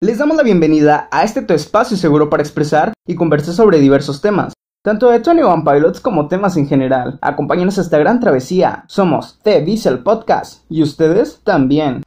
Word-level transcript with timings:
Les 0.00 0.16
damos 0.16 0.36
la 0.36 0.44
bienvenida 0.44 1.08
a 1.10 1.24
este 1.24 1.42
tu 1.42 1.54
espacio 1.54 1.96
seguro 1.96 2.30
para 2.30 2.44
expresar 2.44 2.92
y 3.04 3.16
conversar 3.16 3.52
sobre 3.52 3.80
diversos 3.80 4.20
temas, 4.20 4.52
tanto 4.84 5.10
de 5.10 5.18
Tony 5.18 5.42
One 5.42 5.64
Pilots 5.64 6.00
como 6.00 6.28
temas 6.28 6.56
en 6.56 6.68
general. 6.68 7.18
Acompáñanos 7.20 7.78
a 7.78 7.80
esta 7.80 7.98
gran 7.98 8.20
travesía. 8.20 8.84
Somos 8.86 9.40
The 9.42 9.60
Diesel 9.62 10.04
Podcast 10.04 10.62
y 10.70 10.84
ustedes 10.84 11.40
también. 11.42 12.04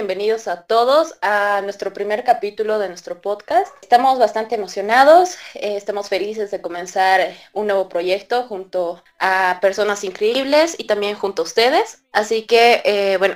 Bienvenidos 0.00 0.48
a 0.48 0.62
todos 0.62 1.14
a 1.20 1.60
nuestro 1.62 1.92
primer 1.92 2.24
capítulo 2.24 2.78
de 2.78 2.88
nuestro 2.88 3.20
podcast. 3.20 3.68
Estamos 3.82 4.18
bastante 4.18 4.54
emocionados, 4.54 5.36
eh, 5.52 5.76
estamos 5.76 6.08
felices 6.08 6.50
de 6.50 6.62
comenzar 6.62 7.20
un 7.52 7.66
nuevo 7.66 7.90
proyecto 7.90 8.44
junto 8.44 9.02
a 9.18 9.58
personas 9.60 10.02
increíbles 10.02 10.74
y 10.78 10.84
también 10.84 11.16
junto 11.16 11.42
a 11.42 11.44
ustedes. 11.44 12.02
Así 12.12 12.46
que, 12.46 12.80
eh, 12.86 13.18
bueno, 13.18 13.34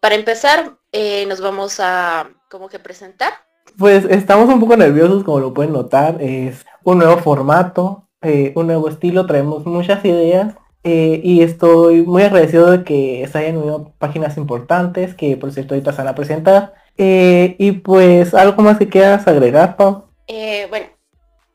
para 0.00 0.14
empezar, 0.14 0.78
eh, 0.90 1.26
nos 1.26 1.42
vamos 1.42 1.80
a 1.80 2.30
como 2.50 2.70
que 2.70 2.78
presentar. 2.78 3.34
Pues 3.76 4.06
estamos 4.06 4.48
un 4.48 4.58
poco 4.58 4.74
nerviosos, 4.74 5.22
como 5.22 5.40
lo 5.40 5.52
pueden 5.52 5.74
notar. 5.74 6.16
Es 6.22 6.64
un 6.82 6.96
nuevo 6.96 7.18
formato, 7.18 8.08
un 8.22 8.66
nuevo 8.66 8.88
estilo, 8.88 9.26
traemos 9.26 9.66
muchas 9.66 10.02
ideas 10.02 10.54
eh, 10.88 11.20
y 11.24 11.42
estoy 11.42 12.02
muy 12.02 12.22
agradecido 12.22 12.70
de 12.70 12.84
que 12.84 13.28
se 13.32 13.38
hayan 13.38 13.56
unido 13.56 13.92
páginas 13.98 14.36
importantes 14.36 15.16
que 15.16 15.36
por 15.36 15.52
cierto 15.52 15.74
ahorita 15.74 15.90
se 15.90 15.98
van 15.98 16.06
a 16.06 16.14
presentar. 16.14 16.74
Eh, 16.96 17.56
y 17.58 17.72
pues 17.72 18.34
algo 18.34 18.62
más 18.62 18.78
que 18.78 18.88
quieras 18.88 19.26
agregar, 19.26 19.76
Pau. 19.76 20.04
Eh, 20.28 20.66
bueno, 20.70 20.86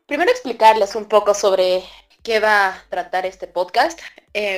primero 0.05 0.29
explicarles 0.29 0.97
un 0.97 1.05
poco 1.05 1.33
sobre 1.33 1.81
qué 2.23 2.41
va 2.41 2.67
a 2.67 2.83
tratar 2.89 3.25
este 3.25 3.47
podcast. 3.47 3.97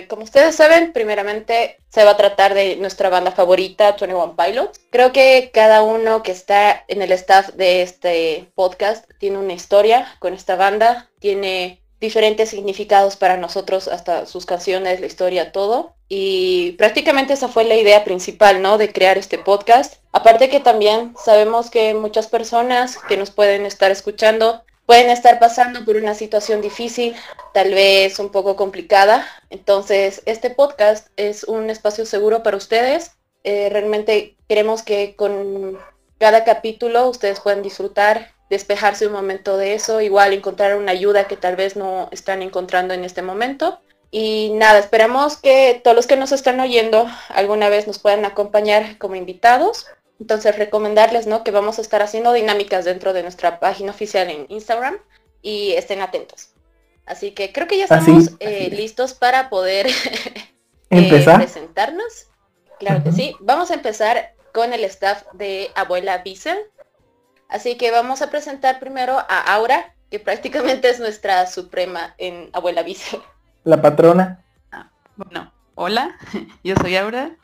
como 0.08 0.24
ustedes 0.24 0.56
saben, 0.56 0.92
primeramente 0.92 1.78
se 1.90 2.04
va 2.04 2.12
a 2.12 2.18
tratar 2.18 2.56
de 2.56 2.76
nuestra 2.78 3.10
banda 3.10 3.32
favorita, 3.32 3.92
21 3.92 4.36
Pilots. 4.36 4.82
Creo 4.90 5.12
que 5.12 5.52
cada 5.54 5.84
uno 5.84 6.24
que 6.24 6.32
está 6.32 6.84
en 6.88 7.04
el 7.04 7.12
staff 7.12 7.50
de 7.50 7.84
este 7.84 8.52
podcast 8.56 9.08
tiene 9.20 9.38
una 9.38 9.54
historia 9.54 10.08
con 10.18 10.34
esta 10.34 10.56
banda, 10.56 11.12
tiene 11.20 11.83
diferentes 12.04 12.50
significados 12.50 13.16
para 13.16 13.38
nosotros, 13.38 13.88
hasta 13.88 14.26
sus 14.26 14.46
canciones, 14.46 15.00
la 15.00 15.08
historia, 15.08 15.54
todo. 15.54 15.96
Y 16.10 16.74
prácticamente 16.74 17.34
esa 17.34 17.48
fue 17.48 17.64
la 17.64 17.76
idea 17.76 18.04
principal, 18.04 18.62
¿no? 18.62 18.78
De 18.78 18.92
crear 18.92 19.18
este 19.18 19.38
podcast. 19.38 19.96
Aparte 20.12 20.50
que 20.50 20.60
también 20.60 21.16
sabemos 21.18 21.72
que 21.72 21.94
muchas 21.94 22.28
personas 22.28 22.98
que 23.08 23.16
nos 23.16 23.32
pueden 23.32 23.66
estar 23.66 23.90
escuchando 23.90 24.64
pueden 24.86 25.10
estar 25.10 25.40
pasando 25.40 25.86
por 25.86 25.96
una 25.96 26.14
situación 26.14 26.60
difícil, 26.60 27.16
tal 27.54 27.72
vez 27.72 28.20
un 28.20 28.30
poco 28.30 28.58
complicada. 28.58 29.26
Entonces, 29.50 30.22
este 30.26 30.50
podcast 30.50 31.08
es 31.16 31.46
un 31.46 31.70
espacio 31.70 32.06
seguro 32.06 32.44
para 32.44 32.58
ustedes. 32.58 33.12
Eh, 33.46 33.70
realmente 33.72 34.36
queremos 34.50 34.84
que 34.84 35.16
con 35.16 35.80
cada 36.20 36.44
capítulo 36.44 37.08
ustedes 37.08 37.40
puedan 37.40 37.62
disfrutar 37.62 38.34
despejarse 38.54 39.08
un 39.08 39.14
momento 39.14 39.58
de 39.58 39.74
eso, 39.74 40.00
igual 40.00 40.32
encontrar 40.32 40.78
una 40.78 40.92
ayuda 40.92 41.28
que 41.28 41.36
tal 41.36 41.56
vez 41.56 41.76
no 41.76 42.08
están 42.12 42.44
encontrando 42.44 42.94
en 42.94 43.04
este 43.04 43.24
momento. 43.24 43.80
Y 44.12 44.52
nada, 44.54 44.78
esperamos 44.78 45.38
que 45.38 45.82
todos 45.84 45.96
los 45.96 46.06
que 46.06 46.18
nos 46.18 46.32
están 46.32 46.60
oyendo 46.60 47.08
alguna 47.30 47.70
vez 47.70 47.88
nos 47.88 47.98
puedan 47.98 48.26
acompañar 48.26 49.00
como 49.00 49.16
invitados. 49.16 49.88
Entonces 50.20 50.56
recomendarles 50.56 51.26
¿no? 51.26 51.44
que 51.44 51.50
vamos 51.50 51.80
a 51.80 51.82
estar 51.82 52.04
haciendo 52.04 52.32
dinámicas 52.32 52.86
dentro 52.86 53.12
de 53.12 53.24
nuestra 53.24 53.60
página 53.60 53.90
oficial 53.90 54.30
en 54.30 54.46
Instagram 54.50 55.00
y 55.42 55.72
estén 55.72 56.02
atentos. 56.02 56.50
Así 57.08 57.32
que 57.32 57.52
creo 57.52 57.68
que 57.68 57.78
ya 57.78 57.86
estamos 57.86 58.30
eh, 58.40 58.70
listos 58.72 59.14
para 59.14 59.50
poder 59.50 59.88
eh, 60.92 61.24
presentarnos. 61.36 62.28
Claro 62.78 63.04
que 63.04 63.12
sí. 63.12 63.36
Vamos 63.40 63.72
a 63.72 63.74
empezar 63.74 64.36
con 64.54 64.74
el 64.74 64.84
staff 64.84 65.24
de 65.34 65.72
Abuela 65.74 66.20
Bissell. 66.20 66.60
Así 67.54 67.78
que 67.78 67.92
vamos 67.92 68.24
a 68.24 68.32
presentar 68.32 68.80
primero 68.80 69.14
a 69.14 69.54
Aura, 69.54 69.94
que 70.10 70.18
prácticamente 70.20 70.90
es 70.90 71.00
nuestra 71.00 71.46
suprema 71.46 72.16
en 72.18 72.50
Abuela 72.52 72.82
Vice. 72.82 73.22
La 73.64 73.80
patrona. 73.80 74.44
Ah, 74.72 74.90
bueno, 75.16 75.52
hola, 75.76 76.18
yo 76.64 76.74
soy 76.82 76.96
Aura, 76.96 77.38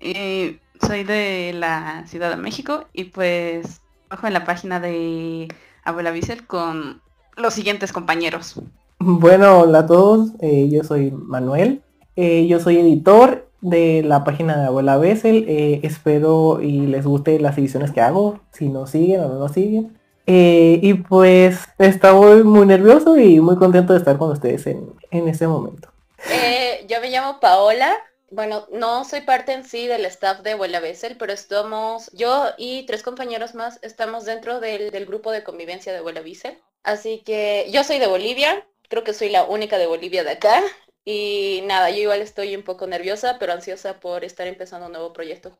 y 0.00 0.58
soy 0.80 1.04
de 1.04 1.52
la 1.54 2.04
Ciudad 2.06 2.30
de 2.30 2.36
México 2.36 2.86
y 2.94 3.04
pues 3.04 3.82
bajo 4.08 4.26
en 4.26 4.32
la 4.32 4.46
página 4.46 4.80
de 4.80 5.48
Abuela 5.84 6.10
Vicel 6.10 6.46
con 6.46 7.02
los 7.36 7.52
siguientes 7.52 7.92
compañeros. 7.92 8.62
Bueno, 8.98 9.58
hola 9.58 9.80
a 9.80 9.86
todos, 9.86 10.30
eh, 10.40 10.70
yo 10.72 10.84
soy 10.84 11.10
Manuel, 11.10 11.82
eh, 12.16 12.46
yo 12.46 12.60
soy 12.60 12.78
editor 12.78 13.49
de 13.60 14.02
la 14.02 14.24
página 14.24 14.58
de 14.58 14.66
Abuela 14.66 14.96
Bessel. 14.96 15.44
Eh, 15.48 15.80
espero 15.82 16.60
y 16.62 16.86
les 16.86 17.06
guste 17.06 17.38
las 17.40 17.58
ediciones 17.58 17.90
que 17.90 18.00
hago, 18.00 18.40
si 18.52 18.68
nos 18.68 18.90
siguen 18.90 19.20
o 19.20 19.28
no 19.28 19.38
nos 19.38 19.52
siguen. 19.52 19.98
Eh, 20.26 20.78
y 20.82 20.94
pues 20.94 21.58
estoy 21.78 22.44
muy 22.44 22.66
nervioso 22.66 23.18
y 23.18 23.40
muy 23.40 23.56
contento 23.56 23.92
de 23.92 23.98
estar 23.98 24.16
con 24.16 24.30
ustedes 24.30 24.66
en, 24.66 24.92
en 25.10 25.28
este 25.28 25.46
momento. 25.46 25.90
Eh, 26.30 26.86
yo 26.88 27.00
me 27.00 27.10
llamo 27.10 27.40
Paola. 27.40 27.96
Bueno, 28.30 28.66
no 28.70 29.04
soy 29.04 29.22
parte 29.22 29.52
en 29.52 29.64
sí 29.64 29.88
del 29.88 30.04
staff 30.04 30.42
de 30.42 30.52
Abuela 30.52 30.78
Bessel, 30.78 31.16
pero 31.18 31.32
estamos, 31.32 32.12
yo 32.12 32.44
y 32.58 32.86
tres 32.86 33.02
compañeros 33.02 33.56
más 33.56 33.80
estamos 33.82 34.24
dentro 34.24 34.60
del, 34.60 34.92
del 34.92 35.06
grupo 35.06 35.32
de 35.32 35.42
convivencia 35.42 35.92
de 35.92 35.98
Abuela 35.98 36.20
Bessel. 36.20 36.56
Así 36.84 37.22
que 37.26 37.66
yo 37.72 37.82
soy 37.82 37.98
de 37.98 38.06
Bolivia, 38.06 38.64
creo 38.88 39.02
que 39.02 39.14
soy 39.14 39.30
la 39.30 39.44
única 39.44 39.78
de 39.78 39.88
Bolivia 39.88 40.22
de 40.22 40.30
acá. 40.30 40.62
Y 41.04 41.62
nada, 41.66 41.90
yo 41.90 42.02
igual 42.02 42.20
estoy 42.20 42.54
un 42.54 42.62
poco 42.62 42.86
nerviosa, 42.86 43.38
pero 43.38 43.52
ansiosa 43.52 44.00
por 44.00 44.24
estar 44.24 44.46
empezando 44.46 44.86
un 44.86 44.92
nuevo 44.92 45.12
proyecto. 45.12 45.56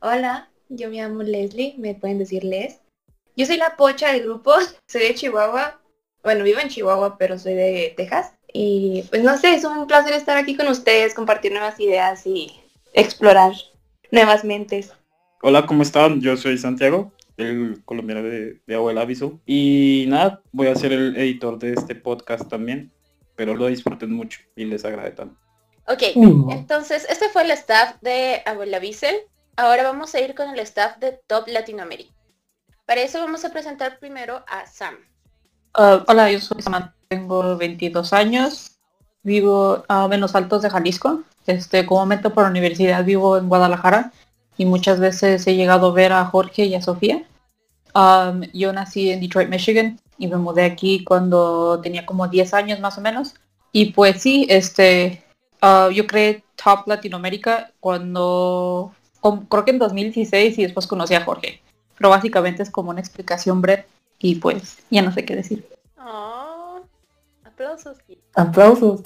Hola, 0.00 0.50
yo 0.68 0.88
me 0.88 0.96
llamo 0.96 1.22
Leslie, 1.22 1.74
me 1.78 1.94
pueden 1.94 2.18
decir 2.18 2.42
Les. 2.44 2.80
Yo 3.36 3.46
soy 3.46 3.56
la 3.56 3.76
pocha 3.76 4.12
del 4.12 4.24
grupo, 4.24 4.52
soy 4.88 5.02
de 5.02 5.14
Chihuahua. 5.14 5.80
Bueno, 6.22 6.44
vivo 6.44 6.58
en 6.58 6.68
Chihuahua, 6.68 7.16
pero 7.18 7.38
soy 7.38 7.54
de 7.54 7.94
Texas. 7.96 8.34
Y 8.52 9.04
pues 9.10 9.22
no 9.22 9.38
sé, 9.38 9.54
es 9.54 9.64
un 9.64 9.86
placer 9.86 10.12
estar 10.12 10.36
aquí 10.36 10.56
con 10.56 10.66
ustedes, 10.66 11.14
compartir 11.14 11.52
nuevas 11.52 11.78
ideas 11.78 12.26
y 12.26 12.52
explorar 12.92 13.52
nuevas 14.10 14.44
mentes. 14.44 14.92
Hola, 15.42 15.66
¿cómo 15.66 15.82
están? 15.82 16.20
Yo 16.20 16.36
soy 16.36 16.58
Santiago, 16.58 17.12
el 17.36 17.80
colombiano 17.84 18.24
de, 18.24 18.60
de 18.66 18.74
Abuela 18.74 19.02
Aviso. 19.02 19.40
Y 19.46 20.06
nada, 20.08 20.42
voy 20.50 20.66
a 20.66 20.74
ser 20.74 20.92
el 20.92 21.16
editor 21.16 21.60
de 21.60 21.74
este 21.74 21.94
podcast 21.94 22.48
también 22.48 22.90
pero 23.36 23.54
lo 23.54 23.66
disfruten 23.66 24.12
mucho 24.12 24.40
y 24.56 24.64
les 24.64 24.84
agrade 24.84 25.12
tanto. 25.12 25.36
Ok, 25.86 26.02
entonces 26.50 27.06
este 27.08 27.28
fue 27.30 27.42
el 27.42 27.50
staff 27.52 27.96
de 28.00 28.42
Abuela 28.46 28.78
Bissell. 28.78 29.16
Ahora 29.56 29.82
vamos 29.82 30.14
a 30.14 30.20
ir 30.20 30.34
con 30.34 30.48
el 30.50 30.60
staff 30.60 30.98
de 30.98 31.20
Top 31.26 31.48
Latinoamérica. 31.48 32.14
Para 32.86 33.02
eso 33.02 33.18
vamos 33.18 33.44
a 33.44 33.50
presentar 33.50 33.98
primero 33.98 34.44
a 34.48 34.66
Sam. 34.66 34.94
Uh, 35.76 36.02
hola, 36.06 36.30
yo 36.30 36.40
soy 36.40 36.62
Sam, 36.62 36.92
tengo 37.08 37.56
22 37.56 38.12
años, 38.12 38.78
vivo 39.22 39.84
a 39.88 40.08
menos 40.08 40.34
altos 40.34 40.62
de 40.62 40.70
Jalisco. 40.70 41.22
Este, 41.46 41.86
como 41.86 42.00
momento 42.00 42.32
por 42.32 42.44
la 42.44 42.50
universidad 42.50 43.04
vivo 43.04 43.36
en 43.36 43.48
Guadalajara 43.48 44.12
y 44.56 44.66
muchas 44.66 45.00
veces 45.00 45.46
he 45.46 45.56
llegado 45.56 45.88
a 45.88 45.92
ver 45.92 46.12
a 46.12 46.24
Jorge 46.26 46.66
y 46.66 46.74
a 46.74 46.82
Sofía. 46.82 47.24
Um, 47.94 48.42
yo 48.52 48.72
nací 48.72 49.10
en 49.10 49.20
Detroit, 49.20 49.48
Michigan 49.48 49.98
y 50.20 50.28
me 50.28 50.36
mudé 50.36 50.64
aquí 50.64 51.02
cuando 51.02 51.80
tenía 51.80 52.04
como 52.04 52.28
10 52.28 52.52
años 52.52 52.78
más 52.78 52.98
o 52.98 53.00
menos. 53.00 53.34
Y 53.72 53.92
pues 53.92 54.20
sí, 54.20 54.46
este, 54.50 55.24
ah, 55.62 55.88
yo 55.92 56.06
creé 56.06 56.44
Top 56.62 56.86
Latinoamérica 56.86 57.72
cuando, 57.80 58.94
creo 59.48 59.64
que 59.64 59.70
en 59.70 59.78
2016 59.78 60.58
y 60.58 60.62
después 60.62 60.86
conocí 60.86 61.14
a 61.14 61.24
Jorge. 61.24 61.62
Pero 61.96 62.10
básicamente 62.10 62.62
es 62.62 62.70
como 62.70 62.90
una 62.90 63.00
explicación 63.00 63.62
breve 63.62 63.86
y 64.18 64.34
pues 64.34 64.76
ya 64.90 65.00
no 65.00 65.10
sé 65.10 65.24
qué 65.24 65.36
decir. 65.36 65.66
Oh, 65.98 66.80
aplausos. 67.44 67.96
Aplausos. 68.34 69.00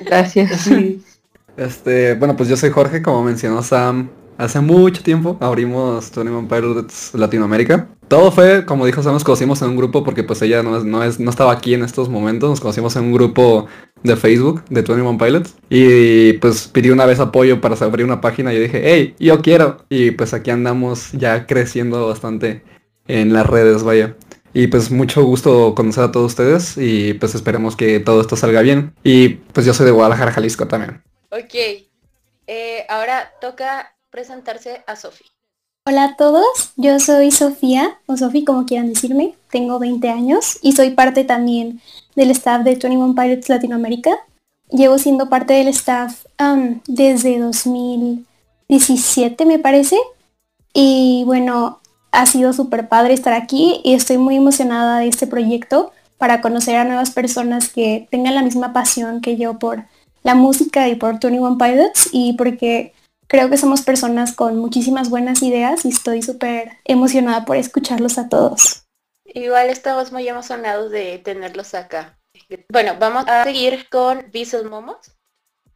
Gracias. 0.00 0.66
Este, 1.58 2.14
bueno, 2.14 2.36
pues 2.36 2.48
yo 2.48 2.56
soy 2.56 2.70
Jorge, 2.70 3.02
como 3.02 3.22
mencionó 3.22 3.62
Sam, 3.62 4.10
hace 4.38 4.60
mucho 4.60 5.02
tiempo 5.02 5.36
abrimos 5.40 6.10
Tony 6.10 6.30
Pilots 6.48 7.10
Latinoamérica. 7.14 7.88
Todo 8.08 8.32
fue, 8.32 8.64
como 8.64 8.86
dijo 8.86 9.02
nos 9.02 9.24
conocimos 9.24 9.60
en 9.60 9.70
un 9.70 9.76
grupo 9.76 10.02
porque 10.02 10.24
pues 10.24 10.40
ella 10.40 10.62
no, 10.62 10.82
no, 10.82 11.04
es, 11.04 11.20
no 11.20 11.28
estaba 11.28 11.52
aquí 11.52 11.74
en 11.74 11.82
estos 11.82 12.08
momentos, 12.08 12.48
nos 12.48 12.60
conocimos 12.60 12.96
en 12.96 13.04
un 13.04 13.12
grupo 13.12 13.66
de 14.02 14.16
Facebook 14.16 14.64
de 14.70 14.80
21 14.80 15.18
Pilots 15.18 15.56
y 15.68 16.34
pues 16.34 16.68
pidió 16.68 16.94
una 16.94 17.04
vez 17.04 17.20
apoyo 17.20 17.60
para 17.60 17.74
abrir 17.84 18.06
una 18.06 18.20
página 18.20 18.52
y 18.52 18.56
yo 18.56 18.62
dije, 18.62 18.80
hey, 18.84 19.14
yo 19.18 19.42
quiero. 19.42 19.84
Y 19.90 20.12
pues 20.12 20.32
aquí 20.32 20.50
andamos 20.50 21.12
ya 21.12 21.46
creciendo 21.46 22.06
bastante 22.06 22.62
en 23.08 23.32
las 23.32 23.46
redes, 23.46 23.82
vaya. 23.82 24.16
Y 24.54 24.68
pues 24.68 24.90
mucho 24.90 25.22
gusto 25.24 25.74
conocer 25.74 26.04
a 26.04 26.12
todos 26.12 26.32
ustedes 26.32 26.78
y 26.78 27.14
pues 27.14 27.34
esperemos 27.34 27.76
que 27.76 28.00
todo 28.00 28.20
esto 28.20 28.36
salga 28.36 28.62
bien. 28.62 28.94
Y 29.02 29.28
pues 29.28 29.66
yo 29.66 29.74
soy 29.74 29.86
de 29.86 29.92
Guadalajara, 29.92 30.32
Jalisco 30.32 30.66
también. 30.66 31.02
Ok. 31.30 31.54
Eh, 32.46 32.86
ahora 32.88 33.30
toca 33.42 33.94
presentarse 34.10 34.82
a 34.86 34.96
Sofi. 34.96 35.24
Hola 35.86 36.04
a 36.04 36.16
todos, 36.16 36.72
yo 36.76 36.98
soy 37.00 37.30
Sofía, 37.30 37.98
o 38.06 38.16
Sofi 38.16 38.44
como 38.44 38.64
quieran 38.66 38.88
decirme, 38.88 39.34
tengo 39.50 39.78
20 39.78 40.08
años 40.10 40.58
y 40.60 40.72
soy 40.72 40.90
parte 40.90 41.24
también 41.24 41.80
del 42.14 42.30
staff 42.32 42.62
de 42.62 42.72
21 42.72 43.14
Pilots 43.14 43.48
Latinoamérica. 43.48 44.10
Llevo 44.70 44.98
siendo 44.98 45.30
parte 45.30 45.54
del 45.54 45.68
staff 45.68 46.26
um, 46.38 46.80
desde 46.86 47.38
2017 47.38 49.46
me 49.46 49.58
parece. 49.58 49.96
Y 50.74 51.22
bueno, 51.24 51.80
ha 52.12 52.26
sido 52.26 52.52
súper 52.52 52.88
padre 52.88 53.14
estar 53.14 53.32
aquí 53.32 53.80
y 53.82 53.94
estoy 53.94 54.18
muy 54.18 54.36
emocionada 54.36 54.98
de 54.98 55.08
este 55.08 55.26
proyecto 55.26 55.92
para 56.18 56.42
conocer 56.42 56.76
a 56.76 56.84
nuevas 56.84 57.10
personas 57.10 57.68
que 57.68 58.06
tengan 58.10 58.34
la 58.34 58.42
misma 58.42 58.74
pasión 58.74 59.22
que 59.22 59.38
yo 59.38 59.58
por 59.58 59.84
la 60.22 60.34
música 60.34 60.86
y 60.88 60.96
por 60.96 61.12
21 61.12 61.56
Pilots 61.56 62.10
y 62.12 62.34
porque 62.34 62.92
creo 63.28 63.48
que 63.48 63.56
somos 63.56 63.82
personas 63.82 64.32
con 64.32 64.56
muchísimas 64.56 65.10
buenas 65.10 65.42
ideas 65.42 65.84
y 65.84 65.90
estoy 65.90 66.22
súper 66.22 66.78
emocionada 66.84 67.44
por 67.44 67.56
escucharlos 67.56 68.18
a 68.18 68.28
todos. 68.28 68.84
Igual 69.24 69.68
estamos 69.70 70.10
muy 70.10 70.26
emocionados 70.26 70.90
de 70.90 71.18
tenerlos 71.18 71.74
acá. 71.74 72.18
Bueno, 72.70 72.96
vamos 72.98 73.24
a 73.28 73.44
seguir 73.44 73.88
con 73.90 74.30
Visual 74.32 74.68
Momos. 74.68 74.96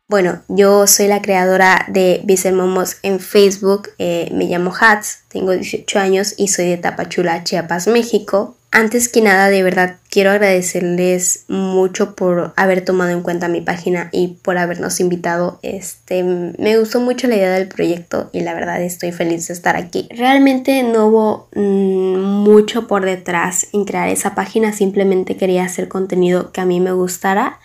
Bueno, 0.08 0.42
yo 0.48 0.86
soy 0.86 1.06
la 1.06 1.22
creadora 1.22 1.86
de 1.88 2.20
Visual 2.24 2.54
Momos 2.54 2.96
en 3.02 3.20
Facebook. 3.20 3.90
Eh, 3.98 4.30
me 4.32 4.44
llamo 4.44 4.72
Hats, 4.78 5.24
tengo 5.28 5.52
18 5.52 5.98
años 5.98 6.34
y 6.36 6.48
soy 6.48 6.68
de 6.68 6.76
Tapachula, 6.76 7.44
Chiapas, 7.44 7.86
México. 7.86 8.56
Antes 8.74 9.10
que 9.10 9.20
nada, 9.20 9.50
de 9.50 9.62
verdad, 9.62 9.96
quiero 10.08 10.30
agradecerles 10.30 11.44
mucho 11.46 12.16
por 12.16 12.54
haber 12.56 12.82
tomado 12.82 13.10
en 13.10 13.20
cuenta 13.20 13.46
mi 13.48 13.60
página 13.60 14.08
y 14.12 14.28
por 14.28 14.56
habernos 14.56 14.98
invitado. 14.98 15.58
Este, 15.60 16.22
me 16.22 16.78
gustó 16.78 16.98
mucho 16.98 17.28
la 17.28 17.36
idea 17.36 17.52
del 17.52 17.68
proyecto 17.68 18.30
y 18.32 18.40
la 18.40 18.54
verdad 18.54 18.80
estoy 18.80 19.12
feliz 19.12 19.46
de 19.48 19.52
estar 19.52 19.76
aquí. 19.76 20.08
Realmente 20.10 20.82
no 20.84 21.08
hubo 21.08 21.48
mm, 21.54 22.18
mucho 22.18 22.86
por 22.86 23.04
detrás 23.04 23.66
en 23.74 23.84
crear 23.84 24.08
esa 24.08 24.34
página, 24.34 24.72
simplemente 24.72 25.36
quería 25.36 25.64
hacer 25.64 25.88
contenido 25.88 26.50
que 26.50 26.62
a 26.62 26.64
mí 26.64 26.80
me 26.80 26.92
gustara 26.92 27.60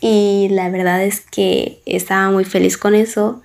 y 0.00 0.50
la 0.52 0.70
verdad 0.70 1.02
es 1.02 1.20
que 1.20 1.82
estaba 1.84 2.30
muy 2.30 2.44
feliz 2.44 2.78
con 2.78 2.94
eso 2.94 3.42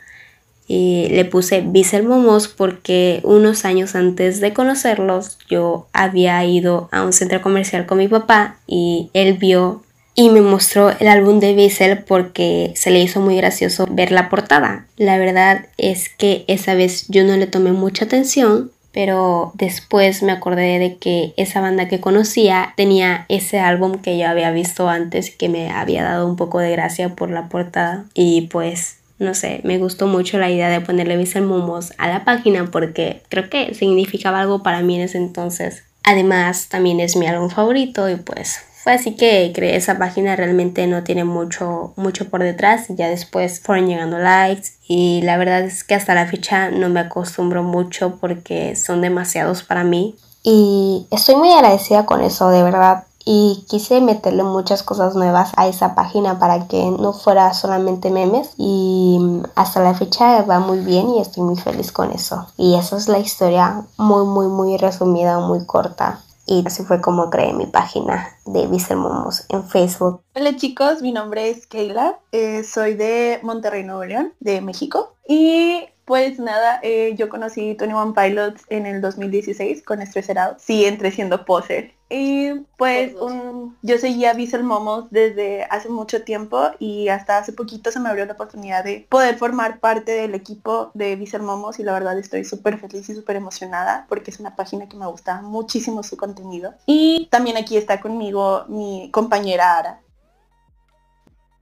y 0.68 1.07
le 1.10 1.25
puse 1.25 1.62
Bissell 1.62 2.07
Momos 2.07 2.48
porque 2.48 3.19
unos 3.24 3.65
años 3.65 3.95
antes 3.95 4.39
de 4.39 4.54
conocerlos 4.54 5.38
yo 5.50 5.88
había 5.94 6.44
ido 6.45 6.89
a 6.92 7.04
un 7.04 7.13
centro 7.13 7.42
comercial 7.42 7.86
con 7.86 7.98
mi 7.98 8.07
papá 8.07 8.57
y 8.68 9.10
él 9.13 9.33
vio 9.33 9.83
y 10.15 10.30
me 10.30 10.42
mostró 10.42 10.92
el 10.92 11.07
álbum 11.07 11.39
de 11.39 11.56
Bissell 11.56 12.04
porque 12.04 12.71
se 12.75 12.92
le 12.92 13.01
hizo 13.01 13.19
muy 13.19 13.36
gracioso 13.36 13.88
ver 13.89 14.12
la 14.12 14.30
portada. 14.30 14.86
La 14.98 15.18
verdad 15.18 15.68
es 15.77 16.10
que 16.10 16.45
esa 16.48 16.75
vez 16.75 17.07
yo 17.07 17.24
no 17.24 17.36
le 17.36 17.48
tomé 17.48 17.71
mucha 17.71 18.06
atención, 18.06 18.71
pero 18.92 19.54
después 19.56 20.21
me 20.21 20.31
acordé 20.31 20.77
de 20.77 20.98
que 20.98 21.33
esa 21.36 21.62
banda 21.62 21.88
que 21.88 22.00
conocía 22.00 22.74
tenía 22.77 23.25
ese 23.27 23.59
álbum 23.59 23.98
que 23.98 24.19
yo 24.19 24.27
había 24.27 24.51
visto 24.51 24.88
antes 24.88 25.31
que 25.31 25.50
me 25.50 25.71
había 25.71 26.04
dado 26.04 26.27
un 26.27 26.36
poco 26.36 26.59
de 26.59 26.71
gracia 26.71 27.09
por 27.09 27.31
la 27.31 27.50
portada 27.50 28.06
y 28.13 28.42
pues 28.51 28.98
no 29.23 29.33
sé, 29.33 29.61
me 29.63 29.77
gustó 29.77 30.07
mucho 30.07 30.37
la 30.37 30.51
idea 30.51 30.69
de 30.69 30.81
ponerle 30.81 31.17
Visual 31.17 31.45
Momos 31.45 31.93
a 31.97 32.07
la 32.07 32.25
página 32.25 32.69
porque 32.71 33.23
creo 33.29 33.49
que 33.49 33.73
significaba 33.73 34.41
algo 34.41 34.63
para 34.63 34.81
mí 34.81 34.95
en 34.95 35.01
ese 35.01 35.17
entonces. 35.17 35.83
Además, 36.03 36.67
también 36.69 36.99
es 36.99 37.15
mi 37.15 37.27
álbum 37.27 37.49
favorito 37.49 38.09
y 38.09 38.15
pues 38.17 38.59
fue 38.83 38.91
así 38.91 39.15
que 39.15 39.53
creé 39.55 39.77
esa 39.77 39.97
página, 39.97 40.35
realmente 40.35 40.85
no 40.87 41.05
tiene 41.05 41.23
mucho, 41.23 41.93
mucho 41.95 42.29
por 42.29 42.43
detrás 42.43 42.87
ya 42.89 43.07
después 43.07 43.61
fueron 43.61 43.87
llegando 43.87 44.19
likes 44.19 44.71
y 44.85 45.21
la 45.23 45.37
verdad 45.37 45.61
es 45.61 45.85
que 45.85 45.95
hasta 45.95 46.13
la 46.13 46.27
fecha 46.27 46.69
no 46.69 46.89
me 46.89 46.99
acostumbro 46.99 47.63
mucho 47.63 48.17
porque 48.19 48.75
son 48.75 48.99
demasiados 48.99 49.63
para 49.63 49.85
mí. 49.85 50.17
Y 50.43 51.07
estoy 51.11 51.35
muy 51.35 51.53
agradecida 51.53 52.05
con 52.05 52.21
eso, 52.21 52.49
de 52.49 52.61
verdad 52.61 53.05
y 53.25 53.65
quise 53.69 54.01
meterle 54.01 54.43
muchas 54.43 54.83
cosas 54.83 55.15
nuevas 55.15 55.51
a 55.55 55.67
esa 55.67 55.95
página 55.95 56.39
para 56.39 56.67
que 56.67 56.91
no 56.91 57.13
fuera 57.13 57.53
solamente 57.53 58.09
memes 58.09 58.53
y 58.57 59.19
hasta 59.55 59.81
la 59.81 59.93
fecha 59.93 60.41
va 60.43 60.59
muy 60.59 60.79
bien 60.79 61.09
y 61.09 61.19
estoy 61.19 61.43
muy 61.43 61.55
feliz 61.55 61.91
con 61.91 62.11
eso. 62.11 62.47
Y 62.57 62.75
esa 62.75 62.97
es 62.97 63.07
la 63.07 63.19
historia 63.19 63.85
muy 63.97 64.25
muy 64.25 64.47
muy 64.47 64.77
resumida 64.77 65.39
muy 65.39 65.65
corta. 65.65 66.19
Y 66.45 66.63
así 66.67 66.83
fue 66.83 66.99
como 66.99 67.29
creé 67.29 67.53
mi 67.53 67.65
página 67.67 68.27
de 68.45 68.67
Momos 68.95 69.45
en 69.47 69.63
Facebook. 69.63 70.21
Hola 70.35 70.57
chicos, 70.57 71.01
mi 71.01 71.13
nombre 71.13 71.49
es 71.49 71.67
Keila, 71.67 72.19
eh, 72.33 72.65
soy 72.65 72.95
de 72.95 73.39
Monterrey, 73.43 73.85
Nuevo 73.85 74.03
León, 74.03 74.33
de 74.41 74.59
México. 74.59 75.13
Y 75.25 75.85
pues 76.05 76.38
nada, 76.38 76.79
eh, 76.83 77.15
yo 77.15 77.29
conocí 77.29 77.75
Tony 77.75 77.94
One 77.94 78.13
Pilots 78.13 78.63
en 78.69 78.85
el 78.85 79.01
2016 79.01 79.83
con 79.83 80.01
Estreserado. 80.01 80.57
Sí, 80.59 80.85
entré 80.85 81.11
siendo 81.11 81.45
poser. 81.45 81.94
Y 82.09 82.53
pues 82.77 83.15
un, 83.15 83.75
yo 83.81 83.97
seguía 83.97 84.33
Visual 84.33 84.63
Momos 84.63 85.05
desde 85.09 85.63
hace 85.63 85.89
mucho 85.89 86.23
tiempo 86.23 86.71
y 86.77 87.07
hasta 87.07 87.39
hace 87.39 87.53
poquito 87.53 87.89
se 87.89 88.00
me 88.00 88.09
abrió 88.09 88.25
la 88.25 88.33
oportunidad 88.33 88.83
de 88.83 89.07
poder 89.09 89.38
formar 89.38 89.79
parte 89.79 90.11
del 90.11 90.35
equipo 90.35 90.91
de 90.94 91.15
Visual 91.15 91.41
Momos 91.41 91.79
y 91.79 91.83
la 91.83 91.94
verdad 91.94 92.19
estoy 92.19 92.45
súper 92.45 92.77
feliz 92.77 93.09
y 93.09 93.15
súper 93.15 93.38
emocionada 93.38 94.06
porque 94.09 94.29
es 94.29 94.39
una 94.39 94.56
página 94.56 94.88
que 94.88 94.97
me 94.97 95.07
gusta 95.07 95.41
muchísimo 95.41 96.03
su 96.03 96.17
contenido. 96.17 96.75
Y 96.85 97.29
también 97.31 97.57
aquí 97.57 97.77
está 97.77 97.99
conmigo 97.99 98.65
mi 98.67 99.09
compañera 99.11 99.77
Ara. 99.79 100.01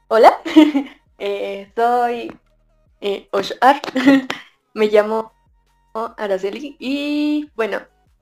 Hola, 0.09 0.33
eh, 1.19 1.71
soy 1.75 2.29
eh, 3.01 3.27
Oshar. 3.31 3.81
Me 4.73 4.87
llamo 4.87 5.33
Araceli 5.93 6.77
y 6.79 7.49
bueno, 7.55 7.81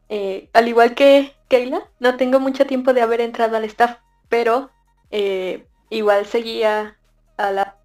eh, 0.09 0.49
al 0.53 0.67
igual 0.67 0.95
que 0.95 1.35
Keila, 1.47 1.87
no 1.99 2.17
tengo 2.17 2.39
mucho 2.39 2.65
tiempo 2.65 2.93
de 2.93 3.01
haber 3.01 3.21
entrado 3.21 3.55
al 3.55 3.63
staff, 3.65 3.99
pero 4.27 4.71
eh, 5.11 5.67
igual 5.89 6.25
seguía 6.25 6.97
a 7.37 7.51
la, 7.51 7.75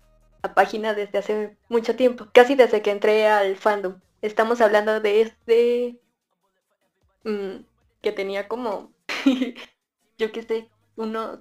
página 0.55 0.93
desde 0.93 1.19
hace 1.19 1.56
mucho 1.70 1.96
tiempo, 1.96 2.29
casi 2.35 2.55
desde 2.55 2.82
que 2.82 2.91
entré 2.91 3.26
al 3.29 3.56
fandom. 3.56 4.00
Estamos 4.20 4.61
hablando 4.61 5.00
de 5.00 5.23
este 5.23 5.99
mm, 7.25 7.64
que 8.02 8.12
tenía 8.12 8.47
como, 8.47 8.93
yo 10.19 10.32
qué 10.32 10.43
sé, 10.43 10.69
unos 10.97 11.38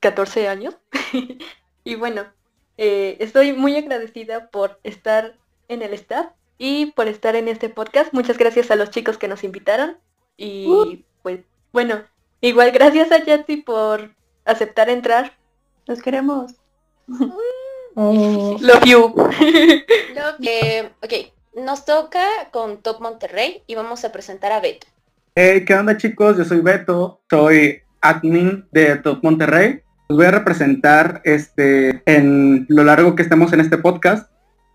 14 0.00 0.48
años. 0.48 0.76
y 1.84 1.94
bueno, 1.94 2.26
eh, 2.82 3.18
estoy 3.20 3.52
muy 3.52 3.76
agradecida 3.76 4.48
por 4.48 4.80
estar 4.84 5.36
en 5.68 5.82
el 5.82 5.92
staff 5.92 6.28
y 6.56 6.86
por 6.92 7.08
estar 7.08 7.36
en 7.36 7.46
este 7.46 7.68
podcast. 7.68 8.14
Muchas 8.14 8.38
gracias 8.38 8.70
a 8.70 8.76
los 8.76 8.88
chicos 8.88 9.18
que 9.18 9.28
nos 9.28 9.44
invitaron. 9.44 9.98
Y 10.38 10.66
uh. 10.66 10.98
pues 11.20 11.40
bueno, 11.74 12.02
igual 12.40 12.70
gracias 12.70 13.12
a 13.12 13.22
Yatsi 13.22 13.58
por 13.58 14.14
aceptar 14.46 14.88
entrar. 14.88 15.36
Los 15.86 16.00
queremos. 16.00 16.54
Oh. 17.96 18.56
Love 18.60 18.84
you. 18.84 19.14
Eh, 20.46 20.88
ok, 21.02 21.60
nos 21.60 21.84
toca 21.84 22.24
con 22.52 22.82
Top 22.82 23.00
Monterrey 23.00 23.64
y 23.66 23.74
vamos 23.74 24.04
a 24.04 24.12
presentar 24.12 24.52
a 24.52 24.60
Beto. 24.60 24.86
Hey, 25.34 25.64
¿qué 25.64 25.74
onda 25.74 25.96
chicos? 25.96 26.38
Yo 26.38 26.44
soy 26.44 26.60
Beto, 26.60 27.20
soy 27.28 27.82
admin 28.00 28.68
de 28.70 28.94
Top 28.98 29.24
Monterrey 29.24 29.82
voy 30.14 30.26
a 30.26 30.30
representar 30.30 31.20
este, 31.24 32.02
en 32.06 32.66
lo 32.68 32.84
largo 32.84 33.14
que 33.14 33.22
estemos 33.22 33.52
en 33.52 33.60
este 33.60 33.78
podcast. 33.78 34.30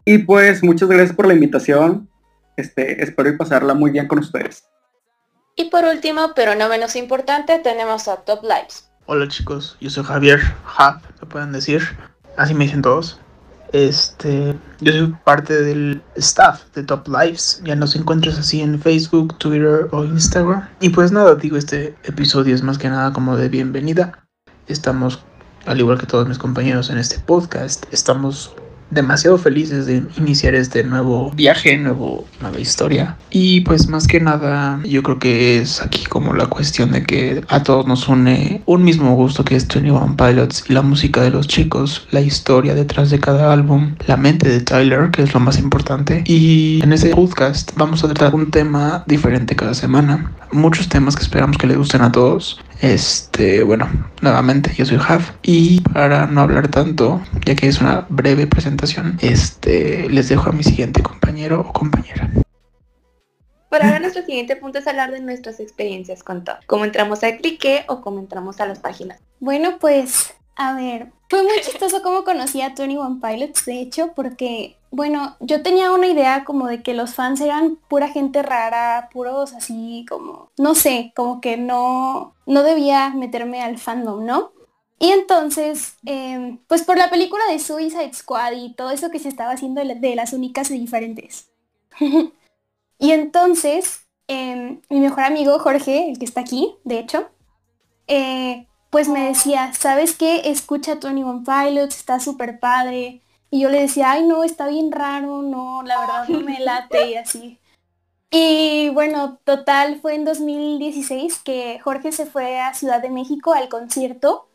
Y 0.06 0.20
pues 0.20 0.64
muchas 0.64 0.90
gracias 0.90 1.16
por 1.16 1.28
la 1.28 1.34
invitación. 1.34 2.10
Este, 2.58 3.04
espero 3.04 3.30
y 3.30 3.38
pasarla 3.38 3.74
muy 3.74 3.92
bien 3.92 4.08
con 4.08 4.20
ustedes. 4.20 4.64
Y 5.56 5.70
por 5.70 5.86
último, 5.86 6.34
pero 6.36 6.56
no 6.56 6.70
menos 6.70 6.96
importante, 6.96 7.60
tenemos 7.60 8.08
a 8.08 8.18
Top 8.18 8.44
Lives. 8.44 8.90
Hola 9.08 9.28
chicos, 9.28 9.78
yo 9.80 9.90
soy 9.90 10.04
Javier, 10.04 10.40
Jav, 10.66 11.02
se 11.20 11.26
pueden 11.26 11.52
decir. 11.52 11.82
Así 12.38 12.54
me 12.54 12.66
dicen 12.66 12.82
todos. 12.82 13.20
Este, 13.72 14.56
yo 14.80 14.92
soy 14.92 15.16
parte 15.24 15.62
del 15.62 16.02
staff 16.16 16.64
de 16.76 16.84
Top 16.84 17.08
Lives. 17.08 17.62
Ya 17.64 17.76
nos 17.76 17.96
encuentras 17.96 18.38
así 18.38 18.62
en 18.62 18.80
Facebook, 18.80 19.38
Twitter 19.38 19.88
o 19.92 20.04
Instagram. 20.04 20.68
Y 20.80 20.90
pues 20.90 21.12
nada, 21.12 21.36
digo, 21.36 21.58
este 21.58 21.96
episodio 22.04 22.54
es 22.56 22.64
más 22.64 22.78
que 22.78 22.90
nada 22.90 23.12
como 23.12 23.38
de 23.38 23.50
bienvenida 23.50 24.25
Estamos, 24.68 25.24
al 25.66 25.80
igual 25.80 26.00
que 26.00 26.08
todos 26.08 26.28
mis 26.28 26.38
compañeros 26.38 26.90
en 26.90 26.98
este 26.98 27.20
podcast, 27.20 27.86
estamos 27.92 28.56
demasiado 28.92 29.38
felices 29.38 29.86
de 29.86 30.04
iniciar 30.18 30.56
este 30.56 30.84
nuevo 30.84 31.32
viaje, 31.32 31.78
nuevo, 31.78 32.26
nueva 32.42 32.60
historia. 32.60 33.18
Y 33.30 33.62
pues 33.62 33.88
más 33.88 34.08
que 34.08 34.20
nada, 34.20 34.80
yo 34.84 35.04
creo 35.04 35.20
que 35.20 35.60
es 35.60 35.82
aquí 35.82 36.06
como 36.06 36.34
la 36.34 36.48
cuestión 36.48 36.92
de 36.92 37.04
que 37.04 37.44
a 37.48 37.64
todos 37.64 37.88
nos 37.88 38.08
une 38.08 38.62
un 38.66 38.84
mismo 38.84 39.16
gusto 39.16 39.44
que 39.44 39.56
es 39.56 39.68
21 39.68 40.16
Pilots 40.16 40.66
y 40.70 40.74
la 40.74 40.82
música 40.82 41.22
de 41.22 41.32
los 41.32 41.48
chicos, 41.48 42.08
la 42.12 42.22
historia 42.22 42.76
detrás 42.76 43.10
de 43.10 43.20
cada 43.20 43.52
álbum, 43.52 43.96
la 44.08 44.18
mente 44.18 44.50
de 44.50 44.62
Tyler, 44.62 45.12
que 45.12 45.24
es 45.24 45.34
lo 45.34 45.40
más 45.40 45.60
importante. 45.60 46.24
Y 46.26 46.82
en 46.84 46.94
este 46.94 47.10
podcast 47.10 47.72
vamos 47.76 48.04
a 48.04 48.08
tratar 48.08 48.36
un 48.36 48.52
tema 48.52 49.04
diferente 49.08 49.56
cada 49.56 49.74
semana. 49.74 50.32
Muchos 50.52 50.88
temas 50.88 51.16
que 51.16 51.24
esperamos 51.24 51.58
que 51.58 51.68
les 51.68 51.78
gusten 51.78 52.02
a 52.02 52.12
todos. 52.12 52.60
Este, 52.82 53.64
bueno, 53.64 53.88
nuevamente 54.22 54.74
yo 54.78 54.86
soy 54.86 54.98
Haf 54.98 55.32
y 55.44 55.82
para 55.82 56.28
no 56.28 56.42
hablar 56.42 56.68
tanto, 56.68 57.22
ya 57.46 57.56
que 57.56 57.68
es 57.68 57.82
una 57.82 58.06
breve 58.10 58.48
presentación, 58.48 58.75
este, 59.22 60.10
les 60.10 60.30
dejo 60.30 60.50
a 60.50 60.54
mi 60.54 60.64
siguiente 60.64 61.02
compañero 61.02 61.62
o 61.62 61.74
compañera. 61.74 62.30
Por 63.70 63.84
ahora 63.84 64.00
nuestro 64.00 64.24
siguiente 64.24 64.56
punto 64.56 64.80
es 64.80 64.88
hablar 64.88 65.12
de 65.12 65.20
nuestras 65.20 65.60
experiencias 65.60 66.24
con 66.24 66.44
todo. 66.44 66.58
Cómo 66.66 66.86
entramos 66.86 67.24
al 67.24 67.38
clique 67.38 67.84
o 67.88 68.02
cómo 68.02 68.20
entramos 68.20 68.62
a 68.62 68.66
las 68.66 68.80
páginas. 68.80 69.20
Bueno, 69.40 69.80
pues, 69.80 70.34
a 70.56 70.74
ver, 70.74 71.12
fue 71.30 71.44
muy 71.44 71.60
chistoso 71.62 72.02
cómo 72.02 72.24
conocí 72.24 72.62
a 72.62 72.74
Tony 72.74 72.98
One 72.98 73.20
Pilots, 73.22 73.66
de 73.66 73.82
hecho, 73.82 74.14
porque, 74.16 74.78
bueno, 74.92 75.36
yo 75.42 75.62
tenía 75.62 75.92
una 75.92 76.08
idea 76.08 76.46
como 76.46 76.68
de 76.68 76.84
que 76.84 76.94
los 76.94 77.16
fans 77.16 77.42
eran 77.42 77.78
pura 77.90 78.08
gente 78.08 78.44
rara, 78.44 79.10
puros 79.12 79.54
así 79.54 80.06
como, 80.08 80.52
no 80.58 80.76
sé, 80.76 81.12
como 81.16 81.42
que 81.42 81.58
no, 81.58 82.34
no 82.46 82.64
debía 82.64 83.10
meterme 83.10 83.62
al 83.62 83.78
fandom, 83.78 84.26
¿no? 84.26 84.52
Y 85.00 85.12
entonces, 85.12 85.98
em, 86.06 86.60
pues 86.68 86.84
por 86.84 86.98
la 86.98 87.10
película 87.10 87.44
de 87.50 87.60
Suicide 87.60 88.14
Squad 88.14 88.54
y 88.54 88.74
todo 88.76 88.92
eso 88.92 89.10
que 89.12 89.20
se 89.20 89.30
estaba 89.30 89.52
haciendo 89.54 89.82
de, 89.82 89.88
la- 89.88 89.96
de 89.96 90.16
las 90.16 90.34
únicas 90.34 90.72
y 90.72 90.80
diferentes. 90.80 91.50
y 93.00 93.12
entonces, 93.12 94.08
em, 94.28 94.82
mi 94.90 95.00
mejor 95.02 95.24
amigo 95.26 95.60
Jorge, 95.60 96.10
el 96.12 96.20
que 96.20 96.26
está 96.26 96.42
aquí, 96.42 96.76
de 96.84 97.00
hecho, 97.00 97.30
eh, 98.08 98.68
pues 98.90 99.08
me 99.10 99.28
decía, 99.28 99.74
¿sabes 99.74 100.16
qué? 100.16 100.44
Escucha 100.46 101.00
Tony 101.00 101.24
One 101.24 101.44
Pilots, 101.46 101.98
está 101.98 102.20
súper 102.20 102.60
padre. 102.60 103.22
Y 103.52 103.62
yo 103.62 103.70
le 103.70 103.82
decía, 103.82 104.12
ay 104.12 104.28
no, 104.28 104.44
está 104.44 104.68
bien 104.68 104.92
raro, 104.92 105.42
no, 105.42 105.84
la 105.84 106.00
verdad 106.00 106.30
no 106.30 106.42
me 106.42 106.60
late 106.60 107.08
y 107.08 107.16
así. 107.16 107.60
Y 108.32 108.90
bueno, 108.90 109.40
total, 109.46 110.00
fue 110.02 110.16
en 110.16 110.26
2016 110.26 111.40
que 111.40 111.80
Jorge 111.80 112.12
se 112.12 112.26
fue 112.26 112.60
a 112.60 112.74
Ciudad 112.74 113.02
de 113.02 113.10
México 113.10 113.54
al 113.54 113.70
concierto. 113.70 114.50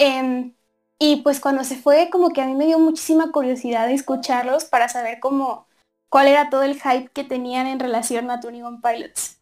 Em, 0.00 0.54
y 0.98 1.16
pues 1.16 1.40
cuando 1.40 1.62
se 1.62 1.76
fue, 1.76 2.08
como 2.10 2.30
que 2.30 2.40
a 2.40 2.46
mí 2.46 2.54
me 2.54 2.64
dio 2.64 2.78
muchísima 2.78 3.30
curiosidad 3.32 3.86
de 3.86 3.92
escucharlos 3.92 4.64
para 4.64 4.88
saber 4.88 5.20
cómo, 5.20 5.66
cuál 6.08 6.26
era 6.26 6.48
todo 6.48 6.62
el 6.62 6.80
hype 6.80 7.10
que 7.12 7.22
tenían 7.22 7.66
en 7.66 7.78
relación 7.78 8.30
a 8.30 8.40
Tony 8.40 8.62
One 8.62 8.78
Pilots. 8.82 9.36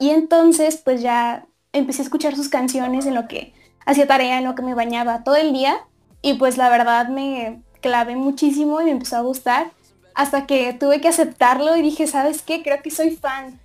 Y 0.00 0.10
entonces, 0.10 0.78
pues 0.78 1.00
ya 1.00 1.46
empecé 1.72 2.02
a 2.02 2.06
escuchar 2.06 2.34
sus 2.34 2.48
canciones 2.48 3.06
en 3.06 3.14
lo 3.14 3.28
que 3.28 3.54
hacía 3.86 4.08
tarea, 4.08 4.38
en 4.38 4.44
lo 4.44 4.56
que 4.56 4.62
me 4.62 4.74
bañaba 4.74 5.22
todo 5.22 5.36
el 5.36 5.52
día. 5.52 5.78
Y 6.22 6.34
pues 6.34 6.56
la 6.56 6.68
verdad 6.70 7.06
me 7.08 7.62
clavé 7.80 8.16
muchísimo 8.16 8.80
y 8.80 8.86
me 8.86 8.90
empezó 8.90 9.16
a 9.16 9.20
gustar. 9.20 9.70
Hasta 10.16 10.44
que 10.44 10.72
tuve 10.72 11.00
que 11.00 11.06
aceptarlo 11.06 11.76
y 11.76 11.82
dije, 11.82 12.08
¿sabes 12.08 12.42
qué? 12.42 12.64
Creo 12.64 12.82
que 12.82 12.90
soy 12.90 13.12
fan. 13.12 13.60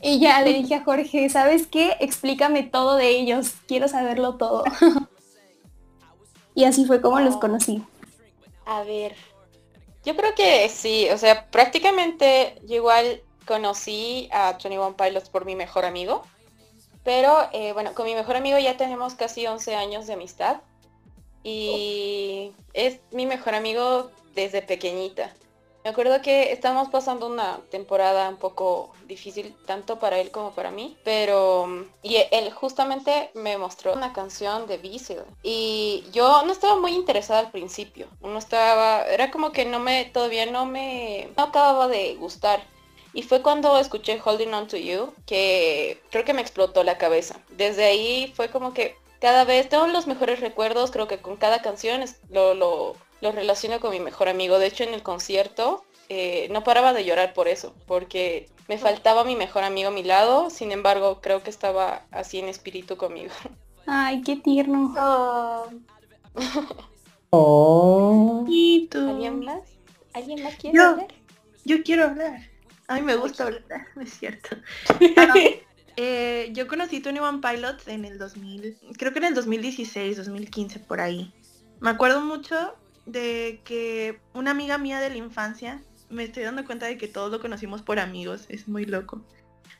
y 0.00 0.18
ya 0.18 0.40
le 0.40 0.54
dije 0.54 0.76
a 0.76 0.84
Jorge, 0.84 1.28
¿sabes 1.28 1.66
qué? 1.66 1.94
Explícame 2.00 2.62
todo 2.62 2.96
de 2.96 3.10
ellos. 3.10 3.52
Quiero 3.68 3.86
saberlo 3.86 4.36
todo. 4.38 4.64
Y 6.54 6.64
así 6.64 6.84
fue 6.84 7.00
como 7.00 7.20
los 7.20 7.36
conocí. 7.36 7.82
A 8.66 8.82
ver, 8.82 9.14
yo 10.04 10.16
creo 10.16 10.34
que 10.34 10.68
sí, 10.68 11.08
o 11.10 11.18
sea, 11.18 11.46
prácticamente 11.50 12.56
yo 12.66 12.76
igual 12.76 13.22
conocí 13.46 14.28
a 14.32 14.52
21 14.52 14.96
Pilots 14.96 15.28
por 15.28 15.44
mi 15.44 15.56
mejor 15.56 15.84
amigo, 15.84 16.22
pero 17.04 17.48
eh, 17.52 17.72
bueno, 17.72 17.94
con 17.94 18.06
mi 18.06 18.14
mejor 18.14 18.36
amigo 18.36 18.58
ya 18.58 18.76
tenemos 18.76 19.14
casi 19.14 19.46
11 19.46 19.74
años 19.74 20.06
de 20.06 20.12
amistad 20.12 20.60
y 21.42 22.52
es 22.72 23.00
mi 23.10 23.26
mejor 23.26 23.54
amigo 23.54 24.10
desde 24.34 24.62
pequeñita. 24.62 25.32
Me 25.84 25.90
acuerdo 25.90 26.22
que 26.22 26.52
estábamos 26.52 26.88
pasando 26.90 27.26
una 27.26 27.58
temporada 27.70 28.28
un 28.28 28.36
poco 28.36 28.92
difícil 29.06 29.56
tanto 29.66 29.98
para 29.98 30.20
él 30.20 30.30
como 30.30 30.52
para 30.52 30.70
mí, 30.70 30.96
pero 31.02 31.86
y 32.02 32.16
él 32.30 32.52
justamente 32.52 33.30
me 33.34 33.58
mostró 33.58 33.92
una 33.92 34.12
canción 34.12 34.68
de 34.68 34.78
Diesel 34.78 35.24
y 35.42 36.04
yo 36.12 36.42
no 36.44 36.52
estaba 36.52 36.78
muy 36.78 36.92
interesada 36.92 37.40
al 37.40 37.50
principio, 37.50 38.06
no 38.20 38.38
estaba, 38.38 39.02
era 39.06 39.32
como 39.32 39.50
que 39.50 39.64
no 39.64 39.80
me, 39.80 40.04
todavía 40.04 40.46
no 40.46 40.66
me, 40.66 41.28
no 41.36 41.44
acababa 41.44 41.88
de 41.88 42.14
gustar. 42.14 42.62
Y 43.14 43.22
fue 43.22 43.42
cuando 43.42 43.76
escuché 43.76 44.18
Holding 44.24 44.54
On 44.54 44.68
To 44.68 44.76
You 44.78 45.12
que 45.26 46.00
creo 46.10 46.24
que 46.24 46.32
me 46.32 46.40
explotó 46.40 46.82
la 46.82 46.96
cabeza. 46.96 47.40
Desde 47.50 47.84
ahí 47.84 48.32
fue 48.34 48.48
como 48.48 48.72
que 48.72 48.96
cada 49.22 49.44
vez 49.44 49.68
tengo 49.70 49.86
los 49.86 50.06
mejores 50.06 50.40
recuerdos, 50.40 50.90
creo 50.90 51.08
que 51.08 51.18
con 51.18 51.36
cada 51.36 51.62
canción 51.62 52.02
es- 52.02 52.20
lo, 52.28 52.52
lo, 52.54 52.94
lo 53.22 53.32
relaciono 53.32 53.80
con 53.80 53.92
mi 53.92 54.00
mejor 54.00 54.28
amigo. 54.28 54.58
De 54.58 54.66
hecho, 54.66 54.84
en 54.84 54.92
el 54.92 55.02
concierto 55.02 55.84
eh, 56.10 56.48
no 56.50 56.62
paraba 56.64 56.92
de 56.92 57.04
llorar 57.06 57.32
por 57.32 57.48
eso, 57.48 57.74
porque 57.86 58.48
me 58.68 58.76
faltaba 58.78 59.24
mi 59.24 59.36
mejor 59.36 59.62
amigo 59.64 59.88
a 59.88 59.92
mi 59.92 60.02
lado, 60.02 60.50
sin 60.50 60.72
embargo, 60.72 61.20
creo 61.22 61.42
que 61.42 61.50
estaba 61.50 62.02
así 62.10 62.38
en 62.40 62.48
espíritu 62.48 62.96
conmigo. 62.96 63.32
Ay, 63.86 64.22
qué 64.22 64.36
tierno. 64.36 64.94
Oh. 64.96 65.66
¿Alguien 68.94 69.44
más? 69.44 69.60
¿Alguien 70.12 70.42
más 70.42 70.54
quiere 70.56 70.76
Yo, 70.76 70.84
hablar? 70.84 71.06
yo 71.64 71.82
quiero 71.82 72.04
hablar. 72.04 72.40
A 72.88 72.96
mí 72.96 73.02
me 73.02 73.16
gusta 73.16 73.44
hablar, 73.44 73.62
no 73.94 74.02
es 74.02 74.18
cierto. 74.18 74.56
Ah, 75.16 75.34
eh, 75.96 76.50
yo 76.52 76.66
conocí 76.68 77.00
21 77.00 77.40
Pilots 77.40 77.88
en 77.88 78.04
el 78.04 78.18
2000, 78.18 78.76
creo 78.96 79.12
que 79.12 79.18
en 79.18 79.26
el 79.26 79.34
2016, 79.34 80.16
2015, 80.16 80.78
por 80.80 81.00
ahí. 81.00 81.32
Me 81.80 81.90
acuerdo 81.90 82.20
mucho 82.20 82.74
de 83.06 83.60
que 83.64 84.20
una 84.34 84.52
amiga 84.52 84.78
mía 84.78 85.00
de 85.00 85.10
la 85.10 85.16
infancia, 85.16 85.82
me 86.10 86.24
estoy 86.24 86.44
dando 86.44 86.64
cuenta 86.64 86.86
de 86.86 86.98
que 86.98 87.08
todos 87.08 87.30
lo 87.30 87.40
conocimos 87.40 87.82
por 87.82 87.98
amigos, 87.98 88.46
es 88.48 88.68
muy 88.68 88.84
loco. 88.84 89.24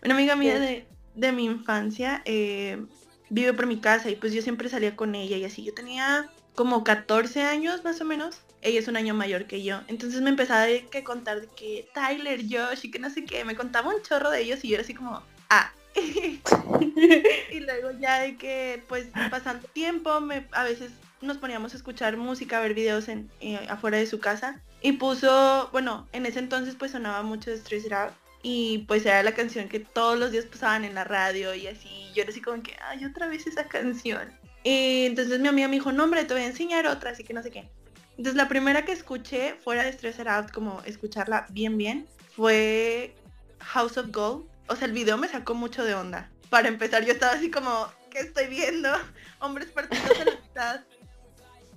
Una 0.04 0.14
amiga 0.14 0.35
mía 0.35 0.59
de, 0.59 0.87
de 1.14 1.33
mi 1.33 1.45
infancia 1.45 2.23
eh, 2.25 2.85
vive 3.31 3.52
por 3.52 3.66
mi 3.66 3.78
casa 3.78 4.11
y 4.11 4.16
pues 4.16 4.33
yo 4.33 4.42
siempre 4.42 4.69
salía 4.69 4.97
con 4.97 5.14
ella 5.14 5.37
y 5.37 5.45
así. 5.45 5.62
Yo 5.64 5.75
tenía 5.75 6.31
como 6.54 6.85
14 6.85 7.42
años 7.42 7.85
más 7.85 8.00
o 8.00 8.04
menos. 8.04 8.40
Ella 8.62 8.78
es 8.78 8.88
un 8.88 8.97
año 8.97 9.14
mayor 9.14 9.47
que 9.47 9.62
yo. 9.62 9.81
Entonces 9.88 10.21
me 10.21 10.31
empezaba 10.31 10.66
que 10.90 11.04
contar 11.04 11.40
de 11.40 11.49
que 11.49 11.88
Tyler, 11.95 12.42
Josh 12.42 12.85
y 12.85 12.90
que 12.90 12.99
no 12.99 13.11
sé 13.11 13.25
qué. 13.25 13.45
Me 13.45 13.57
contaba 13.57 13.95
un 13.95 14.02
chorro 14.02 14.31
de 14.31 14.42
ellos 14.42 14.64
y 14.64 14.69
yo 14.69 14.75
era 14.75 14.83
así 14.83 14.95
como, 14.95 15.23
ah. 15.50 15.73
Y 15.94 17.61
luego 17.61 17.90
ya 18.00 18.20
de 18.20 18.37
que 18.37 18.82
pues 18.88 19.06
pasando 19.30 19.68
tiempo, 19.68 20.11
a 20.52 20.64
veces 20.64 20.92
nos 21.20 21.38
poníamos 21.38 21.72
a 21.75 21.76
escuchar 21.76 22.16
música, 22.16 22.58
a 22.58 22.61
ver 22.61 22.75
videos 22.75 23.08
en, 23.08 23.30
eh, 23.40 23.64
afuera 23.68 23.99
de 23.99 24.06
su 24.06 24.20
casa. 24.20 24.61
Y 24.80 24.92
puso, 24.92 25.68
bueno, 25.72 26.08
en 26.12 26.26
ese 26.26 26.40
entonces 26.40 26.75
pues 26.75 26.92
sonaba 26.92 27.22
mucho 27.22 27.50
Stress 27.52 27.87
It 27.87 27.92
Out. 27.92 28.12
Y 28.42 28.78
pues 28.88 29.06
era 29.06 29.22
la 29.22 29.34
canción 29.34 29.68
que 29.68 29.78
todos 29.78 30.18
los 30.18 30.32
días 30.32 30.46
pasaban 30.46 30.84
en 30.84 30.96
la 30.96 31.04
radio 31.04 31.54
y 31.54 31.68
así. 31.68 32.11
Yo 32.14 32.22
era 32.22 32.32
así 32.32 32.40
como 32.40 32.61
que, 32.62 32.75
ay, 32.84 33.04
otra 33.04 33.28
vez 33.28 33.46
esa 33.46 33.68
canción. 33.68 34.32
Y 34.64 35.06
entonces 35.06 35.38
mi 35.40 35.49
amiga 35.49 35.68
me 35.68 35.76
dijo, 35.76 35.92
no 35.92 36.04
hombre, 36.04 36.25
te 36.25 36.34
voy 36.34 36.42
a 36.42 36.46
enseñar 36.46 36.87
otra, 36.87 37.11
así 37.11 37.22
que 37.22 37.34
no 37.34 37.42
sé 37.42 37.50
qué. 37.50 37.68
Entonces 38.16 38.34
la 38.34 38.49
primera 38.49 38.84
que 38.84 38.92
escuché 38.92 39.54
fuera 39.54 39.84
de 39.84 39.92
Stress 39.92 40.20
Out, 40.20 40.50
como 40.50 40.82
escucharla 40.84 41.46
bien 41.50 41.78
bien, 41.78 42.06
fue 42.34 43.14
House 43.61 43.96
of 43.96 44.11
Gold. 44.11 44.51
O 44.69 44.76
sea, 44.76 44.87
el 44.87 44.92
video 44.92 45.19
me 45.19 45.28
sacó 45.28 45.54
mucho 45.54 45.85
de 45.85 45.95
onda. 45.95 46.31
Para 46.50 46.69
empezar, 46.69 47.04
yo 47.04 47.12
estaba 47.12 47.33
así 47.33 47.50
como, 47.50 47.88
¿qué 48.11 48.21
estoy 48.21 48.47
viendo? 48.47 48.88
Hombres 49.40 49.71
partidos 49.71 50.21
a 50.21 50.25
la 50.25 50.31
mitad. 50.33 50.81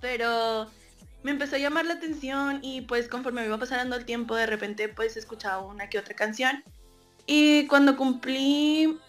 Pero 0.02 0.70
me 1.24 1.32
empezó 1.32 1.56
a 1.56 1.60
llamar 1.60 1.86
la 1.86 1.96
atención 1.96 2.60
y 2.62 2.82
pues 2.82 3.08
conforme 3.08 3.42
me 3.42 3.48
iba 3.48 3.58
pasando 3.58 3.96
el 3.96 4.06
tiempo, 4.06 4.36
de 4.36 4.46
repente 4.46 4.90
pues 4.90 5.18
escuchaba 5.18 5.66
una 5.66 5.90
que 5.90 5.98
otra 5.98 6.16
canción. 6.16 6.64
Y 7.26 7.66
cuando 7.66 7.98
cumplí 7.98 9.00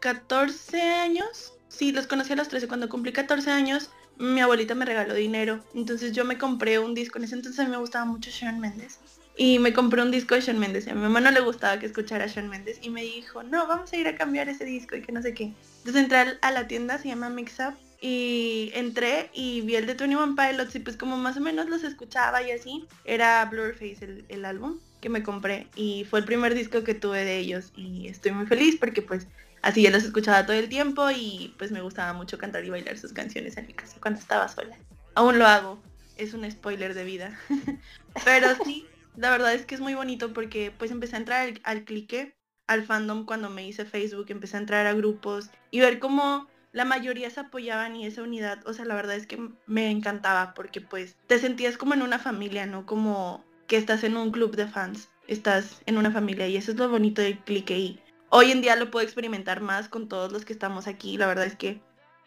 14 0.00 0.82
años, 0.82 1.54
sí, 1.68 1.92
los 1.92 2.06
conocí 2.06 2.32
a 2.32 2.36
los 2.36 2.48
13, 2.48 2.66
cuando 2.66 2.88
cumplí 2.88 3.12
14 3.12 3.50
años, 3.50 3.90
mi 4.16 4.40
abuelita 4.40 4.74
me 4.74 4.84
regaló 4.84 5.14
dinero. 5.14 5.64
Entonces 5.74 6.12
yo 6.12 6.24
me 6.24 6.38
compré 6.38 6.78
un 6.80 6.94
disco, 6.94 7.18
en 7.18 7.24
ese 7.24 7.36
entonces 7.36 7.60
a 7.60 7.64
mí 7.64 7.70
me 7.70 7.76
gustaba 7.76 8.04
mucho 8.04 8.30
Shawn 8.30 8.58
Mendes. 8.58 8.98
Y 9.40 9.60
me 9.60 9.72
compré 9.72 10.02
un 10.02 10.10
disco 10.10 10.34
de 10.34 10.40
Shawn 10.40 10.58
Mendes. 10.58 10.88
A 10.88 10.94
mi 10.94 11.00
mamá 11.00 11.20
no 11.20 11.30
le 11.30 11.38
gustaba 11.38 11.78
que 11.78 11.86
escuchara 11.86 12.24
a 12.24 12.26
Shawn 12.26 12.48
Mendes. 12.48 12.80
Y 12.82 12.90
me 12.90 13.02
dijo, 13.02 13.44
no, 13.44 13.68
vamos 13.68 13.92
a 13.92 13.96
ir 13.96 14.08
a 14.08 14.16
cambiar 14.16 14.48
ese 14.48 14.64
disco 14.64 14.96
y 14.96 15.00
que 15.00 15.12
no 15.12 15.22
sé 15.22 15.32
qué. 15.32 15.52
Entonces 15.78 16.02
entré 16.02 16.36
a 16.42 16.50
la 16.50 16.66
tienda, 16.66 16.98
se 16.98 17.06
llama 17.06 17.30
Mix 17.30 17.60
Up. 17.60 17.74
Y 18.00 18.72
entré 18.74 19.30
y 19.32 19.60
vi 19.60 19.76
el 19.76 19.86
de 19.86 19.94
21 19.94 20.34
Pilots 20.34 20.74
y 20.74 20.80
pues 20.80 20.96
como 20.96 21.16
más 21.16 21.36
o 21.36 21.40
menos 21.40 21.68
los 21.68 21.84
escuchaba 21.84 22.42
y 22.42 22.50
así. 22.50 22.88
Era 23.04 23.44
Blurface 23.44 24.04
el, 24.04 24.24
el 24.28 24.44
álbum 24.44 24.80
que 25.00 25.08
me 25.08 25.22
compré. 25.22 25.68
Y 25.76 26.04
fue 26.10 26.18
el 26.18 26.24
primer 26.24 26.56
disco 26.56 26.82
que 26.82 26.94
tuve 26.94 27.24
de 27.24 27.38
ellos. 27.38 27.72
Y 27.76 28.08
estoy 28.08 28.32
muy 28.32 28.46
feliz 28.46 28.76
porque 28.80 29.02
pues 29.02 29.28
así 29.62 29.82
ya 29.82 29.92
los 29.92 30.02
escuchaba 30.02 30.46
todo 30.46 30.56
el 30.56 30.68
tiempo 30.68 31.12
y 31.12 31.54
pues 31.58 31.70
me 31.70 31.80
gustaba 31.80 32.12
mucho 32.12 32.38
cantar 32.38 32.64
y 32.64 32.70
bailar 32.70 32.98
sus 32.98 33.12
canciones 33.12 33.56
en 33.56 33.68
mi 33.68 33.74
casa 33.74 33.98
cuando 34.00 34.18
estaba 34.18 34.48
sola. 34.48 34.76
Aún 35.14 35.38
lo 35.38 35.46
hago. 35.46 35.80
Es 36.16 36.34
un 36.34 36.50
spoiler 36.50 36.94
de 36.94 37.04
vida. 37.04 37.38
Pero 38.24 38.48
sí, 38.64 38.84
la 39.18 39.30
verdad 39.30 39.52
es 39.52 39.66
que 39.66 39.74
es 39.74 39.80
muy 39.80 39.94
bonito 39.94 40.32
porque 40.32 40.72
pues 40.76 40.92
empecé 40.92 41.16
a 41.16 41.18
entrar 41.18 41.52
al, 41.64 41.84
clique, 41.84 42.36
al 42.68 42.84
fandom 42.84 43.26
cuando 43.26 43.50
me 43.50 43.66
hice 43.66 43.84
Facebook, 43.84 44.26
empecé 44.28 44.56
a 44.56 44.60
entrar 44.60 44.86
a 44.86 44.94
grupos 44.94 45.50
y 45.72 45.80
ver 45.80 45.98
cómo 45.98 46.46
la 46.70 46.84
mayoría 46.84 47.28
se 47.28 47.40
apoyaban 47.40 47.96
y 47.96 48.06
esa 48.06 48.22
unidad, 48.22 48.64
o 48.64 48.72
sea, 48.72 48.84
la 48.84 48.94
verdad 48.94 49.16
es 49.16 49.26
que 49.26 49.50
me 49.66 49.90
encantaba 49.90 50.54
porque 50.54 50.80
pues 50.80 51.16
te 51.26 51.40
sentías 51.40 51.76
como 51.76 51.94
en 51.94 52.02
una 52.02 52.20
familia, 52.20 52.66
¿no? 52.66 52.86
Como 52.86 53.44
que 53.66 53.76
estás 53.76 54.04
en 54.04 54.16
un 54.16 54.30
club 54.30 54.54
de 54.54 54.68
fans, 54.68 55.08
estás 55.26 55.82
en 55.86 55.98
una 55.98 56.12
familia 56.12 56.46
y 56.46 56.56
eso 56.56 56.70
es 56.70 56.78
lo 56.78 56.88
bonito 56.88 57.20
del 57.20 57.40
clique 57.40 57.76
y 57.76 58.00
hoy 58.28 58.52
en 58.52 58.62
día 58.62 58.76
lo 58.76 58.92
puedo 58.92 59.04
experimentar 59.04 59.60
más 59.60 59.88
con 59.88 60.08
todos 60.08 60.30
los 60.30 60.44
que 60.44 60.52
estamos 60.52 60.86
aquí, 60.86 61.16
la 61.16 61.26
verdad 61.26 61.46
es 61.46 61.56
que 61.56 61.80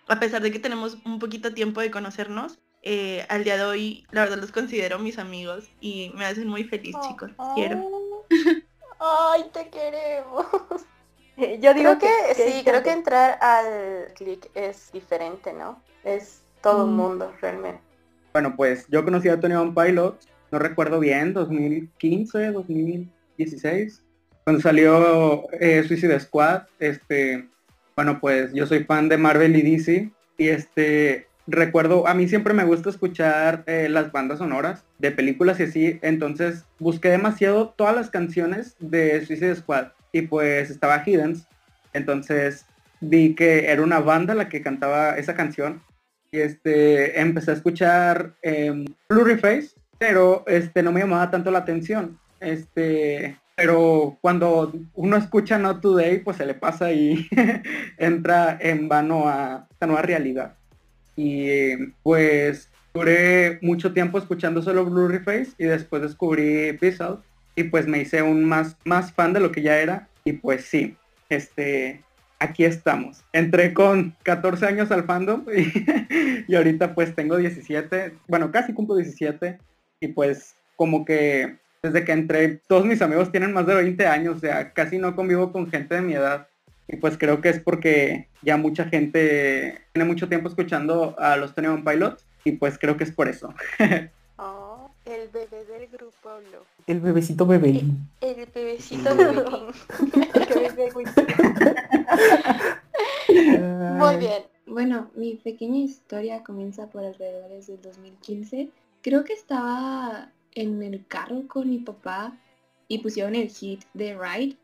a 0.07 0.19
pesar 0.19 0.41
de 0.41 0.51
que 0.51 0.59
tenemos 0.59 0.97
un 1.05 1.19
poquito 1.19 1.53
tiempo 1.53 1.79
de 1.79 1.89
conocernos, 1.89 2.59
eh, 2.81 3.25
al 3.29 3.43
día 3.43 3.57
de 3.57 3.63
hoy 3.63 4.05
la 4.11 4.21
verdad 4.21 4.37
los 4.39 4.51
considero 4.51 4.97
mis 4.99 5.17
amigos 5.19 5.69
y 5.79 6.11
me 6.15 6.25
hacen 6.25 6.47
muy 6.47 6.63
feliz 6.63 6.95
chicos, 7.07 7.31
los 7.37 7.47
quiero. 7.55 7.83
Ay, 8.99 9.45
te 9.53 9.67
queremos. 9.69 10.45
Yo 11.59 11.73
digo 11.73 11.97
que, 11.97 12.07
sí, 12.35 12.61
creo 12.63 12.83
que 12.83 12.91
entrar 12.91 13.39
al 13.41 14.13
click 14.13 14.49
es 14.53 14.91
diferente, 14.91 15.53
¿no? 15.53 15.81
Es 16.03 16.41
todo 16.61 16.85
el 16.85 16.91
Mm. 16.91 16.95
mundo 16.95 17.33
realmente. 17.41 17.81
Bueno, 18.33 18.55
pues 18.55 18.85
yo 18.89 19.03
conocí 19.03 19.27
a 19.27 19.39
Tony 19.39 19.55
One 19.55 19.73
Pilot, 19.75 20.19
no 20.51 20.59
recuerdo 20.59 20.99
bien, 20.99 21.33
2015, 21.33 22.51
2016, 22.51 24.03
cuando 24.43 24.61
salió 24.61 25.45
eh, 25.59 25.83
Suicide 25.87 26.19
Squad. 26.19 26.63
Este, 26.79 27.49
bueno, 27.95 28.19
pues 28.19 28.53
yo 28.53 28.65
soy 28.67 28.83
fan 28.83 29.09
de 29.09 29.17
Marvel 29.17 29.55
y 29.55 29.61
DC 29.63 30.11
y 30.37 30.47
este 30.49 31.27
recuerdo, 31.47 32.07
a 32.07 32.13
mí 32.13 32.27
siempre 32.27 32.53
me 32.53 32.63
gusta 32.63 32.89
escuchar 32.89 33.63
eh, 33.67 33.87
las 33.89 34.11
bandas 34.11 34.39
sonoras 34.39 34.83
de 34.99 35.11
películas 35.11 35.59
y 35.59 35.63
así, 35.63 35.99
entonces 36.01 36.65
busqué 36.79 37.09
demasiado 37.09 37.69
todas 37.69 37.95
las 37.95 38.09
canciones 38.09 38.75
de 38.79 39.25
Suicide 39.25 39.55
Squad 39.55 39.87
y 40.11 40.23
pues 40.23 40.69
estaba 40.69 41.03
Hiddens, 41.05 41.47
entonces 41.93 42.65
vi 42.99 43.35
que 43.35 43.71
era 43.71 43.81
una 43.81 43.99
banda 43.99 44.35
la 44.35 44.49
que 44.49 44.61
cantaba 44.61 45.17
esa 45.17 45.35
canción 45.35 45.81
y 46.31 46.39
este 46.39 47.19
empecé 47.19 47.51
a 47.51 47.55
escuchar 47.55 48.35
eh, 48.41 48.85
pero 50.01 50.43
este 50.47 50.81
no 50.81 50.91
me 50.91 51.01
llamaba 51.01 51.29
tanto 51.29 51.51
la 51.51 51.59
atención. 51.59 52.17
Este, 52.39 53.37
pero 53.55 54.17
cuando 54.19 54.73
uno 54.95 55.15
escucha 55.15 55.59
Not 55.59 55.79
Today, 55.79 56.23
pues 56.23 56.37
se 56.37 56.45
le 56.47 56.55
pasa 56.55 56.91
y 56.91 57.27
entra 57.99 58.57
en 58.59 58.89
vano 58.89 59.27
a 59.29 59.67
esta 59.69 59.85
nueva 59.85 60.01
realidad. 60.01 60.55
Y 61.15 61.75
pues 62.03 62.69
duré 62.93 63.59
mucho 63.61 63.93
tiempo 63.93 64.17
escuchando 64.17 64.61
solo 64.61 64.89
Face 65.23 65.49
y 65.57 65.65
después 65.65 66.01
descubrí 66.01 66.73
Peace 66.73 67.03
Out 67.03 67.23
y 67.55 67.63
pues 67.63 67.87
me 67.87 67.99
hice 68.01 68.21
un 68.21 68.45
más, 68.45 68.77
más 68.85 69.13
fan 69.13 69.33
de 69.33 69.39
lo 69.39 69.51
que 69.51 69.61
ya 69.61 69.79
era 69.79 70.07
y 70.23 70.33
pues 70.33 70.65
sí, 70.65 70.95
este, 71.29 72.01
aquí 72.39 72.65
estamos. 72.65 73.23
Entré 73.33 73.73
con 73.73 74.15
14 74.23 74.65
años 74.65 74.91
al 74.91 75.03
fandom 75.03 75.45
y, 75.55 76.51
y 76.51 76.55
ahorita 76.55 76.95
pues 76.95 77.15
tengo 77.15 77.37
17, 77.37 78.13
bueno, 78.27 78.51
casi 78.51 78.73
cumplo 78.73 78.95
17 78.95 79.57
y 79.99 80.07
pues 80.09 80.55
como 80.75 81.05
que 81.05 81.57
desde 81.81 82.05
que 82.05 82.11
entré, 82.11 82.61
todos 82.67 82.85
mis 82.85 83.01
amigos 83.01 83.31
tienen 83.31 83.53
más 83.53 83.65
de 83.65 83.75
20 83.75 84.05
años, 84.05 84.37
o 84.37 84.39
sea, 84.39 84.71
casi 84.73 84.97
no 84.99 85.15
convivo 85.15 85.51
con 85.51 85.69
gente 85.69 85.95
de 85.95 86.01
mi 86.01 86.13
edad. 86.13 86.47
Y 86.91 86.97
pues 86.97 87.17
creo 87.17 87.39
que 87.39 87.49
es 87.49 87.59
porque 87.59 88.27
ya 88.41 88.57
mucha 88.57 88.85
gente 88.85 89.81
tiene 89.93 90.07
mucho 90.07 90.27
tiempo 90.27 90.49
escuchando 90.49 91.15
a 91.17 91.37
los 91.37 91.55
Tony 91.55 91.67
One 91.67 91.83
Pilots 91.83 92.25
y 92.43 92.53
pues 92.53 92.77
creo 92.77 92.97
que 92.97 93.05
es 93.05 93.11
por 93.11 93.27
eso. 93.27 93.53
Oh, 94.43 94.89
el 95.05 95.29
bebé 95.29 95.65
del 95.65 95.87
grupo. 95.87 96.31
El 96.87 96.99
bebecito 96.99 97.45
bebelín. 97.45 98.09
El 98.21 98.47
bebecito 98.47 99.15
bebelín. 99.15 99.67
Muy 103.99 104.15
bien. 104.17 104.43
Bueno, 104.65 105.11
mi 105.13 105.35
pequeña 105.35 105.77
historia 105.77 106.41
comienza 106.41 106.87
por 106.87 107.03
alrededor 107.03 107.51
del 107.51 107.81
2015. 107.83 108.69
Creo 109.03 109.23
que 109.23 109.33
estaba 109.33 110.31
en 110.55 110.81
el 110.81 111.05
carro 111.05 111.43
con 111.47 111.69
mi 111.69 111.77
papá 111.77 112.35
y 112.87 112.97
pusieron 112.97 113.35
el 113.35 113.49
hit 113.49 113.83
de 113.93 114.17
Ride 114.17 114.57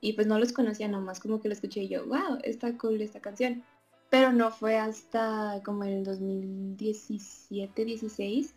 y 0.00 0.14
pues 0.14 0.26
no 0.26 0.38
los 0.38 0.52
conocía 0.52 0.88
nomás, 0.88 1.20
como 1.20 1.40
que 1.40 1.48
lo 1.48 1.54
escuché 1.54 1.82
y 1.82 1.88
yo, 1.88 2.06
wow, 2.06 2.38
está 2.42 2.76
cool 2.78 3.00
esta 3.00 3.20
canción. 3.20 3.62
Pero 4.08 4.32
no 4.32 4.50
fue 4.50 4.76
hasta 4.76 5.60
como 5.64 5.84
el 5.84 6.04
2017-16 6.04 8.54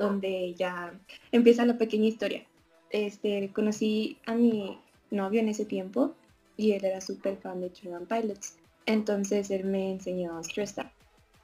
donde 0.00 0.54
ya 0.54 0.92
empieza 1.30 1.64
la 1.64 1.78
pequeña 1.78 2.06
historia. 2.06 2.44
Este, 2.90 3.52
conocí 3.52 4.18
a 4.26 4.34
mi 4.34 4.80
novio 5.10 5.40
en 5.40 5.48
ese 5.48 5.64
tiempo 5.64 6.14
y 6.56 6.72
él 6.72 6.84
era 6.84 7.00
súper 7.00 7.36
fan 7.36 7.60
de 7.60 7.70
Truman 7.70 8.06
Pilots. 8.06 8.56
Entonces 8.86 9.50
él 9.50 9.64
me 9.64 9.92
enseñó 9.92 10.42
Stress 10.42 10.78
Out, 10.78 10.88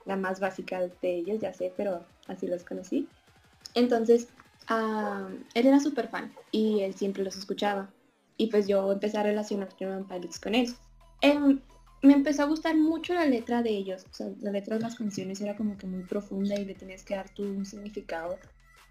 la 0.07 0.17
más 0.17 0.41
básica 0.41 0.81
de 0.81 1.15
ellos, 1.15 1.41
ya 1.41 1.53
sé, 1.53 1.73
pero 1.77 2.05
así 2.27 2.47
los 2.47 2.65
conocí. 2.65 3.07
Entonces, 3.75 4.29
ah, 4.69 5.29
él 5.55 5.67
era 5.67 5.79
súper 5.79 6.09
fan 6.09 6.33
y 6.51 6.81
él 6.81 6.95
siempre 6.95 7.23
los 7.23 7.37
escuchaba. 7.37 7.91
Y 8.37 8.49
pues 8.49 8.67
yo 8.67 8.93
empecé 8.93 9.19
a 9.19 9.23
relacionar 9.23 9.73
Truman 9.73 10.07
Pilots 10.07 10.39
con 10.39 10.55
él. 10.55 10.75
Em, 11.21 11.61
me 12.03 12.13
empezó 12.13 12.43
a 12.43 12.47
gustar 12.47 12.77
mucho 12.77 13.15
la 13.15 13.25
letra 13.25 13.63
de 13.63 13.71
ellos. 13.71 14.05
O 14.11 14.15
sea, 14.15 14.29
la 14.41 14.51
letra 14.51 14.77
de 14.77 14.83
las 14.83 14.97
canciones 14.97 15.41
era 15.41 15.57
como 15.57 15.77
que 15.77 15.87
muy 15.87 16.03
profunda 16.03 16.55
y 16.55 16.65
le 16.65 16.75
tenías 16.75 17.03
que 17.03 17.17
dar 17.17 17.29
tú 17.31 17.43
un 17.43 17.65
significado. 17.65 18.39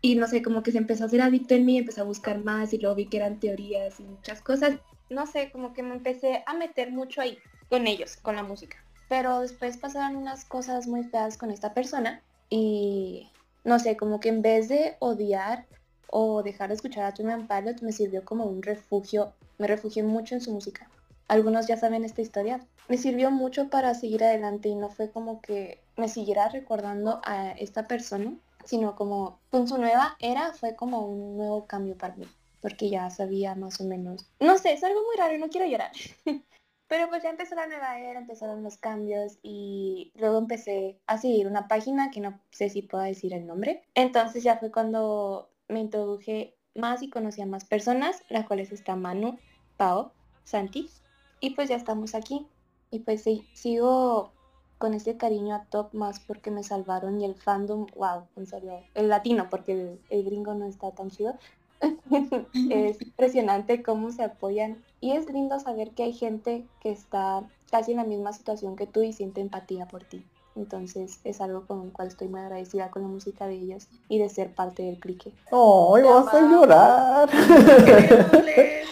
Y 0.02 0.16
no 0.16 0.28
sé, 0.28 0.42
como 0.42 0.64
que 0.64 0.72
se 0.72 0.78
empezó 0.78 1.04
a 1.04 1.08
hacer 1.08 1.22
adicto 1.22 1.56
en 1.56 1.66
mí, 1.66 1.78
empecé 1.78 2.02
a 2.02 2.06
buscar 2.06 2.44
más 2.44 2.74
y 2.74 2.78
luego 2.78 2.96
vi 2.96 3.08
que 3.08 3.18
eran 3.18 3.40
teorías 3.40 4.00
y 4.00 4.04
muchas 4.04 4.42
cosas. 4.42 4.76
No 5.10 5.26
sé, 5.28 5.52
como 5.52 5.74
que 5.74 5.84
me 5.84 5.96
empecé 5.96 6.44
a 6.46 6.54
meter 6.54 6.92
mucho 6.92 7.22
ahí 7.22 7.38
con 7.70 7.88
ellos, 7.88 8.18
con 8.18 8.36
la 8.36 8.44
música. 8.44 8.78
Pero 9.10 9.40
después 9.40 9.78
pasaron 9.78 10.18
unas 10.18 10.46
cosas 10.46 10.88
muy 10.88 11.04
feas 11.04 11.38
con 11.38 11.52
esta 11.52 11.74
persona 11.74 12.22
y 12.50 13.30
no 13.64 13.80
sé, 13.80 13.98
como 13.98 14.20
que 14.20 14.30
en 14.30 14.42
vez 14.42 14.70
de 14.70 14.96
odiar 15.00 15.66
o 16.10 16.44
dejar 16.44 16.70
de 16.70 16.76
escuchar 16.76 17.06
a 17.06 17.14
Truman 17.14 17.48
Pilot 17.48 17.82
me 17.82 17.92
sirvió 17.92 18.24
como 18.24 18.46
un 18.46 18.62
refugio, 18.62 19.34
me 19.58 19.68
refugié 19.68 20.04
mucho 20.04 20.36
en 20.36 20.42
su 20.42 20.52
música. 20.52 20.90
Algunos 21.28 21.68
ya 21.68 21.78
saben 21.78 22.06
esta 22.06 22.22
historia. 22.22 22.60
Me 22.88 22.98
sirvió 22.98 23.32
mucho 23.32 23.70
para 23.70 23.96
seguir 23.96 24.24
adelante 24.24 24.70
y 24.70 24.76
no 24.76 24.90
fue 24.90 25.10
como 25.10 25.42
que 25.42 25.82
me 25.98 26.08
siguiera 26.08 26.50
recordando 26.50 27.20
a 27.26 27.52
esta 27.52 27.88
persona, 27.88 28.34
sino 28.64 28.96
como 28.96 29.40
con 29.50 29.68
su 29.68 29.78
nueva 29.78 30.16
era 30.20 30.54
fue 30.54 30.76
como 30.76 31.08
un 31.08 31.38
nuevo 31.38 31.66
cambio 31.66 31.98
para 31.98 32.16
mí, 32.16 32.28
porque 32.62 32.90
ya 32.90 33.10
sabía 33.10 33.56
más 33.56 33.82
o 33.82 33.86
menos. 33.86 34.28
No 34.40 34.58
sé, 34.58 34.74
es 34.74 34.84
algo 34.84 35.02
muy 35.04 35.16
raro 35.18 35.36
y 35.36 35.40
no 35.40 35.50
quiero 35.50 35.68
llorar. 35.68 35.92
Pero 36.88 37.10
pues 37.10 37.24
ya 37.24 37.32
empezó 37.32 37.56
la 37.56 37.66
nueva 37.66 37.98
era, 37.98 38.20
empezaron 38.20 38.62
los 38.62 38.78
cambios 38.78 39.40
y 39.42 40.12
luego 40.16 40.38
empecé 40.38 41.00
a 41.08 41.18
seguir 41.18 41.48
una 41.48 41.68
página 41.68 42.12
que 42.12 42.20
no 42.20 42.40
sé 42.52 42.70
si 42.70 42.84
puedo 42.84 43.04
decir 43.04 43.34
el 43.34 43.48
nombre. 43.48 43.82
Entonces 43.96 44.44
ya 44.44 44.58
fue 44.58 44.72
cuando 44.72 45.50
me 45.68 45.80
introduje 45.80 46.56
más 46.74 47.02
y 47.02 47.10
conocí 47.10 47.42
a 47.42 47.46
más 47.46 47.66
personas, 47.66 48.24
las 48.30 48.46
cuales 48.46 48.72
está 48.72 48.96
Manu, 48.96 49.38
Pao, 49.78 50.12
Santi. 50.44 50.90
Y 51.40 51.52
pues 51.52 51.70
ya 51.70 51.76
estamos 51.76 52.16
aquí. 52.16 52.46
Y 52.92 53.00
pues 53.00 53.24
sí, 53.24 53.48
sigo 53.54 54.32
con 54.78 54.94
este 54.94 55.18
cariño 55.18 55.56
a 55.56 55.66
Top 55.66 55.94
más 55.94 56.20
porque 56.20 56.52
me 56.52 56.64
salvaron 56.64 57.20
y 57.20 57.26
el 57.26 57.36
fandom, 57.36 57.88
wow, 57.96 58.28
en 58.36 58.46
serio, 58.46 58.84
el 58.94 59.10
latino, 59.10 59.50
porque 59.50 59.72
el, 59.72 60.02
el 60.10 60.26
gringo 60.26 60.54
no 60.54 60.66
está 60.66 60.92
tan 60.92 61.10
chido. 61.10 61.36
es 62.70 63.02
impresionante 63.02 63.84
cómo 63.84 64.12
se 64.12 64.24
apoyan 64.24 64.84
y 65.02 65.12
es 65.12 65.30
lindo 65.32 65.60
saber 65.60 65.92
que 65.92 66.04
hay 66.04 66.14
gente 66.14 66.66
que 66.82 66.92
está 66.92 67.44
casi 67.72 67.92
en 67.92 67.98
la 67.98 68.04
misma 68.04 68.34
situación 68.34 68.76
que 68.76 68.88
tú 68.88 69.02
y 69.04 69.14
siente 69.14 69.42
empatía 69.42 69.88
por 69.88 70.04
ti. 70.04 70.26
Entonces 70.56 71.20
es 71.24 71.42
algo 71.42 71.66
con 71.68 71.86
lo 71.88 71.94
cual 71.94 72.08
estoy 72.08 72.30
muy 72.30 72.40
agradecida 72.40 72.90
con 72.90 73.02
la 73.02 73.08
música 73.08 73.46
de 73.46 73.56
ellos 73.56 73.88
y 74.08 74.20
de 74.20 74.30
ser 74.30 74.54
parte 74.54 74.84
del 74.84 75.00
clique. 75.00 75.34
¡Ay, 75.52 76.04
vas 76.04 76.34
a 76.34 76.42
llorar! 76.42 77.30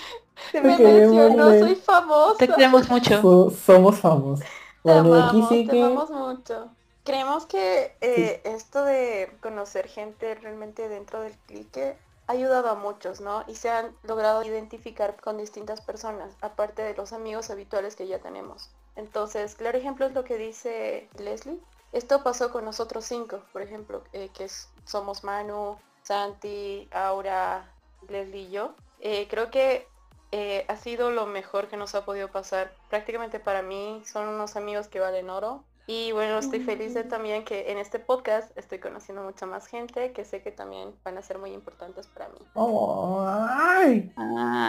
Se 0.51 0.61
Te 0.61 0.61
me 0.61 0.77
queremos, 0.77 1.15
mencionó, 1.15 1.49
soy 1.59 1.75
famosa. 1.75 2.37
Te 2.37 2.47
queremos 2.47 2.89
mucho. 2.89 3.21
So- 3.21 3.49
somos 3.49 3.99
famosos. 3.99 4.45
Te 4.83 4.91
aquí 4.91 4.99
amamos, 4.99 5.49
te 5.49 5.81
amamos 5.81 6.09
mucho. 6.11 6.69
Creemos 7.03 7.45
que 7.45 7.95
eh, 8.01 8.41
esto 8.43 8.83
de 8.85 9.35
conocer 9.41 9.87
gente 9.87 10.35
realmente 10.35 10.89
dentro 10.89 11.21
del 11.21 11.33
clique 11.47 11.97
ha 12.27 12.31
ayudado 12.33 12.69
a 12.69 12.75
muchos, 12.75 13.19
¿no? 13.19 13.43
Y 13.47 13.55
se 13.55 13.69
han 13.69 13.95
logrado 14.03 14.43
identificar 14.43 15.19
con 15.19 15.37
distintas 15.37 15.81
personas, 15.81 16.35
aparte 16.41 16.81
de 16.81 16.93
los 16.93 17.13
amigos 17.13 17.49
habituales 17.49 17.95
que 17.95 18.07
ya 18.07 18.19
tenemos. 18.19 18.69
Entonces, 18.95 19.55
claro 19.55 19.77
ejemplo 19.77 20.05
es 20.05 20.13
lo 20.13 20.23
que 20.23 20.37
dice 20.37 21.09
Leslie. 21.17 21.59
Esto 21.91 22.23
pasó 22.23 22.51
con 22.51 22.65
nosotros 22.65 23.05
cinco, 23.05 23.41
por 23.51 23.61
ejemplo, 23.61 24.03
eh, 24.13 24.29
que 24.33 24.45
es- 24.45 24.69
somos 24.85 25.23
Manu, 25.23 25.77
Santi, 26.03 26.87
Aura, 26.91 27.65
Leslie 28.09 28.41
y 28.43 28.51
yo. 28.51 28.73
Eh, 28.99 29.27
creo 29.29 29.49
que 29.51 29.87
eh, 30.35 30.65
ha 30.67 30.77
sido 30.77 31.11
lo 31.11 31.27
mejor 31.27 31.67
que 31.67 31.77
nos 31.77 31.93
ha 31.93 32.05
podido 32.05 32.27
pasar. 32.29 32.73
Prácticamente 32.89 33.39
para 33.39 33.61
mí 33.61 34.01
son 34.03 34.27
unos 34.27 34.55
amigos 34.55 34.87
que 34.87 34.99
valen 34.99 35.29
oro. 35.29 35.63
Y 35.85 36.11
bueno, 36.13 36.39
estoy 36.39 36.59
feliz 36.61 36.93
de 36.95 37.03
también 37.03 37.43
que 37.45 37.71
en 37.71 37.77
este 37.77 37.99
podcast 37.99 38.57
estoy 38.57 38.79
conociendo 38.79 39.21
mucha 39.21 39.45
más 39.45 39.67
gente 39.67 40.11
que 40.13 40.25
sé 40.25 40.41
que 40.41 40.49
también 40.51 40.95
van 41.03 41.17
a 41.17 41.21
ser 41.21 41.37
muy 41.37 41.51
importantes 41.51 42.07
para 42.07 42.29
mí. 42.29 42.39
Oh, 42.55 43.23
¡Ay! 43.27 44.11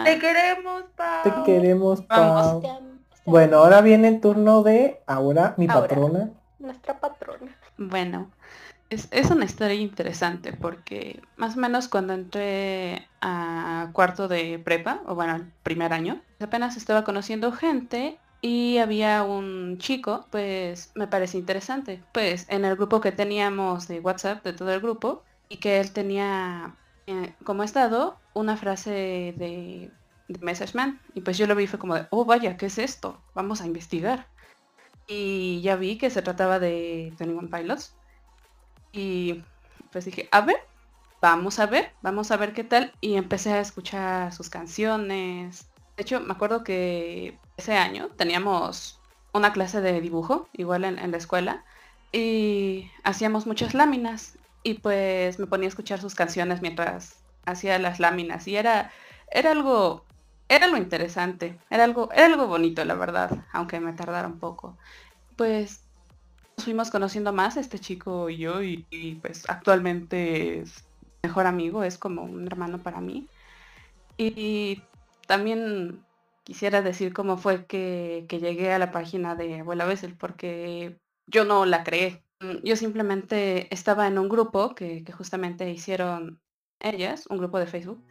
Te 0.05 0.19
queremos, 0.19 0.83
Pau. 0.95 1.23
Te 1.23 1.51
queremos, 1.51 2.07
Vamos. 2.09 2.61
Bueno, 3.25 3.57
ahora 3.57 3.81
viene 3.81 4.07
el 4.07 4.21
turno 4.21 4.63
de 4.63 5.01
Aura, 5.07 5.55
mi 5.57 5.67
patrona. 5.67 6.29
Nuestra 6.59 6.99
patrona. 6.99 7.55
Bueno, 7.77 8.29
es, 8.89 9.07
es 9.11 9.31
una 9.31 9.45
historia 9.45 9.75
interesante 9.75 10.53
porque 10.53 11.21
más 11.35 11.57
o 11.57 11.59
menos 11.59 11.87
cuando 11.87 12.13
entré 12.13 13.07
a 13.21 13.89
cuarto 13.93 14.27
de 14.27 14.59
prepa, 14.63 15.01
o 15.07 15.15
bueno, 15.15 15.33
al 15.33 15.51
primer 15.63 15.91
año, 15.91 16.21
apenas 16.39 16.77
estaba 16.77 17.03
conociendo 17.03 17.51
gente 17.51 18.19
y 18.41 18.77
había 18.77 19.23
un 19.23 19.79
chico, 19.79 20.27
pues 20.29 20.91
me 20.93 21.07
parece 21.07 21.39
interesante, 21.39 22.03
pues 22.11 22.45
en 22.49 22.63
el 22.63 22.75
grupo 22.75 23.01
que 23.01 23.11
teníamos 23.11 23.87
de 23.87 23.99
WhatsApp, 24.01 24.43
de 24.43 24.53
todo 24.53 24.71
el 24.71 24.81
grupo, 24.81 25.23
y 25.49 25.57
que 25.57 25.79
él 25.79 25.91
tenía 25.91 26.75
eh, 27.07 27.33
como 27.43 27.63
estado 27.63 28.17
una 28.33 28.55
frase 28.55 29.33
de 29.37 29.91
de 30.27 30.39
Message 30.39 30.75
Man. 30.75 30.99
Y 31.13 31.21
pues 31.21 31.37
yo 31.37 31.47
lo 31.47 31.55
vi 31.55 31.63
y 31.63 31.67
fue 31.67 31.79
como 31.79 31.95
de, 31.95 32.07
oh 32.09 32.25
vaya, 32.25 32.57
¿qué 32.57 32.67
es 32.67 32.77
esto? 32.77 33.21
Vamos 33.33 33.61
a 33.61 33.65
investigar. 33.65 34.27
Y 35.07 35.61
ya 35.61 35.75
vi 35.75 35.97
que 35.97 36.09
se 36.09 36.21
trataba 36.21 36.59
de 36.59 37.13
21 37.19 37.49
Pilots. 37.49 37.95
Y 38.91 39.43
pues 39.91 40.05
dije, 40.05 40.27
a 40.31 40.41
ver, 40.41 40.57
vamos 41.21 41.59
a 41.59 41.65
ver, 41.65 41.91
vamos 42.01 42.31
a 42.31 42.37
ver 42.37 42.53
qué 42.53 42.63
tal. 42.63 42.93
Y 43.01 43.15
empecé 43.15 43.53
a 43.53 43.59
escuchar 43.59 44.33
sus 44.33 44.49
canciones. 44.49 45.67
De 45.97 46.03
hecho, 46.03 46.19
me 46.21 46.33
acuerdo 46.33 46.63
que 46.63 47.37
ese 47.57 47.75
año 47.77 48.09
teníamos 48.17 48.99
una 49.33 49.53
clase 49.53 49.81
de 49.81 50.01
dibujo, 50.01 50.49
igual 50.53 50.85
en, 50.85 50.97
en 50.97 51.11
la 51.11 51.17
escuela, 51.17 51.65
y 52.11 52.89
hacíamos 53.03 53.45
muchas 53.45 53.73
láminas. 53.73 54.37
Y 54.63 54.75
pues 54.75 55.37
me 55.37 55.47
ponía 55.47 55.67
a 55.67 55.69
escuchar 55.69 55.99
sus 55.99 56.15
canciones 56.15 56.61
mientras 56.61 57.17
hacía 57.45 57.77
las 57.79 57.99
láminas. 57.99 58.47
Y 58.47 58.55
era, 58.55 58.91
era 59.31 59.51
algo, 59.51 60.04
era 60.47 60.65
algo 60.65 60.77
interesante, 60.77 61.59
era 61.69 61.83
algo, 61.83 62.09
era 62.11 62.25
algo 62.25 62.47
bonito, 62.47 62.83
la 62.85 62.95
verdad, 62.95 63.45
aunque 63.51 63.79
me 63.79 63.93
tardara 63.93 64.27
un 64.27 64.39
poco. 64.39 64.77
Pues 65.35 65.83
nos 66.57 66.65
fuimos 66.65 66.91
conociendo 66.91 67.33
más 67.33 67.57
este 67.57 67.79
chico 67.79 68.29
y 68.29 68.37
yo, 68.37 68.61
y, 68.63 69.19
pues 69.21 69.49
actualmente 69.49 70.59
es 70.59 70.85
mejor 71.23 71.47
amigo, 71.47 71.83
es 71.83 71.97
como 71.97 72.23
un 72.23 72.45
hermano 72.47 72.79
para 72.79 73.01
mí. 73.01 73.27
Y 74.17 74.81
también 75.27 76.03
quisiera 76.43 76.81
decir 76.81 77.13
cómo 77.13 77.37
fue 77.37 77.65
que, 77.65 78.25
que 78.29 78.39
llegué 78.39 78.71
a 78.71 78.79
la 78.79 78.91
página 78.91 79.35
de 79.35 79.59
Abuela 79.61 79.85
Bessel, 79.85 80.15
porque 80.15 80.97
yo 81.27 81.45
no 81.45 81.65
la 81.65 81.83
creé. 81.83 82.23
Yo 82.63 82.75
simplemente 82.75 83.73
estaba 83.73 84.07
en 84.07 84.19
un 84.19 84.29
grupo 84.29 84.75
que 84.75 85.03
justamente 85.11 85.69
hicieron 85.71 86.39
ellas, 86.79 87.25
un 87.27 87.37
grupo 87.37 87.59
de 87.59 87.67
Facebook, 87.67 88.03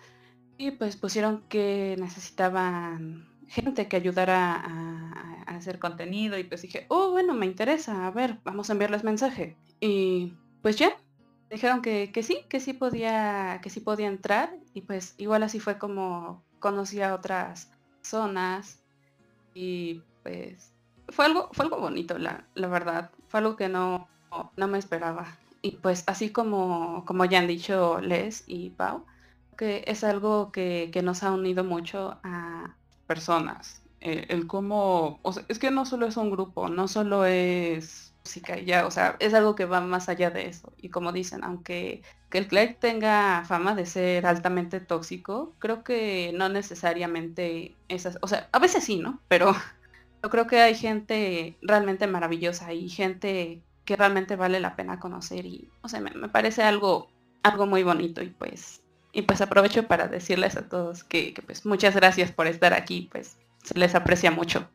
y 0.58 0.72
pues 0.72 0.96
pusieron 0.96 1.42
que 1.48 1.96
necesitaban 1.98 3.28
gente 3.48 3.88
que 3.88 3.96
ayudara 3.96 4.54
a, 4.54 5.44
hacer 5.46 5.78
contenido 5.78 6.36
y 6.38 6.44
pues 6.44 6.62
dije, 6.62 6.86
oh 6.88 7.12
bueno, 7.12 7.34
me 7.34 7.46
interesa, 7.46 8.06
a 8.06 8.10
ver, 8.10 8.38
vamos 8.44 8.68
a 8.68 8.72
enviarles 8.72 9.04
mensaje. 9.04 9.56
Y 9.80 10.34
pues 10.62 10.76
ya, 10.76 10.96
dijeron 11.50 11.80
que, 11.80 12.10
que 12.12 12.22
sí, 12.22 12.38
que 12.48 12.60
sí 12.60 12.72
podía, 12.72 13.60
que 13.62 13.70
sí 13.70 13.80
podía 13.80 14.08
entrar 14.08 14.56
y 14.72 14.80
pues 14.80 15.14
igual 15.18 15.42
así 15.42 15.60
fue 15.60 15.78
como 15.78 16.42
conocí 16.58 17.00
a 17.02 17.14
otras 17.14 17.70
zonas 18.02 18.82
y 19.54 20.02
pues 20.22 20.74
fue 21.08 21.26
algo, 21.26 21.50
fue 21.52 21.66
algo 21.66 21.78
bonito, 21.78 22.18
la, 22.18 22.44
la 22.54 22.68
verdad. 22.68 23.10
Fue 23.28 23.38
algo 23.38 23.56
que 23.56 23.68
no, 23.68 24.08
no 24.56 24.68
me 24.68 24.78
esperaba. 24.78 25.38
Y 25.62 25.72
pues 25.72 26.04
así 26.06 26.30
como, 26.30 27.04
como 27.06 27.24
ya 27.24 27.38
han 27.38 27.46
dicho 27.46 28.00
Les 28.00 28.44
y 28.46 28.70
Pau, 28.70 29.04
que 29.56 29.84
es 29.86 30.04
algo 30.04 30.52
que, 30.52 30.90
que 30.92 31.02
nos 31.02 31.22
ha 31.22 31.32
unido 31.32 31.64
mucho 31.64 32.18
a 32.22 32.74
personas. 33.06 33.82
Eh, 34.00 34.26
el 34.28 34.46
cómo, 34.46 35.18
o 35.22 35.32
sea, 35.32 35.44
es 35.48 35.58
que 35.58 35.70
no 35.70 35.86
solo 35.86 36.06
es 36.06 36.16
un 36.18 36.30
grupo, 36.30 36.68
no 36.68 36.88
solo 36.88 37.24
es 37.24 38.12
música 38.24 38.58
y 38.58 38.66
ya, 38.66 38.86
o 38.86 38.90
sea, 38.90 39.16
es 39.18 39.34
algo 39.34 39.54
que 39.54 39.64
va 39.64 39.80
más 39.80 40.08
allá 40.08 40.30
de 40.30 40.46
eso. 40.48 40.72
Y 40.78 40.90
como 40.90 41.12
dicen, 41.12 41.42
aunque 41.44 42.02
que 42.30 42.38
el 42.38 42.48
Clegg 42.48 42.78
tenga 42.80 43.44
fama 43.46 43.74
de 43.74 43.86
ser 43.86 44.26
altamente 44.26 44.80
tóxico, 44.80 45.54
creo 45.58 45.84
que 45.84 46.32
no 46.34 46.48
necesariamente 46.48 47.76
esas, 47.88 48.18
o 48.22 48.28
sea, 48.28 48.48
a 48.52 48.58
veces 48.58 48.84
sí, 48.84 48.98
¿no? 48.98 49.20
Pero 49.28 49.52
yo 50.22 50.30
creo 50.30 50.46
que 50.46 50.60
hay 50.60 50.74
gente 50.74 51.56
realmente 51.62 52.06
maravillosa 52.06 52.72
y 52.72 52.88
gente 52.88 53.62
que 53.86 53.96
realmente 53.96 54.36
vale 54.36 54.60
la 54.60 54.76
pena 54.76 55.00
conocer 55.00 55.46
y, 55.46 55.70
o 55.82 55.88
sea, 55.88 56.00
me, 56.00 56.10
me 56.12 56.28
parece 56.28 56.62
algo, 56.62 57.08
algo 57.42 57.66
muy 57.66 57.82
bonito 57.82 58.22
y 58.22 58.30
pues, 58.30 58.83
y 59.14 59.22
pues 59.22 59.40
aprovecho 59.40 59.84
para 59.84 60.08
decirles 60.08 60.56
a 60.56 60.68
todos 60.68 61.04
que, 61.04 61.32
que 61.32 61.40
pues 61.40 61.64
muchas 61.64 61.94
gracias 61.94 62.32
por 62.32 62.46
estar 62.48 62.74
aquí, 62.74 63.08
pues 63.12 63.36
se 63.62 63.78
les 63.78 63.94
aprecia 63.94 64.30
mucho. 64.30 64.68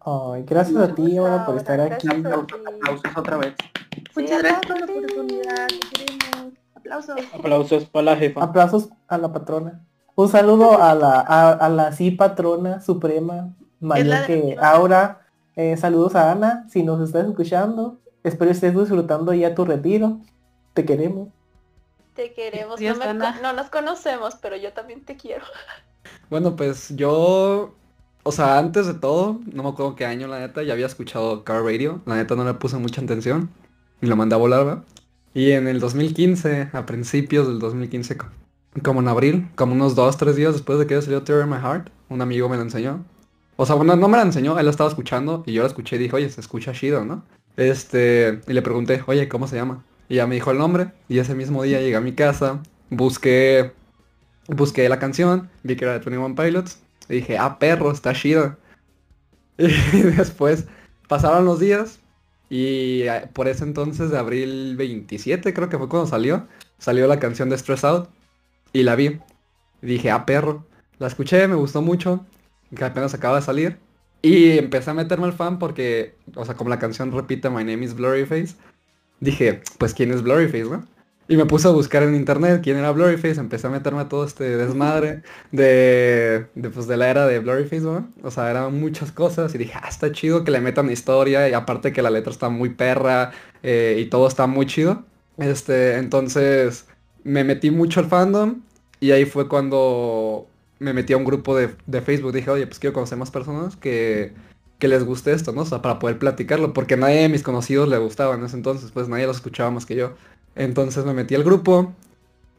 Ay, 0.00 0.44
gracias 0.46 0.80
a 0.80 0.94
ti, 0.94 1.18
ahora 1.18 1.44
por 1.44 1.56
estar 1.56 1.78
aquí. 1.80 2.08
Aplausos 2.08 3.16
otra 3.16 3.36
vez. 3.36 3.54
Muchas 4.16 4.42
gracias 4.42 4.66
por 4.66 4.78
la 4.78 4.86
oportunidad. 4.86 5.68
queremos. 5.92 6.54
Aplausos. 6.74 7.16
Aplausos 7.34 7.84
para 7.84 8.04
la 8.04 8.16
jefa. 8.16 8.42
Aplausos 8.42 8.88
a 9.08 9.18
la 9.18 9.32
patrona. 9.32 9.84
Un 10.14 10.28
saludo 10.28 10.80
a 10.82 10.94
la, 10.94 11.20
a, 11.20 11.50
a 11.52 11.68
la 11.68 11.92
sí 11.92 12.12
patrona 12.12 12.80
suprema, 12.80 13.54
mayor 13.80 14.26
que. 14.26 14.56
Aura. 14.60 15.20
Eh, 15.56 15.76
saludos 15.76 16.14
a 16.14 16.32
Ana, 16.32 16.66
si 16.70 16.82
nos 16.82 17.00
estás 17.00 17.26
escuchando. 17.26 17.98
Espero 18.22 18.50
estés 18.50 18.74
disfrutando 18.74 19.34
ya 19.34 19.54
tu 19.54 19.64
retiro. 19.64 20.20
Te 20.72 20.84
queremos. 20.84 21.28
Te 22.20 22.34
queremos. 22.34 22.78
Dios, 22.78 22.98
no, 22.98 23.14
me 23.14 23.52
nos 23.54 23.70
conocemos, 23.70 24.34
pero 24.42 24.54
yo 24.56 24.74
también 24.74 25.04
te 25.04 25.16
quiero. 25.16 25.44
Bueno, 26.28 26.54
pues 26.54 26.94
yo, 26.96 27.74
o 28.22 28.32
sea, 28.32 28.58
antes 28.58 28.86
de 28.86 28.94
todo, 28.94 29.40
no 29.52 29.62
me 29.62 29.68
acuerdo 29.70 29.96
qué 29.96 30.04
año, 30.06 30.28
la 30.28 30.38
neta, 30.38 30.62
ya 30.62 30.74
había 30.74 30.86
escuchado 30.86 31.44
Car 31.44 31.62
Radio. 31.62 32.02
La 32.06 32.16
neta 32.16 32.36
no 32.36 32.44
le 32.44 32.54
puse 32.54 32.76
mucha 32.76 33.00
atención 33.00 33.50
y 34.00 34.06
lo 34.06 34.16
mandé 34.16 34.34
a 34.34 34.38
volar, 34.38 34.64
¿verdad? 34.64 34.84
Y 35.34 35.52
en 35.52 35.66
el 35.66 35.80
2015, 35.80 36.68
a 36.72 36.86
principios 36.86 37.46
del 37.48 37.58
2015, 37.58 38.16
co- 38.16 38.26
como 38.82 39.00
en 39.00 39.08
abril, 39.08 39.48
como 39.56 39.72
unos 39.74 39.94
dos, 39.94 40.16
tres 40.16 40.36
días 40.36 40.52
después 40.52 40.78
de 40.78 40.86
que 40.86 41.00
salió 41.02 41.22
Tear 41.22 41.42
in 41.42 41.50
My 41.50 41.56
Heart, 41.58 41.88
un 42.08 42.20
amigo 42.22 42.48
me 42.48 42.56
lo 42.56 42.62
enseñó. 42.62 43.04
O 43.56 43.66
sea, 43.66 43.76
bueno, 43.76 43.96
no 43.96 44.08
me 44.08 44.16
la 44.16 44.22
enseñó, 44.24 44.58
él 44.58 44.64
la 44.66 44.70
estaba 44.70 44.88
escuchando 44.90 45.42
y 45.46 45.52
yo 45.52 45.62
la 45.62 45.68
escuché 45.68 45.96
y 45.96 45.98
dije, 46.00 46.16
oye, 46.16 46.28
se 46.30 46.40
escucha 46.40 46.72
chido, 46.72 47.04
¿no? 47.04 47.24
Este, 47.56 48.40
y 48.46 48.52
le 48.52 48.62
pregunté, 48.62 49.02
oye, 49.06 49.28
¿cómo 49.28 49.46
se 49.46 49.56
llama? 49.56 49.84
Y 50.10 50.16
ya 50.16 50.26
me 50.26 50.34
dijo 50.34 50.50
el 50.50 50.58
nombre 50.58 50.92
y 51.08 51.20
ese 51.20 51.34
mismo 51.34 51.62
día 51.62 51.80
llegué 51.80 51.96
a 51.96 52.02
mi 52.02 52.12
casa, 52.12 52.60
busqué 52.90 53.72
busqué 54.48 54.88
la 54.88 54.98
canción, 54.98 55.48
vi 55.62 55.76
que 55.76 55.84
era 55.84 55.98
de 55.98 56.00
21 56.00 56.34
Pilots, 56.34 56.80
y 57.08 57.16
dije, 57.16 57.38
ah, 57.38 57.58
perro, 57.58 57.90
está 57.92 58.12
chida. 58.12 58.58
Y 59.58 60.02
después 60.02 60.66
pasaron 61.08 61.44
los 61.44 61.60
días, 61.60 62.00
y 62.48 63.02
eh, 63.02 63.28
por 63.32 63.48
ese 63.48 63.64
entonces, 63.64 64.10
de 64.10 64.18
abril 64.18 64.76
27, 64.76 65.54
creo 65.54 65.68
que 65.68 65.78
fue 65.78 65.88
cuando 65.88 66.08
salió, 66.08 66.48
salió 66.78 67.06
la 67.06 67.18
canción 67.18 67.48
de 67.50 67.58
Stress 67.58 67.84
Out, 67.84 68.08
y 68.72 68.82
la 68.82 68.96
vi. 68.96 69.20
Y 69.82 69.86
dije, 69.86 70.10
ah, 70.10 70.26
perro. 70.26 70.66
La 70.98 71.06
escuché, 71.06 71.46
me 71.48 71.54
gustó 71.54 71.82
mucho, 71.82 72.26
que 72.74 72.84
apenas 72.84 73.14
acaba 73.14 73.36
de 73.36 73.42
salir. 73.42 73.78
Y 74.22 74.58
empecé 74.58 74.90
a 74.90 74.94
meterme 74.94 75.26
al 75.26 75.32
fan 75.32 75.58
porque, 75.58 76.14
o 76.34 76.44
sea, 76.44 76.54
como 76.54 76.70
la 76.70 76.78
canción 76.78 77.10
repite 77.12 77.48
My 77.48 77.64
name 77.64 77.84
is 77.84 77.94
Blurryface, 77.94 78.56
dije, 79.20 79.62
pues 79.78 79.94
quién 79.94 80.10
es 80.10 80.22
Blurryface, 80.22 80.64
¿no? 80.64 80.86
Y 81.28 81.36
me 81.36 81.46
puse 81.46 81.68
a 81.68 81.70
buscar 81.70 82.02
en 82.02 82.16
internet 82.16 82.60
quién 82.60 82.76
era 82.76 82.90
Blurryface, 82.90 83.38
empecé 83.38 83.68
a 83.68 83.70
meterme 83.70 84.00
a 84.00 84.08
todo 84.08 84.24
este 84.24 84.56
desmadre 84.56 85.22
de, 85.52 86.46
de, 86.56 86.70
pues, 86.70 86.88
de 86.88 86.96
la 86.96 87.08
era 87.08 87.24
de 87.28 87.38
Blurryface, 87.38 87.82
¿no? 87.82 88.08
O 88.24 88.32
sea, 88.32 88.50
eran 88.50 88.80
muchas 88.80 89.12
cosas 89.12 89.54
y 89.54 89.58
dije, 89.58 89.74
ah, 89.80 89.88
está 89.88 90.10
chido 90.10 90.42
que 90.42 90.50
le 90.50 90.60
metan 90.60 90.90
historia 90.90 91.48
y 91.48 91.52
aparte 91.52 91.92
que 91.92 92.02
la 92.02 92.10
letra 92.10 92.32
está 92.32 92.48
muy 92.48 92.70
perra 92.70 93.30
eh, 93.62 93.98
y 94.00 94.06
todo 94.06 94.26
está 94.26 94.48
muy 94.48 94.66
chido. 94.66 95.04
Este, 95.38 95.98
entonces 95.98 96.88
me 97.22 97.44
metí 97.44 97.70
mucho 97.70 98.00
al 98.00 98.06
fandom 98.06 98.62
y 98.98 99.12
ahí 99.12 99.24
fue 99.24 99.48
cuando 99.48 100.48
me 100.80 100.92
metí 100.92 101.12
a 101.12 101.16
un 101.16 101.24
grupo 101.24 101.56
de, 101.56 101.70
de 101.86 102.00
Facebook. 102.00 102.32
Dije, 102.32 102.50
oye, 102.50 102.66
pues 102.66 102.80
quiero 102.80 102.94
conocer 102.94 103.18
más 103.18 103.30
personas 103.30 103.76
que, 103.76 104.32
que 104.80 104.88
les 104.88 105.04
guste 105.04 105.32
esto, 105.32 105.52
¿no? 105.52 105.62
O 105.62 105.66
sea, 105.66 105.82
para 105.82 106.00
poder 106.00 106.18
platicarlo, 106.18 106.72
porque 106.72 106.96
nadie 106.96 107.20
de 107.20 107.28
mis 107.28 107.44
conocidos 107.44 107.88
le 107.88 107.98
gustaba 107.98 108.34
en 108.34 108.44
ese 108.44 108.56
entonces, 108.56 108.90
pues 108.90 109.08
nadie 109.08 109.26
los 109.26 109.36
escuchaba 109.36 109.70
más 109.70 109.86
que 109.86 109.94
yo. 109.94 110.14
Entonces 110.56 111.04
me 111.04 111.14
metí 111.14 111.36
al 111.36 111.44
grupo. 111.44 111.94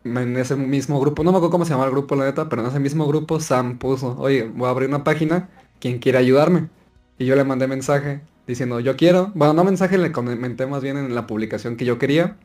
En 0.04 0.36
ese 0.38 0.56
mismo 0.56 1.00
grupo, 1.00 1.24
no 1.24 1.32
me 1.32 1.38
acuerdo 1.38 1.52
cómo 1.52 1.66
se 1.66 1.72
llama 1.72 1.86
el 1.86 1.92
grupo, 1.92 2.16
la 2.16 2.26
neta, 2.26 2.50
pero 2.50 2.64
en 2.64 2.70
ese 2.70 2.80
mismo 2.80 3.06
grupo 3.08 3.40
Sam 3.40 3.78
puso, 3.78 4.18
oye, 4.18 4.44
voy 4.44 4.68
a 4.68 4.72
abrir 4.72 4.90
una 4.90 5.04
página, 5.04 5.50
¿quién 5.80 6.00
quiere 6.00 6.18
ayudarme? 6.18 6.70
Y 7.20 7.26
yo 7.26 7.36
le 7.36 7.44
mandé 7.44 7.68
mensaje 7.68 8.22
diciendo, 8.48 8.80
yo 8.80 8.96
quiero. 8.98 9.32
Bueno, 9.36 9.54
no 9.54 9.64
mensaje, 9.64 9.98
le 9.98 10.12
comenté 10.12 10.66
más 10.66 10.82
bien 10.82 10.98
en 10.98 11.14
la 11.14 11.28
publicación 11.28 11.76
que 11.78 11.86
yo 11.86 12.00
quería. 12.00 12.38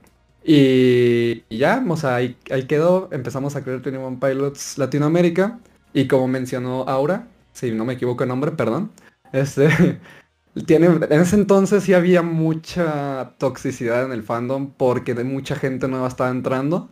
Y, 0.44 1.44
y 1.48 1.58
ya, 1.58 1.84
o 1.88 1.96
sea, 1.96 2.16
ahí, 2.16 2.36
ahí 2.50 2.66
quedó. 2.66 3.08
Empezamos 3.12 3.56
a 3.56 3.62
crear 3.62 3.80
21 3.80 4.20
Pilots 4.20 4.78
Latinoamérica. 4.78 5.58
Y 5.94 6.08
como 6.08 6.28
mencionó 6.28 6.82
Aura, 6.88 7.26
si 7.52 7.72
no 7.72 7.84
me 7.86 7.94
equivoco 7.94 8.22
el 8.24 8.28
nombre, 8.28 8.52
perdón. 8.52 8.90
Este, 9.36 9.68
tiene, 10.66 10.86
en 10.86 11.20
ese 11.20 11.36
entonces 11.36 11.84
sí 11.84 11.92
había 11.92 12.22
mucha 12.22 13.34
toxicidad 13.38 14.04
en 14.04 14.12
el 14.12 14.22
fandom 14.22 14.72
porque 14.72 15.14
de 15.14 15.24
mucha 15.24 15.56
gente 15.56 15.88
nueva 15.88 16.08
estaba 16.08 16.30
entrando. 16.30 16.90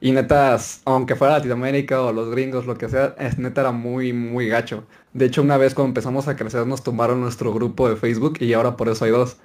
Y 0.00 0.12
netas, 0.12 0.82
aunque 0.84 1.16
fuera 1.16 1.34
Latinoamérica 1.38 2.02
o 2.02 2.12
los 2.12 2.30
gringos, 2.30 2.66
lo 2.66 2.76
que 2.78 2.88
sea, 2.88 3.16
es 3.18 3.38
neta 3.38 3.62
era 3.62 3.72
muy, 3.72 4.12
muy 4.12 4.48
gacho. 4.48 4.86
De 5.12 5.26
hecho, 5.26 5.42
una 5.42 5.56
vez 5.56 5.74
cuando 5.74 5.90
empezamos 5.90 6.28
a 6.28 6.36
crecer 6.36 6.66
nos 6.66 6.84
tumbaron 6.84 7.20
nuestro 7.20 7.52
grupo 7.52 7.88
de 7.88 7.96
Facebook 7.96 8.38
y 8.40 8.52
ahora 8.52 8.76
por 8.76 8.88
eso 8.88 9.04
hay 9.04 9.10
dos. 9.12 9.38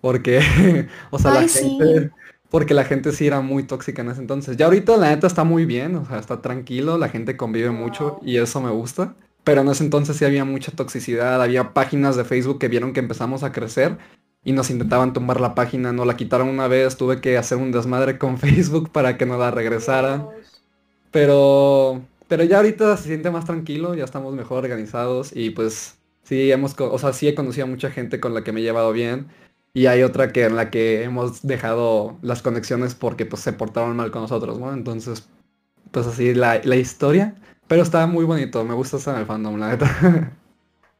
Porque, 0.00 0.40
o 1.10 1.18
sea, 1.18 1.32
la 1.32 1.48
sí. 1.48 1.78
gente, 1.78 2.12
porque 2.50 2.74
la 2.74 2.84
gente 2.84 3.12
sí 3.12 3.26
era 3.26 3.40
muy 3.40 3.64
tóxica 3.64 4.02
en 4.02 4.10
ese 4.10 4.20
entonces. 4.20 4.56
Ya 4.56 4.66
ahorita 4.66 4.96
la 4.98 5.10
neta 5.10 5.26
está 5.26 5.44
muy 5.44 5.64
bien, 5.66 5.96
o 5.96 6.06
sea, 6.06 6.18
está 6.18 6.42
tranquilo, 6.42 6.98
la 6.98 7.08
gente 7.08 7.36
convive 7.36 7.70
mucho 7.70 8.18
y 8.22 8.36
eso 8.38 8.60
me 8.60 8.70
gusta. 8.70 9.16
Pero 9.44 9.60
en 9.60 9.68
ese 9.68 9.84
entonces 9.84 10.16
sí 10.16 10.24
había 10.24 10.44
mucha 10.44 10.72
toxicidad, 10.72 11.42
había 11.42 11.74
páginas 11.74 12.16
de 12.16 12.24
Facebook 12.24 12.58
que 12.58 12.68
vieron 12.68 12.92
que 12.92 13.00
empezamos 13.00 13.42
a 13.42 13.52
crecer 13.52 13.98
y 14.42 14.52
nos 14.52 14.70
intentaban 14.70 15.12
tumbar 15.12 15.40
la 15.40 15.54
página, 15.54 15.92
nos 15.92 16.06
la 16.06 16.16
quitaron 16.16 16.48
una 16.48 16.68
vez, 16.68 16.96
tuve 16.96 17.20
que 17.20 17.38
hacer 17.38 17.58
un 17.58 17.72
desmadre 17.72 18.18
con 18.18 18.38
Facebook 18.38 18.90
para 18.90 19.16
que 19.18 19.26
nos 19.26 19.38
la 19.38 19.50
regresaran. 19.50 20.28
Pero, 21.10 22.02
Pero 22.28 22.44
ya 22.44 22.56
ahorita 22.58 22.96
se 22.96 23.04
siente 23.08 23.30
más 23.30 23.44
tranquilo, 23.44 23.94
ya 23.94 24.04
estamos 24.04 24.34
mejor 24.34 24.64
organizados 24.64 25.30
y 25.34 25.50
pues 25.50 25.98
sí 26.24 26.50
hemos, 26.50 26.74
o 26.78 26.98
sea, 26.98 27.12
sí 27.12 27.28
he 27.28 27.34
conocido 27.34 27.66
a 27.66 27.70
mucha 27.70 27.90
gente 27.90 28.20
con 28.20 28.34
la 28.34 28.42
que 28.44 28.52
me 28.52 28.60
he 28.60 28.62
llevado 28.64 28.92
bien 28.92 29.28
y 29.74 29.86
hay 29.86 30.02
otra 30.02 30.32
que 30.32 30.44
en 30.44 30.56
la 30.56 30.70
que 30.70 31.02
hemos 31.02 31.42
dejado 31.42 32.16
las 32.22 32.42
conexiones 32.42 32.94
porque 32.94 33.26
pues 33.26 33.42
se 33.42 33.52
portaron 33.52 33.96
mal 33.96 34.10
con 34.10 34.22
nosotros, 34.22 34.58
¿no? 34.58 34.72
Entonces, 34.72 35.28
pues 35.90 36.06
así 36.06 36.34
la, 36.34 36.60
la 36.64 36.76
historia. 36.76 37.34
Pero 37.66 37.82
está 37.82 38.06
muy 38.06 38.24
bonito, 38.24 38.64
me 38.64 38.74
gusta 38.74 38.96
estar 38.98 39.14
en 39.14 39.20
el 39.22 39.26
fandom, 39.26 39.58
la 39.58 39.68
neta. 39.70 40.36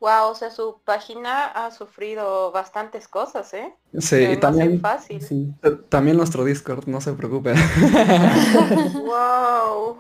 Wow, 0.05 0.33
o 0.33 0.35
sea, 0.35 0.51
su 0.51 0.83
página 0.85 1.47
ha 1.47 1.71
sufrido 1.71 2.53
bastantes 2.53 3.09
cosas, 3.09 3.55
¿eh? 3.55 3.75
Sí, 3.99 4.17
y 4.17 4.37
también, 4.37 4.79
fácil. 4.79 5.23
Sí. 5.23 5.51
También 5.89 6.19
nuestro 6.19 6.45
Discord, 6.45 6.87
no 6.87 7.01
se 7.01 7.15
preocupe. 7.15 7.55
wow. 8.93 9.97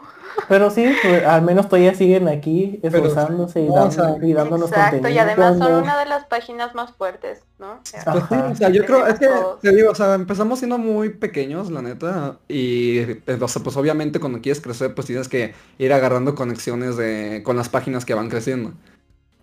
Pero 0.46 0.70
sí, 0.70 0.92
pues, 1.00 1.24
al 1.24 1.40
menos 1.40 1.70
todavía 1.70 1.94
siguen 1.94 2.28
aquí 2.28 2.80
esforzándose 2.82 3.62
y, 3.62 3.68
dando, 3.68 4.18
y, 4.26 4.34
dándonos 4.34 4.70
Exacto, 4.72 5.08
y 5.08 5.16
además 5.16 5.56
son 5.56 5.72
una 5.72 5.98
de 5.98 6.04
las 6.04 6.26
páginas 6.26 6.74
más 6.74 6.92
fuertes, 6.92 7.40
¿no? 7.58 7.80
Pues 7.90 8.06
o 8.30 8.54
sea 8.56 8.68
yo 8.68 8.84
creo, 8.84 9.06
es 9.06 9.18
que, 9.18 9.30
te 9.62 9.74
digo, 9.74 9.90
o 9.90 9.94
sea, 9.94 10.12
empezamos 10.12 10.58
siendo 10.58 10.76
muy 10.76 11.10
pequeños, 11.10 11.70
la 11.70 11.80
neta, 11.80 12.36
y, 12.46 12.98
eh, 12.98 13.22
o 13.40 13.48
sea, 13.48 13.62
pues 13.62 13.74
obviamente 13.78 14.20
cuando 14.20 14.42
quieres 14.42 14.60
crecer, 14.60 14.94
pues 14.94 15.06
tienes 15.06 15.30
que 15.30 15.54
ir 15.78 15.94
agarrando 15.94 16.34
conexiones 16.34 16.98
de, 16.98 17.42
con 17.42 17.56
las 17.56 17.70
páginas 17.70 18.04
que 18.04 18.12
van 18.12 18.28
creciendo. 18.28 18.74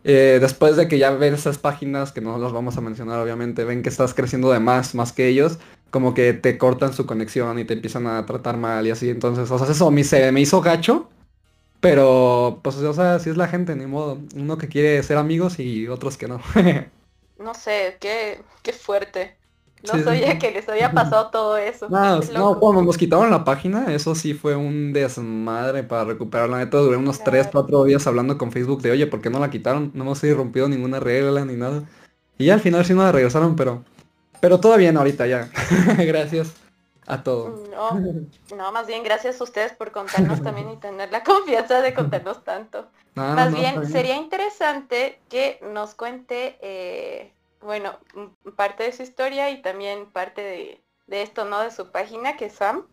Eh, 0.04 0.40
después 0.42 0.76
de 0.78 0.88
que 0.88 0.98
ya 0.98 1.12
ven 1.12 1.34
esas 1.34 1.58
páginas, 1.58 2.12
que 2.12 2.22
no 2.22 2.38
las 2.38 2.52
vamos 2.52 2.78
a 2.78 2.82
mencionar 2.82 3.20
obviamente, 3.20 3.64
ven 3.66 3.84
que 3.84 3.90
estás 3.90 4.14
creciendo 4.14 4.52
de 4.52 4.60
más, 4.60 4.96
más 4.96 5.14
que 5.14 5.28
ellos, 5.28 5.60
como 5.92 6.14
que 6.14 6.34
te 6.34 6.58
cortan 6.58 6.94
su 6.94 7.06
conexión 7.06 7.60
y 7.60 7.66
te 7.66 7.74
empiezan 7.74 8.08
a 8.08 8.26
tratar 8.26 8.58
mal 8.58 8.88
y 8.88 8.92
así. 8.92 9.10
Entonces, 9.10 9.50
o 9.52 9.60
sea, 9.60 9.70
eso 9.70 9.92
me, 9.92 10.04
se 10.04 10.32
me 10.32 10.42
hizo 10.42 10.62
gacho. 10.62 11.10
Pero, 11.82 12.60
pues, 12.64 12.78
o 12.78 12.94
sea, 12.94 13.16
así 13.16 13.32
es 13.32 13.38
la 13.38 13.48
gente, 13.48 13.76
ni 13.76 13.88
modo. 13.88 14.20
Uno 14.36 14.58
que 14.58 14.68
quiere 14.68 15.02
ser 15.04 15.18
amigos 15.18 15.60
y 15.60 15.88
otros 15.88 16.18
que 16.18 16.28
no. 16.28 16.40
no 17.40 17.54
sé, 17.56 17.98
qué, 18.00 18.44
qué 18.62 18.72
fuerte. 18.72 19.36
No 19.84 20.04
sabía 20.04 20.38
que 20.38 20.52
les 20.52 20.68
había 20.70 20.92
pasado 20.92 21.30
todo 21.30 21.58
eso. 21.58 21.88
No, 21.90 22.20
no, 22.20 22.60
cuando 22.60 22.84
nos 22.84 22.98
quitaron 22.98 23.32
la 23.32 23.44
página, 23.44 23.94
eso 23.94 24.16
sí 24.16 24.34
fue 24.34 24.56
un 24.56 24.94
desmadre 24.94 25.84
para 25.84 26.06
recuperar 26.06 26.50
la 26.50 26.58
neta. 26.60 26.78
Duré 26.78 26.98
unos 26.98 27.24
3, 27.24 27.50
4 27.52 27.84
días 27.86 28.06
hablando 28.08 28.38
con 28.38 28.52
Facebook 28.52 28.82
de, 28.82 28.92
oye, 28.92 29.08
¿por 29.08 29.22
qué 29.22 29.30
no 29.30 29.40
la 29.40 29.50
quitaron? 29.50 29.92
No 29.94 30.04
hemos 30.04 30.24
irrumpido 30.24 30.68
ninguna 30.68 31.00
regla 31.00 31.46
ni 31.46 31.56
nada. 31.56 31.84
Y 32.38 32.46
ya 32.46 32.54
al 32.54 32.60
final 32.60 32.86
sí 32.86 32.94
no 32.94 33.04
la 33.04 33.12
regresaron, 33.12 33.56
pero 33.56 33.84
pero 34.42 34.60
todo 34.60 34.76
bien 34.76 34.98
ahorita 34.98 35.28
ya. 35.28 35.50
gracias 36.00 36.54
a 37.08 37.24
todos. 37.24 37.70
No, 37.70 37.92
no, 38.58 38.72
más 38.72 38.88
bien 38.88 39.04
gracias 39.04 39.40
a 39.40 39.44
ustedes 39.44 39.72
por 39.74 39.92
contarnos 39.92 40.42
también 40.42 40.70
y 40.70 40.78
tener 40.78 41.12
la 41.12 41.24
confianza 41.24 41.82
de 41.82 41.94
contarnos 41.94 42.44
tanto. 42.44 42.88
más 43.16 43.54
bien, 43.54 43.88
sería 43.88 44.16
interesante 44.18 45.20
que 45.30 45.60
nos 45.72 45.94
cuente, 45.94 46.58
eh, 46.62 47.32
bueno, 47.62 48.00
parte 48.56 48.84
de 48.84 48.92
su 48.92 49.04
historia 49.04 49.50
y 49.50 49.62
también 49.62 50.12
parte 50.12 50.42
de, 50.42 50.82
de, 51.08 51.22
esto, 51.22 51.46
¿no? 51.46 51.62
De 51.62 51.72
su 51.72 51.92
página, 51.92 52.38
que 52.38 52.46
es 52.46 52.54
Sam. 52.54 52.88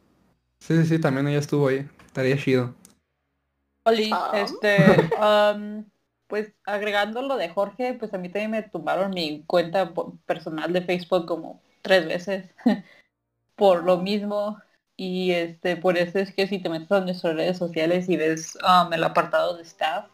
Sí, 0.61 0.85
sí, 0.85 1.01
también 1.01 1.29
ella 1.29 1.39
estuvo 1.39 1.69
ahí. 1.69 1.89
Estaría 2.07 2.37
chido. 2.37 2.75
Oli, 3.85 4.11
este, 4.35 4.77
um, 5.21 5.85
pues 6.27 6.53
agregando 6.65 7.23
lo 7.23 7.37
de 7.37 7.49
Jorge, 7.49 7.95
pues 7.95 8.13
a 8.13 8.19
mí 8.19 8.29
también 8.29 8.51
me 8.51 8.63
tumbaron 8.63 9.11
mi 9.11 9.45
cuenta 9.47 9.93
personal 10.27 10.73
de 10.73 10.83
Facebook 10.83 11.27
como 11.27 11.63
tres 11.83 12.07
veces 12.07 12.51
por 13.57 13.85
lo 13.85 13.99
mismo. 13.99 14.59
Y 14.97 15.31
este, 15.31 15.77
por 15.77 15.97
eso 15.97 16.19
es 16.19 16.35
que 16.35 16.49
si 16.49 16.59
te 16.59 16.69
metes 16.69 16.91
a 16.91 17.01
nuestras 17.01 17.37
redes 17.37 17.57
sociales 17.57 18.09
y 18.09 18.17
ves 18.17 18.59
um, 18.63 18.93
el 18.93 19.05
apartado 19.05 19.57
de 19.57 19.63
staff, 19.63 20.07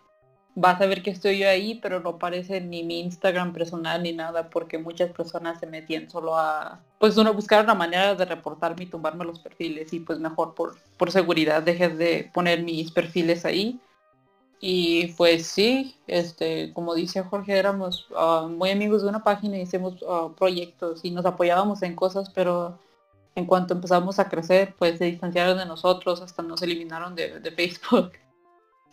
vas 0.54 0.80
a 0.80 0.86
ver 0.86 1.02
que 1.02 1.10
estoy 1.10 1.38
yo 1.38 1.48
ahí, 1.48 1.76
pero 1.82 2.00
no 2.00 2.10
aparece 2.10 2.60
ni 2.60 2.84
mi 2.84 3.00
Instagram 3.00 3.52
personal 3.52 4.02
ni 4.02 4.12
nada, 4.12 4.50
porque 4.50 4.78
muchas 4.78 5.10
personas 5.10 5.60
se 5.60 5.66
metían 5.66 6.08
solo 6.10 6.36
a, 6.38 6.80
pues 6.98 7.16
uno 7.16 7.34
buscar 7.34 7.64
una 7.64 7.74
manera 7.74 8.14
de 8.14 8.24
reportarme 8.24 8.84
y 8.84 8.86
tumbarme 8.86 9.24
los 9.24 9.40
perfiles 9.40 9.92
y 9.92 10.00
pues 10.00 10.18
mejor 10.18 10.54
por, 10.54 10.76
por 10.96 11.10
seguridad 11.10 11.62
dejes 11.62 11.98
de 11.98 12.30
poner 12.32 12.62
mis 12.62 12.90
perfiles 12.90 13.44
ahí. 13.44 13.80
Y 14.60 15.08
pues 15.18 15.46
sí, 15.46 15.96
este, 16.06 16.72
como 16.72 16.94
dice 16.94 17.22
Jorge, 17.22 17.58
éramos 17.58 18.06
ah, 18.16 18.48
muy 18.50 18.70
amigos 18.70 19.02
de 19.02 19.08
una 19.08 19.22
página 19.22 19.58
y 19.58 19.62
hicimos 19.62 20.02
ah, 20.08 20.28
proyectos 20.36 21.04
y 21.04 21.10
nos 21.10 21.26
apoyábamos 21.26 21.82
en 21.82 21.94
cosas, 21.94 22.30
pero 22.30 22.78
en 23.34 23.46
cuanto 23.46 23.74
empezamos 23.74 24.18
a 24.18 24.28
crecer, 24.28 24.74
pues 24.78 24.98
se 24.98 25.06
distanciaron 25.06 25.58
de 25.58 25.66
nosotros, 25.66 26.22
hasta 26.22 26.42
nos 26.42 26.62
eliminaron 26.62 27.14
de, 27.14 27.40
Facebook 27.56 28.12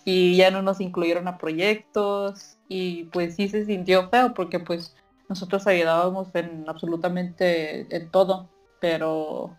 y 0.06 0.36
ya 0.36 0.52
no 0.52 0.62
nos 0.62 0.82
incluyeron 0.82 1.28
a 1.28 1.38
proyectos 1.38 2.58
y 2.68 3.06
pues 3.06 3.36
sí 3.36 3.50
se 3.50 3.66
sintió 3.66 4.10
feo 4.10 4.34
porque 4.34 4.60
pues 4.60 4.96
nosotros 5.30 5.68
ayudábamos 5.68 6.28
en 6.34 6.66
absolutamente 6.68 7.88
en 7.96 8.10
todo, 8.10 8.50
pero 8.80 9.56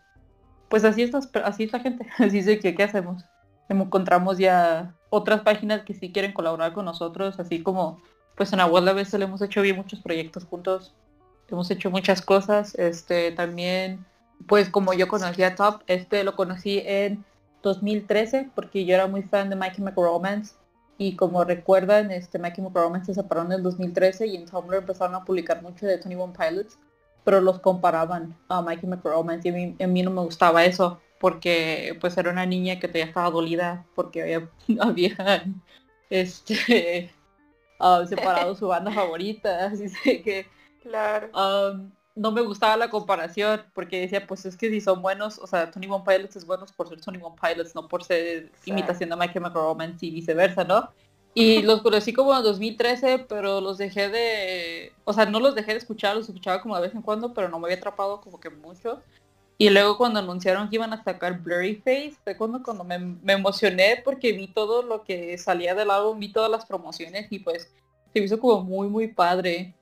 pues 0.69 0.85
así 0.85 1.03
es, 1.03 1.15
así 1.15 1.65
es 1.65 1.83
gente, 1.83 2.07
así 2.19 2.39
es 2.39 2.61
que 2.61 2.75
qué 2.75 2.83
hacemos. 2.83 3.25
Encontramos 3.69 4.39
ya 4.39 4.95
otras 5.09 5.43
páginas 5.43 5.83
que 5.83 5.95
sí 5.95 6.13
quieren 6.13 6.33
colaborar 6.33 6.73
con 6.73 6.85
nosotros, 6.85 7.39
así 7.39 7.63
como 7.63 8.01
pues 8.37 8.53
en 8.53 8.61
Abuela 8.61 8.93
veces 8.93 9.19
le 9.19 9.27
hemos 9.27 9.43
hecho 9.43 9.63
bien 9.63 9.77
muchos 9.77 10.01
proyectos 10.01 10.45
juntos, 10.45 10.95
hemos 11.49 11.71
hecho 11.71 11.91
muchas 11.91 12.23
cosas, 12.23 12.75
este 12.75 13.31
también 13.33 14.05
pues 14.47 14.69
como 14.69 14.93
yo 14.93 15.09
conocí 15.09 15.43
a 15.43 15.55
Top, 15.55 15.83
este 15.87 16.25
lo 16.25 16.35
conocí 16.35 16.83
en 16.85 17.25
2013 17.63 18.51
porque 18.55 18.85
yo 18.85 18.95
era 18.95 19.07
muy 19.07 19.23
fan 19.23 19.51
de 19.51 19.57
Mikey 19.57 19.85
McRomance 19.85 20.55
y 20.99 21.17
como 21.17 21.43
recuerdan, 21.45 22.11
este 22.11 22.39
Mikey 22.39 22.63
McRomance 22.63 23.07
se 23.07 23.15
separaron 23.15 23.51
en 23.53 23.59
el 23.59 23.63
2013 23.65 24.27
y 24.27 24.37
en 24.37 24.47
Tumblr 24.47 24.77
empezaron 24.77 25.15
a 25.15 25.25
publicar 25.25 25.63
mucho 25.63 25.87
de 25.87 25.97
21 25.97 26.33
Pilots, 26.33 26.79
pero 27.25 27.41
los 27.41 27.59
comparaban 27.61 28.37
a 28.49 28.63
Mikey 28.63 28.89
McRomance 28.89 29.49
y 29.49 29.51
a 29.51 29.55
mí, 29.55 29.77
a 29.83 29.87
mí 29.87 30.03
no 30.03 30.11
me 30.11 30.23
gustaba 30.23 30.65
eso 30.65 31.01
porque 31.19 31.97
pues 32.01 32.17
era 32.19 32.31
una 32.31 32.47
niña 32.47 32.81
que 32.81 32.89
todavía 32.89 33.07
estaba 33.07 33.31
dolida 33.31 33.87
porque 33.95 34.23
había, 34.23 34.49
habían 34.81 35.63
este 36.11 37.11
ah, 37.81 38.05
separado 38.09 38.55
su 38.55 38.69
banda 38.69 38.93
favorita, 38.93 39.67
así 39.73 39.89
que 40.23 40.47
claro. 40.83 41.29
No 42.15 42.31
me 42.31 42.43
gustaba 42.43 42.77
la 42.77 42.91
comparación 42.91 43.63
porque 43.73 44.01
decía 44.01 44.27
pues 44.27 44.45
es 44.45 44.57
que 44.57 44.71
si 44.71 44.81
son 44.81 45.03
buenos, 45.03 45.39
o 45.39 45.47
sea, 45.47 45.71
Tony 45.71 45.87
One 45.89 46.05
Pilots 46.07 46.37
es 46.37 46.47
buenos 46.47 46.73
por 46.73 46.89
ser 46.89 47.01
Tony 47.01 47.19
One 47.23 47.37
Pilots, 47.41 47.75
no 47.75 47.89
por 47.89 48.05
ser 48.05 48.53
imitación 48.65 49.11
de 49.11 49.17
My 49.17 49.33
Chemical 49.33 49.55
Romance 49.55 50.05
y 50.05 50.11
viceversa, 50.11 50.65
¿no? 50.65 50.91
Y 51.35 51.63
los 51.63 51.83
conocí 51.83 52.13
como 52.13 52.37
en 52.37 52.43
2013, 52.43 53.27
pero 53.29 53.61
los 53.61 53.79
dejé 53.79 54.09
de... 54.11 54.93
O 55.05 55.13
sea, 55.13 55.27
no 55.27 55.41
los 55.41 55.55
dejé 55.55 55.73
de 55.73 55.79
escuchar, 55.79 56.17
los 56.17 56.29
escuchaba 56.29 56.61
como 56.61 56.77
de 56.77 56.83
vez 56.83 56.95
en 56.95 57.03
cuando, 57.03 57.33
pero 57.33 57.49
no 57.49 57.59
me 57.59 57.67
había 57.67 57.79
atrapado 57.79 58.21
como 58.21 58.39
que 58.39 58.51
mucho. 58.51 59.01
Y 59.57 59.71
luego 59.71 59.97
cuando 59.97 60.19
anunciaron 60.19 60.69
que 60.69 60.77
iban 60.77 60.93
a 60.93 61.03
sacar 61.03 61.41
Blurry 61.41 61.77
Face, 61.77 62.17
fue 62.25 62.37
cuando, 62.37 62.63
cuando 62.63 62.85
me, 62.85 62.99
me, 62.99 63.35
emocioné 63.35 64.03
porque 64.05 64.33
vi 64.33 64.49
todo 64.49 64.83
lo 64.83 65.05
que 65.05 65.39
salía 65.39 65.75
del 65.75 65.91
álbum, 65.91 66.19
vi 66.19 66.33
todas 66.33 66.51
las 66.51 66.67
promociones 66.67 67.29
y 67.31 67.39
pues 67.39 67.73
se 68.13 68.19
hizo 68.19 68.41
como 68.41 68.65
muy 68.65 68.89
muy 68.89 69.09
padre. 69.09 69.75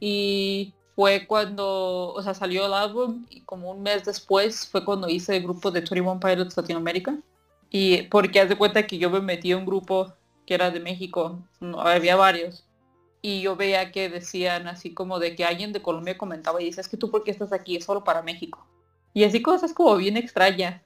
Y 0.00 0.72
fue 0.96 1.26
cuando, 1.26 2.14
o 2.14 2.22
sea, 2.22 2.32
salió 2.32 2.66
el 2.66 2.72
álbum 2.72 3.26
y 3.28 3.42
como 3.42 3.70
un 3.70 3.82
mes 3.82 4.04
después 4.04 4.66
fue 4.66 4.82
cuando 4.82 5.08
hice 5.10 5.36
el 5.36 5.42
grupo 5.42 5.70
de 5.70 5.80
21 5.80 6.18
Pilots 6.18 6.56
Latinoamérica. 6.56 7.18
Y 7.70 8.04
porque 8.04 8.40
haz 8.40 8.48
de 8.48 8.56
cuenta 8.56 8.86
que 8.86 8.96
yo 8.96 9.10
me 9.10 9.20
metí 9.20 9.52
a 9.52 9.58
un 9.58 9.66
grupo 9.66 10.14
que 10.46 10.54
era 10.54 10.70
de 10.70 10.80
México, 10.80 11.42
había 11.78 12.16
varios. 12.16 12.64
Y 13.20 13.42
yo 13.42 13.56
veía 13.56 13.92
que 13.92 14.08
decían 14.08 14.68
así 14.68 14.94
como 14.94 15.18
de 15.18 15.36
que 15.36 15.44
alguien 15.44 15.72
de 15.74 15.82
Colombia 15.82 16.16
comentaba 16.16 16.62
y 16.62 16.66
dice, 16.66 16.80
es 16.80 16.88
que 16.88 16.96
tú 16.96 17.10
por 17.10 17.24
qué 17.24 17.30
estás 17.30 17.52
aquí, 17.52 17.76
es 17.76 17.84
solo 17.84 18.02
para 18.02 18.22
México. 18.22 18.66
Y 19.12 19.24
así 19.24 19.42
cosas 19.42 19.74
como 19.74 19.96
bien 19.96 20.16
extrañas. 20.16 20.80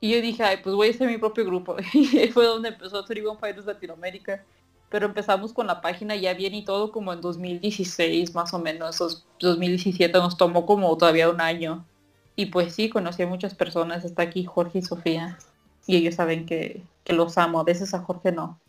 Y 0.00 0.10
yo 0.10 0.20
dije, 0.20 0.44
pues 0.64 0.74
voy 0.74 0.88
a 0.88 0.90
hacer 0.90 1.08
mi 1.08 1.18
propio 1.18 1.44
grupo. 1.44 1.76
Y 1.92 2.28
fue 2.28 2.44
donde 2.46 2.70
empezó 2.70 3.04
Tribune 3.04 3.38
Fighters 3.38 3.66
Latinoamérica. 3.66 4.44
Pero 4.94 5.06
empezamos 5.06 5.52
con 5.52 5.66
la 5.66 5.80
página 5.80 6.14
ya 6.14 6.34
bien 6.34 6.54
y 6.54 6.64
todo 6.64 6.92
como 6.92 7.12
en 7.12 7.20
2016 7.20 8.32
más 8.32 8.54
o 8.54 8.60
menos. 8.60 9.26
2017 9.40 10.16
nos 10.18 10.36
tomó 10.36 10.66
como 10.66 10.96
todavía 10.96 11.28
un 11.28 11.40
año. 11.40 11.84
Y 12.36 12.46
pues 12.46 12.76
sí, 12.76 12.88
conocí 12.90 13.24
a 13.24 13.26
muchas 13.26 13.56
personas. 13.56 14.04
Está 14.04 14.22
aquí 14.22 14.44
Jorge 14.44 14.78
y 14.78 14.82
Sofía. 14.82 15.36
Y 15.88 15.96
ellos 15.96 16.14
saben 16.14 16.46
que, 16.46 16.80
que 17.02 17.12
los 17.12 17.36
amo. 17.38 17.58
A 17.58 17.64
veces 17.64 17.92
a 17.92 18.04
Jorge 18.04 18.30
no. 18.30 18.60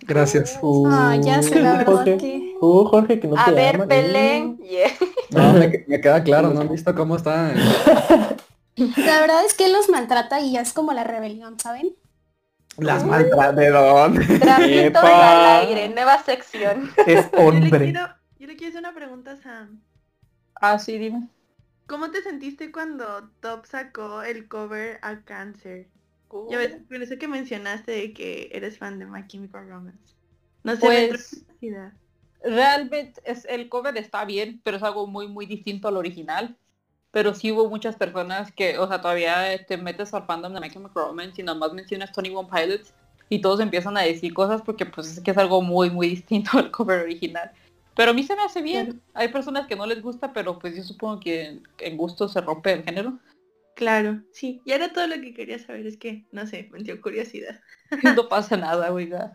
Gracias. 0.00 0.58
ah, 0.86 1.16
ya 1.22 1.40
sé 1.42 1.60
la 1.60 1.76
verdad 1.76 1.94
Jorge, 1.94 2.16
que... 2.16 2.56
Uh, 2.60 2.84
Jorge, 2.86 3.20
que 3.20 3.28
no 3.28 3.38
a 3.38 3.44
te 3.44 3.52
ver, 3.52 3.76
ama, 3.76 3.84
Belén. 3.84 4.58
Yeah. 4.58 4.90
No, 5.30 5.52
me, 5.52 5.84
me, 5.86 6.00
queda 6.00 6.24
claro, 6.24 6.52
¿no 6.52 6.60
han 6.62 6.70
visto 6.70 6.92
cómo 6.92 7.14
está? 7.14 7.54
La 7.54 9.20
verdad 9.20 9.44
es 9.46 9.54
que 9.54 9.66
él 9.66 9.72
los 9.72 9.88
maltrata 9.88 10.40
y 10.40 10.54
ya 10.54 10.60
es 10.60 10.72
como 10.72 10.92
la 10.92 11.04
rebelión, 11.04 11.56
¿saben? 11.60 11.94
Las 12.78 13.04
maltrata 13.04 13.52
de 13.52 13.70
dónde. 13.70 14.38
Trapito 14.38 14.98
al 15.00 15.66
aire, 15.66 15.88
nueva 15.88 16.22
sección. 16.22 16.90
Es 17.06 17.28
hombre. 17.36 17.70
Yo 17.70 17.78
le, 17.78 17.92
quiero, 17.92 18.08
yo 18.38 18.46
le 18.46 18.56
quiero 18.56 18.68
hacer 18.68 18.80
una 18.80 18.94
pregunta 18.94 19.32
a 19.32 19.36
Sam. 19.36 19.80
Ah, 20.54 20.78
sí, 20.78 20.98
dime. 20.98 21.28
¿Cómo 21.86 22.10
te 22.10 22.22
sentiste 22.22 22.70
cuando 22.70 23.30
Top 23.40 23.66
sacó 23.66 24.22
el 24.22 24.46
cover 24.48 24.98
a 25.02 25.20
Cancer? 25.22 25.88
Ya 26.50 26.58
ves, 26.58 26.76
con 26.88 27.02
eso 27.02 27.16
que 27.16 27.26
mencionaste 27.26 27.92
de 27.92 28.12
que 28.12 28.50
eres 28.52 28.78
fan 28.78 28.98
de 28.98 29.06
My 29.06 29.26
Chemical 29.26 29.68
Romance. 29.68 30.14
No 30.62 30.76
sé, 30.76 31.08
Pues-. 31.08 31.44
Realmente 32.42 33.20
es, 33.24 33.44
el 33.46 33.68
cover 33.68 33.96
está 33.96 34.24
bien, 34.24 34.60
pero 34.62 34.76
es 34.76 34.82
algo 34.82 35.06
muy 35.06 35.26
muy 35.26 35.46
distinto 35.46 35.88
al 35.88 35.96
original. 35.96 36.56
Pero 37.10 37.34
sí 37.34 37.52
hubo 37.52 37.68
muchas 37.68 37.96
personas 37.96 38.52
que, 38.52 38.78
o 38.78 38.86
sea, 38.86 39.00
todavía 39.00 39.64
te 39.66 39.76
metes 39.76 40.12
al 40.12 40.26
fandom 40.26 40.52
de 40.52 40.60
My 40.60 40.70
Chemical 40.70 41.06
Romance 41.06 41.40
y 41.40 41.44
nomás 41.44 41.72
mencionas 41.72 42.12
Tony 42.12 42.34
One 42.34 42.48
Pilots 42.52 42.92
y 43.30 43.40
todos 43.40 43.60
empiezan 43.60 43.96
a 43.96 44.02
decir 44.02 44.32
cosas 44.34 44.62
porque 44.62 44.86
pues 44.86 45.12
es 45.12 45.20
que 45.20 45.30
es 45.30 45.38
algo 45.38 45.62
muy 45.62 45.90
muy 45.90 46.08
distinto 46.16 46.58
al 46.58 46.70
cover 46.70 47.00
original. 47.00 47.50
Pero 47.94 48.12
a 48.12 48.14
mí 48.14 48.22
se 48.22 48.36
me 48.36 48.42
hace 48.42 48.62
bien. 48.62 49.02
Hay 49.12 49.28
personas 49.28 49.66
que 49.66 49.74
no 49.74 49.84
les 49.84 50.00
gusta, 50.00 50.32
pero 50.32 50.58
pues 50.58 50.76
yo 50.76 50.84
supongo 50.84 51.18
que 51.18 51.60
en 51.78 51.96
gusto 51.96 52.28
se 52.28 52.40
rompe 52.40 52.72
el 52.72 52.84
género. 52.84 53.18
Claro, 53.74 54.22
sí. 54.32 54.60
Y 54.64 54.72
ahora 54.72 54.92
todo 54.92 55.06
lo 55.08 55.14
que 55.20 55.34
quería 55.34 55.58
saber 55.58 55.86
es 55.86 55.96
que, 55.96 56.24
no 56.30 56.46
sé, 56.46 56.68
me 56.72 56.80
dio 56.82 57.00
curiosidad. 57.00 57.60
no 58.16 58.28
pasa 58.28 58.56
nada, 58.56 58.92
oiga. 58.92 59.32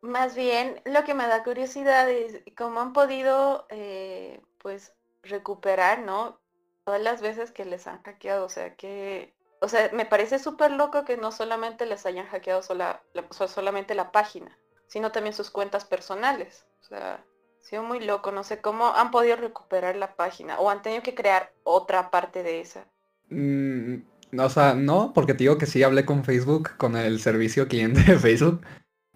Más 0.00 0.34
bien, 0.34 0.80
lo 0.84 1.04
que 1.04 1.14
me 1.14 1.26
da 1.26 1.42
curiosidad 1.42 2.10
es 2.10 2.42
cómo 2.56 2.80
han 2.80 2.92
podido, 2.92 3.66
eh, 3.70 4.40
pues, 4.58 4.94
recuperar, 5.28 6.00
¿no? 6.00 6.40
Todas 6.84 7.02
las 7.02 7.20
veces 7.20 7.50
que 7.50 7.64
les 7.64 7.86
han 7.86 8.02
hackeado, 8.02 8.46
o 8.46 8.48
sea, 8.48 8.74
que, 8.76 9.34
o 9.60 9.68
sea, 9.68 9.90
me 9.92 10.06
parece 10.06 10.38
súper 10.38 10.70
loco 10.70 11.04
que 11.04 11.16
no 11.16 11.32
solamente 11.32 11.86
les 11.86 12.06
hayan 12.06 12.26
hackeado 12.26 12.62
sola, 12.62 13.02
la- 13.12 13.26
solamente 13.48 13.94
la 13.94 14.12
página, 14.12 14.56
sino 14.86 15.12
también 15.12 15.34
sus 15.34 15.50
cuentas 15.50 15.84
personales. 15.84 16.66
O 16.82 16.84
sea, 16.84 17.14
ha 17.14 17.24
sido 17.68 17.82
muy 17.82 18.00
loco, 18.00 18.30
no 18.30 18.44
sé 18.44 18.60
cómo 18.60 18.86
han 18.94 19.10
podido 19.10 19.36
recuperar 19.36 19.96
la 19.96 20.14
página 20.14 20.60
o 20.60 20.70
han 20.70 20.82
tenido 20.82 21.02
que 21.02 21.14
crear 21.16 21.52
otra 21.64 22.10
parte 22.10 22.42
de 22.42 22.60
esa. 22.60 22.86
Mm, 23.28 23.96
o 24.38 24.48
sea, 24.50 24.74
no, 24.74 25.12
porque 25.12 25.34
te 25.34 25.38
digo 25.44 25.58
que 25.58 25.66
sí 25.66 25.82
hablé 25.82 26.04
con 26.04 26.24
Facebook, 26.24 26.76
con 26.76 26.96
el 26.96 27.20
servicio 27.20 27.66
cliente 27.66 28.02
de 28.02 28.18
Facebook, 28.18 28.60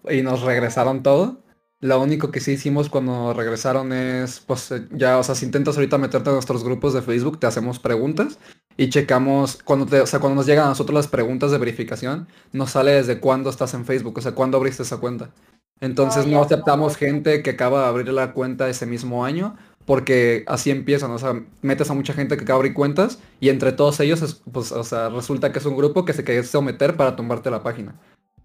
y 0.09 0.21
nos 0.21 0.41
regresaron 0.41 1.03
todo. 1.03 1.37
Lo 1.81 1.99
único 1.99 2.29
que 2.29 2.39
sí 2.39 2.51
hicimos 2.51 2.89
cuando 2.89 3.33
regresaron 3.33 3.91
es, 3.91 4.39
pues 4.39 4.71
eh, 4.71 4.87
ya, 4.91 5.17
o 5.17 5.23
sea, 5.23 5.33
si 5.33 5.45
intentas 5.45 5.75
ahorita 5.75 5.97
meterte 5.97 6.29
a 6.29 6.33
nuestros 6.33 6.63
grupos 6.63 6.93
de 6.93 7.01
Facebook, 7.01 7.39
te 7.39 7.47
hacemos 7.47 7.79
preguntas 7.79 8.37
y 8.77 8.89
checamos, 8.89 9.57
cuando 9.63 9.87
te, 9.87 9.99
o 9.99 10.05
sea, 10.05 10.19
cuando 10.19 10.35
nos 10.35 10.45
llegan 10.45 10.65
a 10.65 10.69
nosotros 10.69 10.93
las 10.93 11.07
preguntas 11.07 11.49
de 11.51 11.57
verificación, 11.57 12.27
nos 12.53 12.71
sale 12.71 12.91
desde 12.91 13.19
cuándo 13.19 13.49
estás 13.49 13.73
en 13.73 13.85
Facebook, 13.85 14.15
o 14.17 14.21
sea, 14.21 14.33
cuándo 14.33 14.57
abriste 14.57 14.83
esa 14.83 14.97
cuenta. 14.97 15.31
Entonces 15.79 16.27
no 16.27 16.43
aceptamos 16.43 16.95
gente 16.97 17.41
que 17.41 17.49
acaba 17.49 17.81
de 17.81 17.87
abrir 17.87 18.09
la 18.09 18.33
cuenta 18.33 18.69
ese 18.69 18.85
mismo 18.85 19.25
año, 19.25 19.57
porque 19.85 20.43
así 20.47 20.69
empiezan, 20.69 21.09
o 21.09 21.17
sea, 21.17 21.41
metes 21.63 21.89
a 21.89 21.95
mucha 21.95 22.13
gente 22.13 22.37
que 22.37 22.43
acaba 22.43 22.57
de 22.57 22.59
abrir 22.67 22.73
cuentas 22.75 23.17
y 23.39 23.49
entre 23.49 23.71
todos 23.71 23.99
ellos, 23.99 24.21
es- 24.21 24.35
pues, 24.51 24.71
o 24.71 24.83
sea, 24.83 25.09
resulta 25.09 25.51
que 25.51 25.57
es 25.57 25.65
un 25.65 25.75
grupo 25.75 26.05
que 26.05 26.13
se 26.13 26.23
quiere 26.23 26.43
someter 26.43 26.95
para 26.95 27.15
tumbarte 27.15 27.49
la 27.49 27.63
página. 27.63 27.95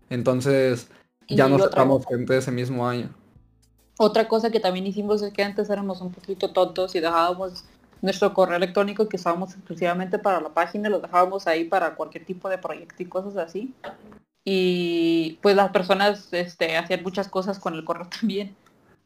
Entonces, 0.08 0.88
ya 1.28 1.48
no 1.48 1.56
aceptamos 1.66 2.06
gente 2.06 2.38
ese 2.38 2.50
mismo 2.52 2.88
año. 2.88 3.10
Otra 3.98 4.28
cosa 4.28 4.50
que 4.50 4.60
también 4.60 4.86
hicimos 4.86 5.22
es 5.22 5.32
que 5.32 5.42
antes 5.42 5.70
éramos 5.70 6.00
un 6.00 6.12
poquito 6.12 6.52
tontos 6.52 6.94
y 6.94 7.00
dejábamos 7.00 7.64
nuestro 8.02 8.34
correo 8.34 8.56
electrónico 8.56 9.08
que 9.08 9.16
usábamos 9.16 9.54
exclusivamente 9.54 10.18
para 10.18 10.40
la 10.40 10.50
página, 10.50 10.90
lo 10.90 11.00
dejábamos 11.00 11.46
ahí 11.46 11.64
para 11.64 11.94
cualquier 11.94 12.24
tipo 12.24 12.48
de 12.48 12.58
proyecto 12.58 13.02
y 13.02 13.06
cosas 13.06 13.36
así. 13.36 13.74
Y 14.44 15.38
pues 15.42 15.56
las 15.56 15.70
personas 15.70 16.32
este, 16.32 16.76
hacían 16.76 17.02
muchas 17.02 17.28
cosas 17.28 17.58
con 17.58 17.74
el 17.74 17.84
correo 17.84 18.08
también. 18.20 18.54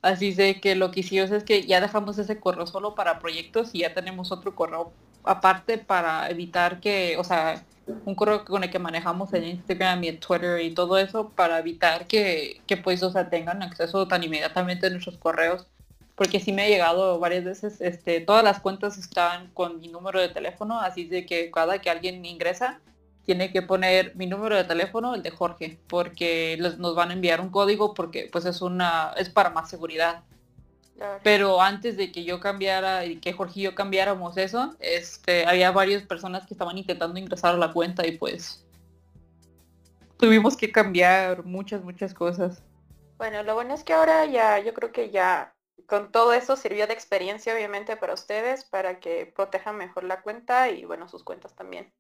Así 0.03 0.33
sé 0.33 0.61
que 0.61 0.74
lo 0.74 0.90
que 0.90 1.00
hicimos 1.00 1.31
es 1.31 1.44
que 1.44 1.66
ya 1.66 1.81
dejamos 1.81 2.18
ese 2.18 2.40
correo 2.40 2.66
solo 2.66 2.94
para 2.94 3.18
proyectos 3.18 3.70
y 3.74 3.81
ya 3.81 3.94
tenemos 3.94 4.33
otro 4.33 4.55
correo 4.55 4.92
aparte 5.24 5.79
para 5.79 6.31
evitar 6.31 6.81
que, 6.81 7.16
o 7.18 7.24
sea, 7.24 7.62
un 7.87 8.14
correo 8.14 8.45
con 8.45 8.62
el 8.64 8.71
que 8.71 8.79
manejamos 8.79 9.33
en 9.35 9.45
Instagram 9.45 10.05
y 10.05 10.09
en 10.09 10.21
Twitter 10.21 10.61
y 10.61 10.73
todo 10.75 10.99
eso 10.99 11.31
para 11.31 11.59
evitar 11.59 12.07
que, 12.07 12.61
que 12.66 12.77
pues, 12.77 13.03
o 13.03 13.11
sea, 13.11 13.29
tengan 13.31 13.62
acceso 13.62 14.07
tan 14.09 14.23
inmediatamente 14.25 14.87
a 14.87 14.90
nuestros 14.90 15.19
correos. 15.19 15.66
Porque 16.14 16.38
sí 16.38 16.53
me 16.53 16.62
ha 16.64 16.69
llegado 16.69 17.19
varias 17.19 17.45
veces, 17.45 17.81
este, 17.81 18.21
todas 18.21 18.45
las 18.45 18.61
cuentas 18.61 18.99
están 18.99 19.51
con 19.55 19.81
mi 19.81 19.88
número 19.88 20.21
de 20.21 20.29
teléfono, 20.29 20.79
así 20.79 21.05
de 21.07 21.25
que 21.25 21.51
cada 21.51 21.79
que 21.81 21.88
alguien 21.88 22.25
ingresa, 22.27 22.79
tiene 23.25 23.51
que 23.53 23.62
poner 23.62 24.14
mi 24.16 24.27
número 24.27 24.55
de 24.57 24.64
teléfono, 24.64 25.14
el 25.14 25.23
de 25.23 25.31
Jorge, 25.31 25.79
porque 25.88 26.59
les- 26.61 26.77
nos 26.79 26.95
van 26.95 27.11
a 27.11 27.14
enviar 27.14 27.40
un 27.40 27.49
código 27.51 27.95
porque 27.95 28.29
pues 28.31 28.45
es 28.45 28.61
una, 28.61 29.14
es 29.16 29.31
para 29.31 29.49
más 29.51 29.71
seguridad. 29.71 30.23
Pero 31.22 31.62
antes 31.62 31.96
de 31.96 32.12
que 32.12 32.24
yo 32.24 32.40
cambiara 32.40 33.07
y 33.07 33.20
que 33.20 33.33
Jorge 33.33 33.61
y 33.61 33.62
yo 33.62 33.74
cambiáramos 33.74 34.37
eso, 34.37 34.76
este, 34.81 35.46
había 35.46 35.70
varias 35.70 36.03
personas 36.03 36.46
que 36.46 36.55
estaban 36.55 36.76
intentando 36.76 37.18
ingresar 37.18 37.55
a 37.55 37.59
la 37.59 37.72
cuenta 37.72 38.07
y 38.07 38.18
pues 38.18 38.66
tuvimos 40.18 40.57
que 40.57 40.70
cambiar 40.70 41.44
muchas, 41.44 41.83
muchas 41.83 42.12
cosas. 42.12 42.62
Bueno, 43.16 43.42
lo 43.42 43.55
bueno 43.55 43.74
es 43.74 43.83
que 43.83 43.94
ahora 43.94 44.26
ya, 44.26 44.59
yo 44.59 44.74
creo 44.74 44.92
que 44.92 45.11
ya 45.11 45.55
con 45.87 46.12
todo 46.12 46.33
eso 46.35 46.57
sirvió 46.57 46.87
de 46.87 46.92
experiencia 46.92 47.55
obviamente 47.55 47.96
para 47.96 48.14
ustedes, 48.14 48.64
para 48.64 49.00
que 49.00 49.33
protejan 49.35 49.76
mejor 49.76 50.05
la 50.05 50.22
cuenta 50.22 50.68
y 50.68 50.85
bueno, 50.85 51.09
sus 51.09 51.24
cuentas 51.24 51.55
también. 51.55 51.92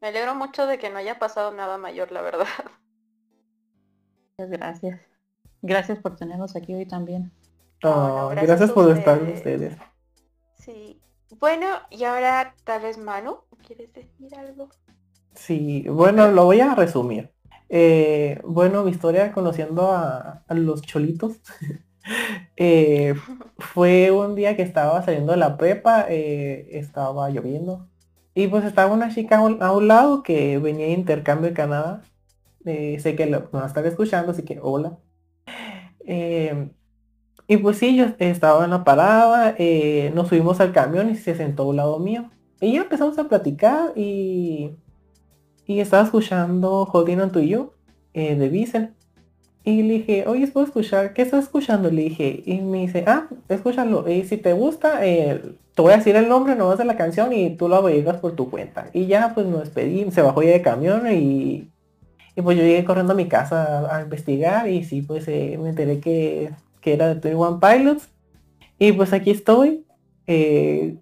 Me 0.00 0.08
alegro 0.08 0.34
mucho 0.34 0.66
de 0.66 0.78
que 0.78 0.90
no 0.90 0.98
haya 0.98 1.18
pasado 1.18 1.50
nada 1.50 1.78
mayor, 1.78 2.12
la 2.12 2.20
verdad. 2.20 2.46
Muchas 4.36 4.50
gracias. 4.50 5.00
Gracias 5.62 5.98
por 5.98 6.16
tenernos 6.16 6.56
aquí 6.56 6.74
hoy 6.74 6.86
también. 6.86 7.32
No, 7.84 8.30
gracias 8.30 8.72
por 8.72 8.90
estar 8.90 9.22
ustedes. 9.22 9.76
Sí. 10.58 11.00
Bueno, 11.38 11.66
y 11.90 12.04
ahora 12.04 12.54
tal 12.64 12.82
vez 12.82 12.96
Manu, 12.96 13.38
¿quieres 13.66 13.92
decir 13.92 14.34
algo? 14.34 14.70
Sí, 15.34 15.84
bueno, 15.88 16.30
lo 16.30 16.44
voy 16.44 16.60
a 16.60 16.74
resumir. 16.74 17.30
Eh, 17.68 18.40
bueno, 18.44 18.84
mi 18.84 18.90
historia 18.90 19.32
conociendo 19.32 19.90
a, 19.92 20.44
a 20.46 20.54
los 20.54 20.82
cholitos 20.82 21.40
eh, 22.56 23.14
fue 23.58 24.10
un 24.10 24.34
día 24.34 24.56
que 24.56 24.62
estaba 24.62 25.02
saliendo 25.02 25.32
de 25.32 25.38
la 25.38 25.56
prepa, 25.56 26.06
eh, 26.08 26.68
estaba 26.78 27.28
lloviendo 27.30 27.88
y 28.34 28.48
pues 28.48 28.64
estaba 28.64 28.92
una 28.92 29.14
chica 29.14 29.38
a 29.38 29.40
un, 29.42 29.62
a 29.62 29.72
un 29.72 29.88
lado 29.88 30.22
que 30.22 30.58
venía 30.58 30.86
de 30.86 30.92
intercambio 30.92 31.50
de 31.50 31.56
Canadá. 31.56 32.02
Sé 32.64 33.14
que 33.16 33.26
lo, 33.26 33.50
estar 33.66 33.86
escuchando, 33.86 34.32
así 34.32 34.42
que 34.44 34.58
hola. 34.62 34.98
Eh, 37.48 37.54
y 37.54 37.56
pues 37.58 37.78
sí, 37.78 37.96
yo 37.96 38.06
estaba 38.18 38.64
en 38.64 38.70
la 38.70 38.84
parada, 38.84 39.54
eh, 39.58 40.12
nos 40.14 40.28
subimos 40.28 40.60
al 40.60 40.72
camión 40.72 41.10
y 41.10 41.16
se 41.16 41.34
sentó 41.34 41.64
a 41.64 41.66
un 41.66 41.76
lado 41.76 41.98
mío. 41.98 42.30
Y 42.60 42.74
ya 42.74 42.82
empezamos 42.82 43.18
a 43.18 43.24
platicar 43.24 43.92
y, 43.96 44.70
y 45.66 45.80
estaba 45.80 46.04
escuchando 46.04 46.84
Holding 46.84 47.20
On 47.20 47.32
To 47.32 47.40
You 47.40 47.72
eh, 48.14 48.36
de 48.36 48.50
Diesel. 48.50 48.90
Y 49.64 49.82
le 49.82 49.94
dije, 49.94 50.24
oye, 50.26 50.46
¿puedo 50.46 50.66
escuchar? 50.66 51.14
¿Qué 51.14 51.22
estás 51.22 51.44
escuchando? 51.44 51.90
Le 51.90 52.02
dije, 52.02 52.42
y 52.44 52.60
me 52.60 52.80
dice, 52.80 53.04
ah, 53.06 53.28
escúchalo. 53.48 54.08
Y 54.10 54.24
si 54.24 54.36
te 54.36 54.52
gusta, 54.52 55.06
eh, 55.06 55.40
te 55.74 55.82
voy 55.82 55.92
a 55.92 55.96
decir 55.96 56.14
el 56.16 56.28
nombre 56.28 56.54
nomás 56.54 56.78
de 56.78 56.84
la 56.84 56.96
canción 56.96 57.32
y 57.32 57.56
tú 57.56 57.68
lo 57.68 57.76
averiguas 57.76 58.18
por 58.18 58.36
tu 58.36 58.50
cuenta. 58.50 58.90
Y 58.92 59.06
ya 59.06 59.32
pues 59.34 59.46
nos 59.46 59.60
despedí, 59.60 60.10
se 60.10 60.22
bajó 60.22 60.42
ya 60.42 60.50
de 60.50 60.62
camión 60.62 61.10
y, 61.10 61.70
y 62.36 62.42
pues 62.42 62.58
yo 62.58 62.62
llegué 62.62 62.84
corriendo 62.84 63.14
a 63.14 63.16
mi 63.16 63.26
casa 63.26 63.94
a, 63.96 64.02
investigar 64.02 64.68
y 64.68 64.84
sí, 64.84 65.02
pues 65.02 65.26
eh, 65.28 65.58
me 65.60 65.70
enteré 65.70 65.98
que, 65.98 66.50
que 66.84 66.92
era 66.92 67.08
de 67.08 67.14
21 67.14 67.60
Pilots. 67.60 68.10
Y 68.78 68.92
pues 68.92 69.12
aquí 69.14 69.30
estoy 69.30 69.86
eh, 70.26 70.98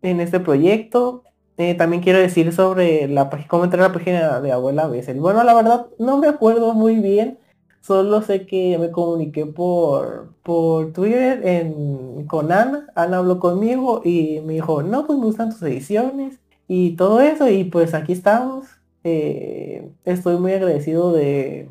en 0.00 0.20
este 0.20 0.38
proyecto. 0.38 1.24
Eh, 1.56 1.74
también 1.74 2.02
quiero 2.02 2.20
decir 2.20 2.52
sobre 2.52 3.08
la 3.08 3.30
página, 3.30 3.48
cómo 3.48 3.64
entrar 3.64 3.84
a 3.84 3.88
la 3.88 3.94
página 3.94 4.40
de 4.40 4.52
Abuela 4.52 4.86
Bessel. 4.86 5.18
Bueno, 5.18 5.42
la 5.42 5.54
verdad 5.54 5.86
no 5.98 6.18
me 6.18 6.28
acuerdo 6.28 6.72
muy 6.74 6.96
bien. 6.96 7.38
Solo 7.80 8.22
sé 8.22 8.46
que 8.46 8.78
me 8.78 8.90
comuniqué 8.92 9.44
por, 9.44 10.32
por 10.42 10.92
Twitter 10.92 11.46
en, 11.46 12.26
con 12.26 12.52
Ana. 12.52 12.86
Ana 12.94 13.18
habló 13.18 13.40
conmigo 13.40 14.02
y 14.04 14.40
me 14.40 14.54
dijo, 14.54 14.82
no, 14.82 15.06
pues 15.06 15.18
me 15.18 15.26
gustan 15.26 15.50
tus 15.50 15.62
ediciones 15.62 16.38
y 16.68 16.92
todo 16.96 17.20
eso. 17.20 17.48
Y 17.48 17.64
pues 17.64 17.92
aquí 17.94 18.12
estamos. 18.12 18.66
Eh, 19.02 19.90
estoy 20.04 20.38
muy 20.38 20.52
agradecido 20.52 21.12
de, 21.12 21.68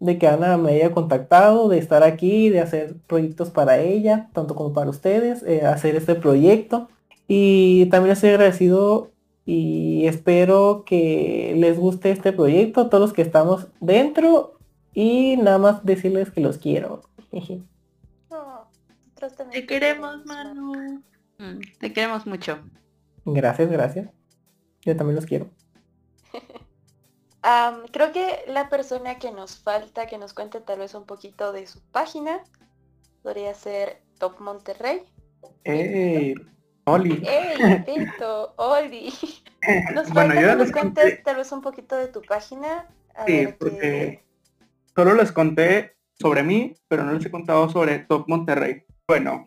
de 0.00 0.18
que 0.18 0.26
Ana 0.26 0.56
me 0.56 0.72
haya 0.72 0.92
contactado, 0.92 1.68
de 1.68 1.78
estar 1.78 2.02
aquí, 2.02 2.50
de 2.50 2.60
hacer 2.60 2.96
proyectos 3.06 3.50
para 3.50 3.78
ella, 3.78 4.28
tanto 4.32 4.54
como 4.54 4.72
para 4.72 4.90
ustedes, 4.90 5.42
eh, 5.42 5.64
hacer 5.66 5.96
este 5.96 6.14
proyecto. 6.14 6.88
Y 7.26 7.86
también 7.86 8.12
estoy 8.12 8.30
agradecido 8.30 9.10
y 9.46 10.06
espero 10.06 10.84
que 10.86 11.54
les 11.56 11.78
guste 11.78 12.10
este 12.10 12.32
proyecto, 12.32 12.88
todos 12.88 13.00
los 13.00 13.12
que 13.12 13.22
estamos 13.22 13.68
dentro. 13.80 14.58
Y 14.92 15.36
nada 15.38 15.58
más 15.58 15.84
decirles 15.84 16.30
que 16.30 16.40
los 16.40 16.58
quiero. 16.58 17.02
Te 19.50 19.66
queremos, 19.66 20.24
Manu. 20.26 21.02
Mm, 21.38 21.60
Te 21.78 21.92
queremos 21.92 22.26
mucho. 22.26 22.58
Gracias, 23.24 23.70
gracias. 23.70 24.10
Yo 24.82 24.96
también 24.96 25.16
los 25.16 25.26
quiero. 25.26 25.48
Creo 27.92 28.12
que 28.12 28.44
la 28.46 28.68
persona 28.70 29.18
que 29.18 29.30
nos 29.30 29.58
falta, 29.58 30.06
que 30.06 30.18
nos 30.18 30.32
cuente 30.32 30.60
tal 30.60 30.78
vez 30.78 30.94
un 30.94 31.04
poquito 31.04 31.52
de 31.52 31.66
su 31.66 31.82
página, 31.90 32.42
podría 33.22 33.52
ser 33.54 34.02
Top 34.18 34.40
Monterrey. 34.40 35.02
¡Ey! 35.64 36.34
¡Oli! 36.86 37.22
¡Ey, 37.26 37.84
Beto! 37.86 38.54
¡Oli! 38.56 39.12
Nos 39.94 40.10
Bueno, 40.12 40.34
falta 40.34 40.42
yo 40.42 40.48
que 40.48 40.56
nos 40.56 40.72
cuentes 40.72 41.22
tal 41.22 41.36
vez 41.36 41.50
un 41.52 41.62
poquito 41.62 41.96
de 41.96 42.08
tu 42.08 42.20
página. 42.20 42.86
A 43.14 43.24
Sí, 43.24 43.46
ver 43.46 43.56
porque 43.56 44.22
solo 44.94 45.14
les 45.14 45.32
conté 45.32 45.96
sobre 46.18 46.42
mí, 46.42 46.74
pero 46.88 47.04
no 47.04 47.12
les 47.12 47.24
he 47.24 47.30
contado 47.30 47.70
sobre 47.70 48.00
Top 48.00 48.28
Monterrey. 48.28 48.84
Bueno, 49.08 49.46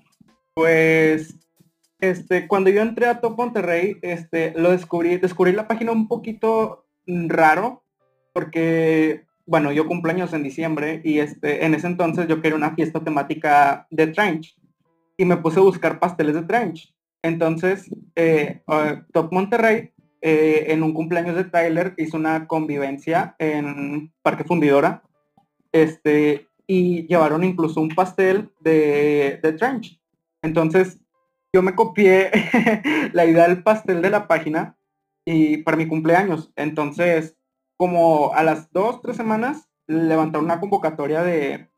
pues 0.55 1.35
este, 1.99 2.47
cuando 2.47 2.71
yo 2.71 2.81
entré 2.81 3.07
a 3.07 3.21
Top 3.21 3.37
Monterrey, 3.37 3.97
este, 4.01 4.53
lo 4.55 4.71
descubrí, 4.71 5.17
descubrí 5.17 5.51
la 5.51 5.67
página 5.67 5.91
un 5.91 6.07
poquito 6.07 6.87
raro, 7.05 7.83
porque, 8.37 9.25
bueno, 9.47 9.71
yo 9.71 9.87
cumpleaños 9.87 10.31
en 10.31 10.43
diciembre 10.43 11.01
y 11.03 11.17
este, 11.17 11.65
en 11.65 11.73
ese 11.73 11.87
entonces 11.87 12.27
yo 12.27 12.39
quería 12.39 12.55
una 12.55 12.75
fiesta 12.75 13.03
temática 13.03 13.87
de 13.89 14.05
Trench 14.05 14.55
y 15.17 15.25
me 15.25 15.37
puse 15.37 15.57
a 15.57 15.63
buscar 15.63 15.99
pasteles 15.99 16.35
de 16.35 16.43
Trench. 16.43 16.93
Entonces, 17.23 17.89
eh, 18.15 18.61
eh, 18.67 19.01
Top 19.11 19.33
Monterrey, 19.33 19.91
eh, 20.21 20.65
en 20.67 20.83
un 20.83 20.93
cumpleaños 20.93 21.35
de 21.35 21.45
Tyler, 21.45 21.95
hizo 21.97 22.15
una 22.15 22.45
convivencia 22.45 23.35
en 23.39 24.13
Parque 24.21 24.43
Fundidora, 24.43 25.01
este, 25.71 26.47
y 26.67 27.07
llevaron 27.07 27.43
incluso 27.43 27.81
un 27.81 27.89
pastel 27.89 28.51
de, 28.59 29.39
de 29.41 29.53
Trench. 29.53 29.99
Entonces, 30.43 30.99
yo 31.51 31.63
me 31.63 31.73
copié 31.73 32.29
la 33.13 33.25
idea 33.25 33.47
del 33.47 33.63
pastel 33.63 33.99
de 34.03 34.11
la 34.11 34.27
página 34.27 34.77
y 35.25 35.57
para 35.57 35.75
mi 35.75 35.87
cumpleaños. 35.87 36.51
Entonces, 36.55 37.33
como 37.77 38.33
a 38.33 38.43
las 38.43 38.71
dos, 38.71 39.01
tres 39.01 39.15
semanas, 39.15 39.69
levantaron 39.87 40.45
una 40.45 40.59
convocatoria 40.59 41.23
de, 41.23 41.69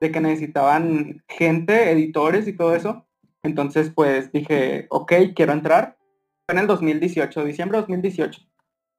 de 0.00 0.12
que 0.12 0.20
necesitaban 0.20 1.24
gente, 1.28 1.90
editores 1.90 2.46
y 2.46 2.52
todo 2.52 2.74
eso. 2.74 3.06
Entonces, 3.42 3.90
pues 3.94 4.30
dije, 4.32 4.86
ok, 4.90 5.12
quiero 5.34 5.52
entrar. 5.52 5.96
Fue 6.46 6.54
en 6.54 6.60
el 6.60 6.66
2018, 6.66 7.44
diciembre 7.44 7.78
de 7.78 7.82
2018. 7.82 8.40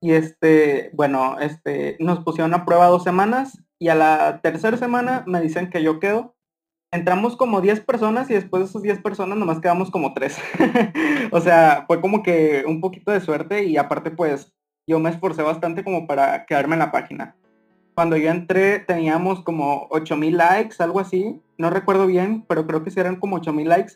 Y 0.01 0.11
este, 0.11 0.91
bueno, 0.93 1.39
este, 1.39 1.97
nos 1.99 2.19
pusieron 2.21 2.53
a 2.53 2.65
prueba 2.65 2.87
dos 2.87 3.03
semanas 3.03 3.61
y 3.79 3.89
a 3.89 3.95
la 3.95 4.41
tercera 4.41 4.77
semana 4.77 5.23
me 5.27 5.41
dicen 5.41 5.69
que 5.69 5.83
yo 5.83 5.99
quedo. 5.99 6.35
Entramos 6.91 7.35
como 7.35 7.61
10 7.61 7.81
personas 7.81 8.29
y 8.29 8.33
después 8.33 8.63
de 8.63 8.69
esas 8.69 8.81
10 8.81 9.01
personas 9.01 9.37
nomás 9.37 9.59
quedamos 9.59 9.91
como 9.91 10.13
3. 10.13 10.37
o 11.31 11.39
sea, 11.41 11.83
fue 11.85 12.01
como 12.01 12.23
que 12.23 12.63
un 12.65 12.81
poquito 12.81 13.11
de 13.11 13.21
suerte 13.21 13.63
y 13.65 13.77
aparte 13.77 14.09
pues 14.09 14.53
yo 14.89 14.99
me 14.99 15.11
esforcé 15.11 15.43
bastante 15.43 15.83
como 15.83 16.07
para 16.07 16.45
quedarme 16.45 16.73
en 16.73 16.79
la 16.79 16.91
página. 16.91 17.35
Cuando 17.93 18.17
yo 18.17 18.31
entré 18.31 18.79
teníamos 18.79 19.41
como 19.41 19.87
8000 19.91 20.35
likes, 20.35 20.75
algo 20.79 20.99
así. 20.99 21.39
No 21.59 21.69
recuerdo 21.69 22.07
bien, 22.07 22.43
pero 22.47 22.65
creo 22.65 22.83
que 22.83 22.89
sí 22.89 22.99
eran 22.99 23.17
como 23.17 23.35
8000 23.35 23.69
likes. 23.69 23.93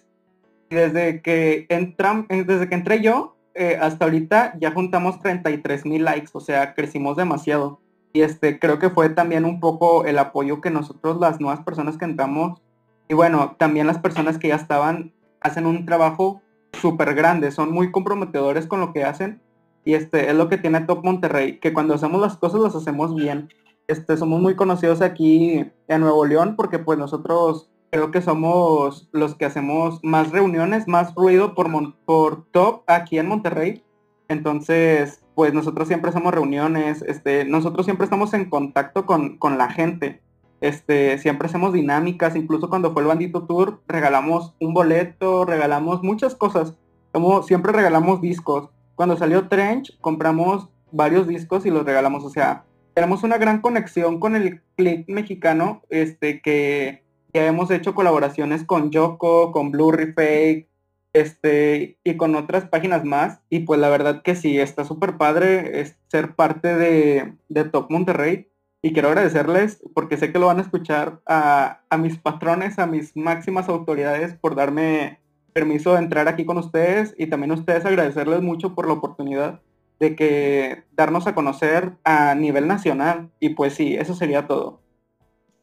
Y 0.70 0.76
desde 0.76 1.22
que 1.22 1.66
entram, 1.70 2.28
eh, 2.30 2.44
desde 2.44 2.70
que 2.70 2.76
entré 2.76 3.02
yo, 3.02 3.36
eh, 3.56 3.78
hasta 3.82 4.06
ahorita 4.06 4.56
ya 4.60 4.72
juntamos 4.72 5.20
33 5.20 5.86
mil 5.86 6.04
likes, 6.04 6.30
o 6.34 6.40
sea, 6.40 6.76
crecimos 6.76 7.18
demasiado. 7.18 7.80
Y 8.14 8.22
este, 8.22 8.60
creo 8.60 8.78
que 8.78 8.92
fue 8.92 9.10
también 9.10 9.46
un 9.46 9.60
poco 9.60 10.06
el 10.06 10.20
apoyo 10.20 10.62
que 10.62 10.70
nosotros, 10.70 11.20
las 11.20 11.40
nuevas 11.40 11.62
personas 11.62 11.98
que 11.98 12.06
entramos, 12.06 12.62
y 13.10 13.16
bueno, 13.16 13.56
también 13.58 13.88
las 13.88 13.98
personas 13.98 14.38
que 14.38 14.50
ya 14.50 14.56
estaban, 14.56 15.12
hacen 15.42 15.66
un 15.66 15.86
trabajo 15.86 16.42
súper 16.74 17.16
grande, 17.16 17.52
son 17.52 17.72
muy 17.72 17.92
comprometedores 17.92 18.68
con 18.68 18.80
lo 18.80 18.94
que 18.94 19.04
hacen. 19.04 19.42
Y 19.86 19.94
este, 19.96 20.30
es 20.30 20.36
lo 20.36 20.50
que 20.50 20.58
tiene 20.58 20.82
Top 20.82 21.04
Monterrey, 21.04 21.60
que 21.60 21.74
cuando 21.74 21.94
hacemos 21.94 22.22
las 22.22 22.38
cosas 22.38 22.62
las 22.62 22.76
hacemos 22.76 23.16
bien. 23.16 23.50
Este, 23.88 24.16
somos 24.16 24.40
muy 24.42 24.56
conocidos 24.56 25.02
aquí 25.02 25.66
en 25.88 26.02
Nuevo 26.02 26.26
León 26.26 26.56
porque 26.56 26.80
pues 26.80 26.98
nosotros 26.98 27.70
creo 27.92 28.12
que 28.12 28.22
somos 28.22 29.10
los 29.12 29.36
que 29.36 29.46
hacemos 29.46 30.00
más 30.04 30.32
reuniones, 30.32 30.88
más 30.88 31.14
ruido 31.14 31.54
por, 31.54 31.70
por 32.06 32.46
top 32.52 32.84
aquí 32.88 33.20
en 33.20 33.28
Monterrey. 33.28 33.84
Entonces, 34.30 35.24
pues 35.36 35.54
nosotros 35.54 35.88
siempre 35.88 36.10
hacemos 36.10 36.34
reuniones, 36.34 37.02
este, 37.04 37.46
nosotros 37.46 37.86
siempre 37.86 38.06
estamos 38.06 38.34
en 38.34 38.50
contacto 38.50 39.06
con, 39.06 39.38
con 39.38 39.58
la 39.58 39.70
gente. 39.70 40.22
Este, 40.62 41.18
siempre 41.18 41.48
hacemos 41.48 41.74
dinámicas, 41.74 42.36
incluso 42.36 42.70
cuando 42.70 42.94
fue 42.94 43.02
el 43.02 43.10
Bandito 43.10 43.44
Tour, 43.44 43.82
regalamos 43.88 44.56
un 44.62 44.74
boleto, 44.74 45.46
regalamos 45.46 46.02
muchas 46.04 46.36
cosas. 46.36 46.74
Como 47.12 47.44
siempre 47.44 47.74
regalamos 47.74 48.22
discos. 48.22 48.70
Cuando 48.96 49.18
salió 49.18 49.48
Trench, 49.48 49.98
compramos 50.00 50.70
varios 50.92 51.28
discos 51.28 51.66
y 51.66 51.72
los 51.72 51.86
regalamos. 51.86 52.24
O 52.24 52.30
sea, 52.30 52.66
tenemos 52.94 53.24
una 53.24 53.38
gran 53.38 53.62
conexión 53.62 54.20
con 54.20 54.36
el 54.36 54.62
click 54.76 55.08
mexicano, 55.10 55.82
este, 55.90 56.42
que 56.42 57.04
ya 57.34 57.46
hemos 57.48 57.72
hecho 57.72 57.96
colaboraciones 57.96 58.64
con 58.64 58.92
Yoko, 58.92 59.52
con 59.52 59.72
Blurry 59.72 60.14
Fake, 60.14 60.68
este, 61.14 61.98
y 62.04 62.18
con 62.18 62.36
otras 62.36 62.66
páginas 62.66 63.04
más. 63.04 63.40
Y 63.50 63.62
pues 63.62 63.80
la 63.80 63.90
verdad 63.90 64.22
que 64.22 64.36
sí, 64.36 64.60
está 64.60 64.86
súper 64.86 65.18
padre 65.18 65.84
ser 66.08 66.36
parte 66.36 66.76
de, 66.76 67.34
de 67.50 67.64
Top 67.66 67.90
Monterrey. 67.90 68.48
Y 68.86 68.92
quiero 68.92 69.08
agradecerles 69.08 69.82
porque 69.94 70.18
sé 70.18 70.34
que 70.34 70.40
lo 70.40 70.48
van 70.48 70.60
a 70.60 70.64
escuchar 70.64 71.22
a, 71.26 71.80
a 71.90 71.98
mis 71.98 72.18
patrones, 72.18 72.80
a 72.80 72.86
mis 72.86 73.16
máximas 73.16 73.70
autoridades 73.70 74.36
por 74.36 74.56
darme 74.56 75.20
permiso 75.54 75.94
de 75.94 76.00
entrar 76.00 76.28
aquí 76.28 76.46
con 76.46 76.58
ustedes 76.58 77.14
y 77.18 77.28
también 77.28 77.52
a 77.52 77.56
ustedes 77.56 77.86
agradecerles 77.86 78.42
mucho 78.42 78.74
por 78.76 78.88
la 78.88 78.94
oportunidad 78.94 79.62
de 80.00 80.16
que 80.16 80.84
darnos 80.92 81.28
a 81.28 81.36
conocer 81.36 81.94
a 82.04 82.36
nivel 82.36 82.68
nacional. 82.68 83.30
Y 83.40 83.50
pues 83.50 83.74
sí, 83.76 83.96
eso 83.96 84.16
sería 84.16 84.48
todo. 84.48 84.82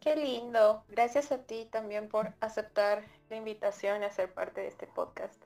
Qué 0.01 0.17
lindo. 0.17 0.83
Gracias 0.89 1.31
a 1.31 1.39
ti 1.39 1.69
también 1.71 2.09
por 2.09 2.33
aceptar 2.41 3.03
la 3.29 3.37
invitación 3.37 4.03
a 4.03 4.11
ser 4.11 4.33
parte 4.33 4.63
de 4.63 4.69
este 4.69 4.87
podcast. 4.87 5.43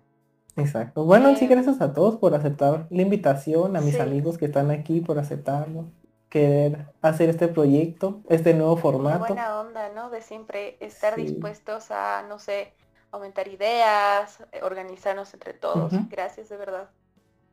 Exacto. 0.57 1.05
Bueno, 1.05 1.30
Eh, 1.30 1.36
sí, 1.36 1.49
gracias 1.49 1.80
a 1.80 1.92
todos 1.92 2.16
por 2.18 2.34
aceptar 2.36 2.86
la 2.90 3.03
invitación, 3.03 3.76
a 3.76 3.80
mis 3.80 3.97
Sí. 3.97 4.01
amigos 4.01 4.38
que 4.38 4.45
están 4.45 4.70
aquí 4.70 5.01
por 5.01 5.18
aceptarlo, 5.18 5.86
querer 6.28 6.86
hacer 7.03 7.28
este 7.30 7.49
proyecto, 7.49 8.20
este 8.28 8.55
nuevo 8.55 8.76
Qué 8.76 8.82
formato. 8.82 9.18
buena 9.26 9.61
onda, 9.61 9.88
¿no? 9.92 10.11
De 10.11 10.20
siempre 10.20 10.76
estar 10.78 11.14
Sí. 11.16 11.22
dispuestos 11.22 11.90
a, 11.90 12.24
no 12.28 12.38
sé, 12.38 12.72
aumentar 13.14 13.48
ideas, 13.48 14.40
eh, 14.52 14.60
organizarnos 14.62 15.32
entre 15.34 15.54
todos. 15.54 15.92
Gracias 16.08 16.48
de 16.48 16.56
verdad. 16.56 16.90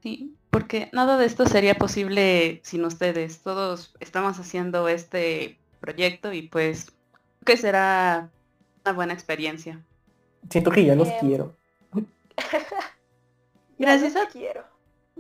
Sí, 0.02 0.36
porque 0.50 0.90
nada 0.92 1.18
de 1.18 1.26
esto 1.26 1.46
sería 1.46 1.76
posible 1.76 2.62
sin 2.64 2.84
ustedes. 2.84 3.42
Todos 3.42 3.94
estamos 4.00 4.40
haciendo 4.40 4.88
este 4.88 5.60
proyecto 5.80 6.34
y 6.34 6.44
pues 6.44 6.92
creo 7.42 7.46
que 7.46 7.58
será 7.58 8.30
una 8.84 8.94
buena 8.94 9.14
experiencia. 9.14 9.80
Siento 10.50 10.72
que 10.72 10.86
ya 10.86 10.96
los 10.96 11.10
quiero. 11.20 11.56
Gracias 13.78 14.16
a, 14.16 14.28
quiero. 14.28 14.64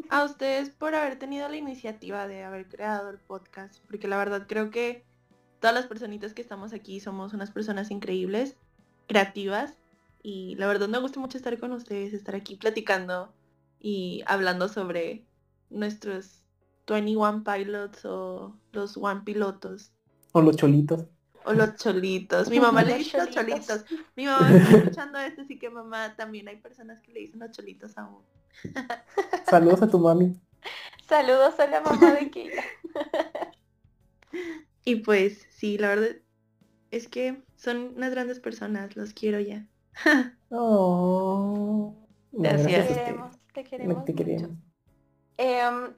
a 0.10 0.24
ustedes 0.24 0.70
por 0.70 0.96
haber 0.96 1.18
tenido 1.18 1.48
la 1.50 1.58
iniciativa 1.58 2.28
de 2.28 2.44
haber 2.44 2.68
creado 2.68 3.10
el 3.10 3.18
podcast, 3.18 3.80
porque 3.88 4.08
la 4.08 4.18
verdad 4.18 4.46
creo 4.48 4.72
que 4.72 5.04
todas 5.60 5.76
las 5.76 5.86
personitas 5.86 6.34
que 6.34 6.42
estamos 6.42 6.74
aquí 6.74 7.00
somos 7.00 7.34
unas 7.34 7.52
personas 7.52 7.92
increíbles, 7.92 8.56
creativas, 9.08 9.78
y 10.24 10.56
la 10.56 10.68
verdad 10.68 10.88
me 10.88 11.00
gusta 11.00 11.20
mucho 11.20 11.38
estar 11.38 11.58
con 11.60 11.72
ustedes, 11.72 12.14
estar 12.14 12.36
aquí 12.36 12.56
platicando 12.56 13.34
y 13.80 14.24
hablando 14.28 14.68
sobre 14.70 15.26
nuestros 15.70 16.44
21 16.88 17.44
pilots 17.44 18.06
o 18.06 18.56
los 18.74 18.98
One 18.98 19.22
pilotos 19.22 19.92
O 20.34 20.42
los 20.42 20.56
cholitos. 20.58 21.06
o 21.46 21.54
los 21.54 21.76
cholitos. 21.78 22.50
Mi 22.50 22.60
mamá 22.66 22.84
le 22.84 22.98
dice 22.98 23.18
los 23.18 23.30
cholitos. 23.30 23.86
Mi 24.16 24.26
mamá 24.26 24.50
me 24.50 24.58
está 24.58 24.78
escuchando 24.78 25.20
esto, 25.20 25.42
así 25.42 25.58
que 25.58 25.70
mamá, 25.70 26.16
también 26.16 26.48
hay 26.48 26.58
personas 26.58 27.02
que 27.02 27.12
le 27.14 27.22
dicen 27.22 27.40
los 27.40 27.52
cholitos 27.52 27.98
aún. 27.98 28.24
Saludos 29.50 29.82
a 29.82 29.88
tu 29.90 29.98
mami. 30.00 30.40
Saludos 31.08 31.60
a 31.60 31.68
la 31.68 31.82
mamá 31.82 32.14
de 32.14 32.30
Keila. 32.30 32.64
Y 34.84 34.96
pues 34.98 35.46
sí, 35.52 35.78
la 35.78 35.90
verdad 35.90 36.16
es 36.90 37.08
que 37.08 37.44
son 37.56 37.94
unas 37.96 38.12
grandes 38.12 38.40
personas, 38.40 38.96
los 38.96 39.14
quiero 39.14 39.40
ya. 39.40 39.68
Oh. 40.50 41.96
No, 42.32 42.44
Gracias. 42.44 42.88
Te 42.88 42.94
gracias 42.94 42.98
a 43.00 43.04
queremos, 43.06 43.32
ustedes. 43.32 43.40
te 43.54 43.64
queremos 43.64 44.06
Te 44.06 44.14
mucho. 44.14 44.16
queremos. 44.16 44.52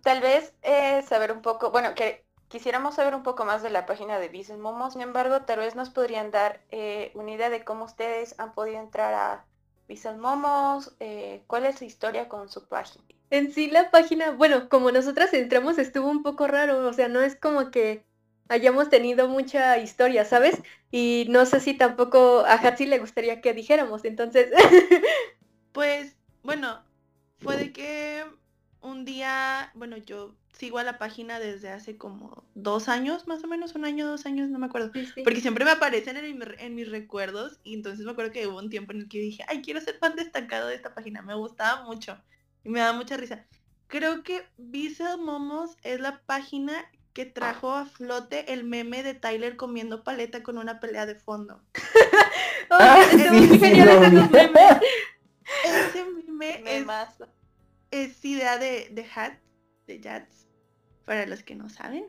Tal 0.01 0.21
vez 0.21 0.53
eh, 0.61 1.01
saber 1.03 1.31
un 1.31 1.41
poco, 1.41 1.71
bueno, 1.71 1.95
que 1.95 2.25
quisiéramos 2.49 2.95
saber 2.95 3.15
un 3.15 3.23
poco 3.23 3.45
más 3.45 3.63
de 3.63 3.69
la 3.69 3.85
página 3.85 4.19
de 4.19 4.27
Business 4.29 4.59
Momo, 4.59 4.91
sin 4.91 5.01
embargo, 5.01 5.41
tal 5.41 5.59
vez 5.59 5.75
nos 5.75 5.89
podrían 5.89 6.31
dar 6.31 6.61
eh, 6.71 7.11
una 7.15 7.31
idea 7.31 7.49
de 7.49 7.63
cómo 7.63 7.85
ustedes 7.85 8.35
han 8.39 8.53
podido 8.53 8.79
entrar 8.79 9.13
a 9.13 9.45
Business 9.89 10.17
Momos, 10.17 10.95
eh, 10.99 11.43
cuál 11.47 11.65
es 11.65 11.77
su 11.77 11.85
historia 11.85 12.29
con 12.29 12.49
su 12.49 12.67
página. 12.67 13.03
En 13.29 13.51
sí 13.51 13.69
la 13.71 13.89
página, 13.91 14.31
bueno, 14.31 14.69
como 14.69 14.91
nosotras 14.91 15.33
entramos 15.33 15.77
estuvo 15.77 16.09
un 16.09 16.21
poco 16.23 16.47
raro, 16.47 16.87
o 16.87 16.93
sea, 16.93 17.07
no 17.07 17.21
es 17.21 17.35
como 17.35 17.71
que 17.71 18.05
hayamos 18.49 18.89
tenido 18.89 19.27
mucha 19.27 19.77
historia, 19.79 20.25
¿sabes? 20.25 20.61
Y 20.91 21.25
no 21.29 21.45
sé 21.45 21.59
si 21.59 21.73
tampoco 21.75 22.39
a 22.45 22.53
Hatsi 22.55 22.85
le 22.85 22.99
gustaría 22.99 23.41
que 23.41 23.53
dijéramos, 23.53 24.05
entonces... 24.05 24.49
Pues 25.71 26.15
bueno, 26.43 26.83
fue 27.39 27.57
de 27.57 27.73
que 27.73 28.23
un 28.81 29.05
día, 29.05 29.71
bueno, 29.75 29.97
yo 29.97 30.35
sigo 30.53 30.77
a 30.77 30.83
la 30.83 30.97
página 30.99 31.39
desde 31.39 31.69
hace 31.69 31.97
como 31.97 32.45
dos 32.53 32.89
años, 32.89 33.27
más 33.27 33.43
o 33.43 33.47
menos, 33.47 33.75
un 33.75 33.85
año, 33.85 34.07
dos 34.07 34.25
años, 34.25 34.49
no 34.49 34.59
me 34.59 34.67
acuerdo. 34.67 34.91
Sí, 34.93 35.05
sí. 35.07 35.21
Porque 35.23 35.41
siempre 35.41 35.65
me 35.65 35.71
aparecen 35.71 36.17
en, 36.17 36.37
mi- 36.37 36.45
en 36.59 36.75
mis 36.75 36.89
recuerdos 36.89 37.59
y 37.63 37.73
entonces 37.75 38.05
me 38.05 38.11
acuerdo 38.11 38.31
que 38.31 38.47
hubo 38.47 38.59
un 38.59 38.69
tiempo 38.69 38.91
en 38.91 38.99
el 39.01 39.09
que 39.09 39.19
dije, 39.19 39.43
ay, 39.47 39.61
quiero 39.61 39.81
ser 39.81 39.97
fan 39.99 40.15
destacado 40.15 40.67
de 40.67 40.75
esta 40.75 40.93
página, 40.93 41.21
me 41.21 41.33
gustaba 41.35 41.83
mucho 41.85 42.21
y 42.63 42.69
me 42.69 42.79
daba 42.79 42.93
mucha 42.93 43.17
risa. 43.17 43.47
creo 43.87 44.23
que 44.23 44.43
Visa 44.57 45.17
Momos 45.17 45.77
es 45.83 45.99
la 45.99 46.21
página 46.25 46.85
que 47.13 47.25
trajo 47.25 47.71
a 47.71 47.85
flote 47.85 48.53
el 48.53 48.63
meme 48.63 49.03
de 49.03 49.13
Tyler 49.13 49.55
comiendo 49.55 50.03
paleta 50.03 50.43
con 50.43 50.57
una 50.57 50.79
pelea 50.79 51.05
de 51.05 51.15
fondo. 51.15 51.61
Ah, 52.69 53.03
sí, 53.11 53.19
sí. 53.19 53.71
Ese 55.63 56.05
meme 56.27 56.85
es, 57.91 58.25
idea 58.25 58.57
de, 58.57 58.87
de 58.89 59.05
Hat, 59.13 59.33
de 59.85 60.01
Jats, 60.01 60.47
para 61.05 61.27
los 61.27 61.43
que 61.43 61.53
no 61.53 61.69
saben. 61.69 62.07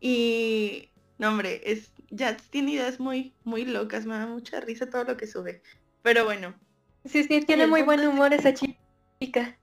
Y, 0.00 0.90
no 1.18 1.28
hombre, 1.28 1.60
es, 1.64 1.92
Jats 2.10 2.50
tiene 2.50 2.72
ideas 2.72 2.98
muy, 2.98 3.32
muy 3.44 3.64
locas, 3.64 4.04
me 4.04 4.14
da 4.14 4.26
mucha 4.26 4.58
risa 4.60 4.90
todo 4.90 5.04
lo 5.04 5.16
que 5.16 5.28
sube. 5.28 5.62
Pero 6.02 6.24
bueno, 6.24 6.56
Sí, 7.04 7.24
sí, 7.24 7.40
tiene 7.40 7.66
muy 7.66 7.82
buen 7.82 8.06
humor 8.06 8.32
esa 8.32 8.54
chica. 8.54 9.58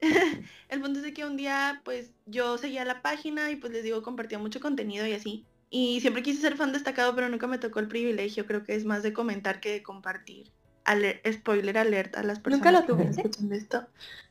el 0.68 0.80
punto 0.80 0.98
es 1.00 1.04
de 1.04 1.12
que 1.12 1.24
un 1.24 1.36
día, 1.36 1.82
pues, 1.84 2.12
yo 2.26 2.58
seguía 2.58 2.84
la 2.84 3.02
página 3.02 3.50
y 3.50 3.56
pues 3.56 3.72
les 3.72 3.82
digo, 3.84 4.02
compartía 4.02 4.38
mucho 4.38 4.60
contenido 4.60 5.06
y 5.06 5.12
así. 5.12 5.46
Y 5.70 6.00
siempre 6.00 6.22
quise 6.22 6.40
ser 6.40 6.56
fan 6.56 6.72
destacado, 6.72 7.14
pero 7.14 7.28
nunca 7.28 7.46
me 7.46 7.58
tocó 7.58 7.78
el 7.78 7.88
privilegio. 7.88 8.46
Creo 8.46 8.64
que 8.64 8.74
es 8.74 8.84
más 8.84 9.02
de 9.02 9.12
comentar 9.12 9.60
que 9.60 9.70
de 9.70 9.82
compartir. 9.82 10.50
Aler- 10.84 11.20
spoiler 11.32 11.78
alert 11.78 12.16
a 12.16 12.22
las 12.22 12.40
personas 12.40 12.72
¿Nunca 12.72 12.80
lo 12.80 12.86
tuviste? 12.86 13.20
escuchando 13.20 13.54
esto. 13.54 13.86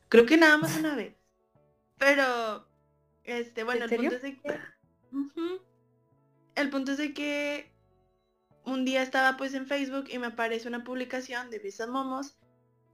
Creo 0.09 0.25
que 0.25 0.37
nada 0.37 0.57
más 0.57 0.75
una 0.77 0.95
vez. 0.95 1.15
Pero, 1.97 2.67
este, 3.23 3.63
bueno, 3.63 3.85
¿En 3.85 3.91
el 3.91 3.97
punto 3.97 4.15
es 4.15 4.21
de 4.21 4.37
que... 4.37 4.59
El 6.55 6.69
punto 6.69 6.91
es 6.91 6.97
de 6.97 7.13
que 7.13 7.71
un 8.65 8.83
día 8.85 9.01
estaba 9.01 9.37
pues 9.37 9.53
en 9.53 9.65
Facebook 9.67 10.05
y 10.09 10.19
me 10.19 10.27
aparece 10.27 10.67
una 10.67 10.83
publicación 10.83 11.49
de 11.49 11.59
Visa 11.59 11.87
Momos 11.87 12.37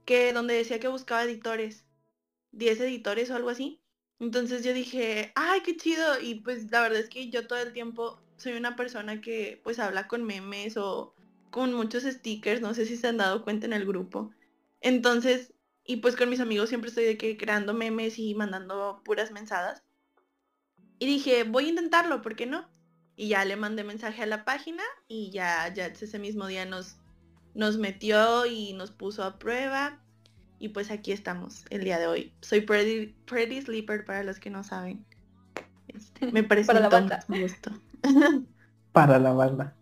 que 0.04 0.32
donde 0.32 0.54
decía 0.54 0.78
que 0.78 0.88
buscaba 0.88 1.24
editores. 1.24 1.85
10 2.56 2.80
editores 2.80 3.30
o 3.30 3.36
algo 3.36 3.50
así. 3.50 3.80
Entonces 4.18 4.64
yo 4.64 4.72
dije, 4.72 5.32
ay, 5.34 5.60
qué 5.64 5.76
chido. 5.76 6.20
Y 6.20 6.36
pues 6.36 6.70
la 6.70 6.82
verdad 6.82 7.00
es 7.00 7.08
que 7.08 7.30
yo 7.30 7.46
todo 7.46 7.58
el 7.58 7.72
tiempo 7.72 8.20
soy 8.36 8.54
una 8.54 8.76
persona 8.76 9.20
que 9.20 9.60
pues 9.62 9.78
habla 9.78 10.08
con 10.08 10.24
memes 10.24 10.76
o 10.76 11.14
con 11.50 11.72
muchos 11.74 12.04
stickers. 12.04 12.60
No 12.60 12.74
sé 12.74 12.86
si 12.86 12.96
se 12.96 13.08
han 13.08 13.18
dado 13.18 13.44
cuenta 13.44 13.66
en 13.66 13.72
el 13.72 13.86
grupo. 13.86 14.30
Entonces, 14.80 15.52
y 15.84 15.96
pues 15.96 16.16
con 16.16 16.30
mis 16.30 16.40
amigos 16.40 16.68
siempre 16.68 16.88
estoy 16.88 17.04
de 17.04 17.18
que 17.18 17.36
creando 17.36 17.74
memes 17.74 18.18
y 18.18 18.34
mandando 18.34 19.02
puras 19.04 19.30
mensadas. 19.30 19.82
Y 20.98 21.06
dije, 21.06 21.44
voy 21.44 21.66
a 21.66 21.68
intentarlo, 21.70 22.22
¿por 22.22 22.36
qué 22.36 22.46
no? 22.46 22.68
Y 23.16 23.28
ya 23.28 23.44
le 23.44 23.56
mandé 23.56 23.84
mensaje 23.84 24.22
a 24.22 24.26
la 24.26 24.44
página 24.44 24.82
y 25.08 25.30
ya, 25.30 25.72
ya 25.72 25.86
ese 25.86 26.18
mismo 26.18 26.46
día 26.46 26.64
nos, 26.64 26.96
nos 27.54 27.78
metió 27.78 28.46
y 28.46 28.72
nos 28.72 28.90
puso 28.90 29.22
a 29.24 29.38
prueba. 29.38 30.02
Y 30.58 30.70
pues 30.70 30.90
aquí 30.90 31.12
estamos 31.12 31.64
el 31.70 31.84
día 31.84 31.98
de 31.98 32.06
hoy. 32.06 32.32
Soy 32.40 32.62
Pretty, 32.62 33.14
Pretty 33.26 33.60
Sleeper 33.62 34.04
para 34.04 34.22
los 34.22 34.38
que 34.38 34.50
no 34.50 34.64
saben. 34.64 35.04
Este, 35.88 36.32
me 36.32 36.42
parece 36.42 36.66
Para 36.72 36.80
la 36.80 36.88
banda. 36.88 37.24
gusto. 37.28 37.70
Para 38.92 39.18
la 39.18 39.32
banda. 39.32 39.74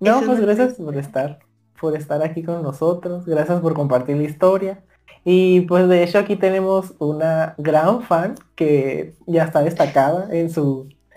No, 0.00 0.20
es 0.20 0.26
pues 0.26 0.40
gracias 0.40 0.74
por 0.74 0.96
estar, 0.96 1.38
por 1.80 1.96
estar 1.96 2.22
aquí 2.22 2.42
con 2.42 2.62
nosotros, 2.62 3.26
gracias 3.26 3.60
por 3.60 3.74
compartir 3.74 4.16
la 4.16 4.24
historia. 4.24 4.82
Y 5.24 5.62
pues 5.62 5.88
de 5.88 6.04
hecho 6.04 6.18
aquí 6.18 6.36
tenemos 6.36 6.94
una 6.98 7.54
gran 7.58 8.02
fan 8.02 8.36
que 8.54 9.14
ya 9.26 9.44
está 9.44 9.62
destacada 9.62 10.28
en 10.34 10.50
su, 10.50 10.88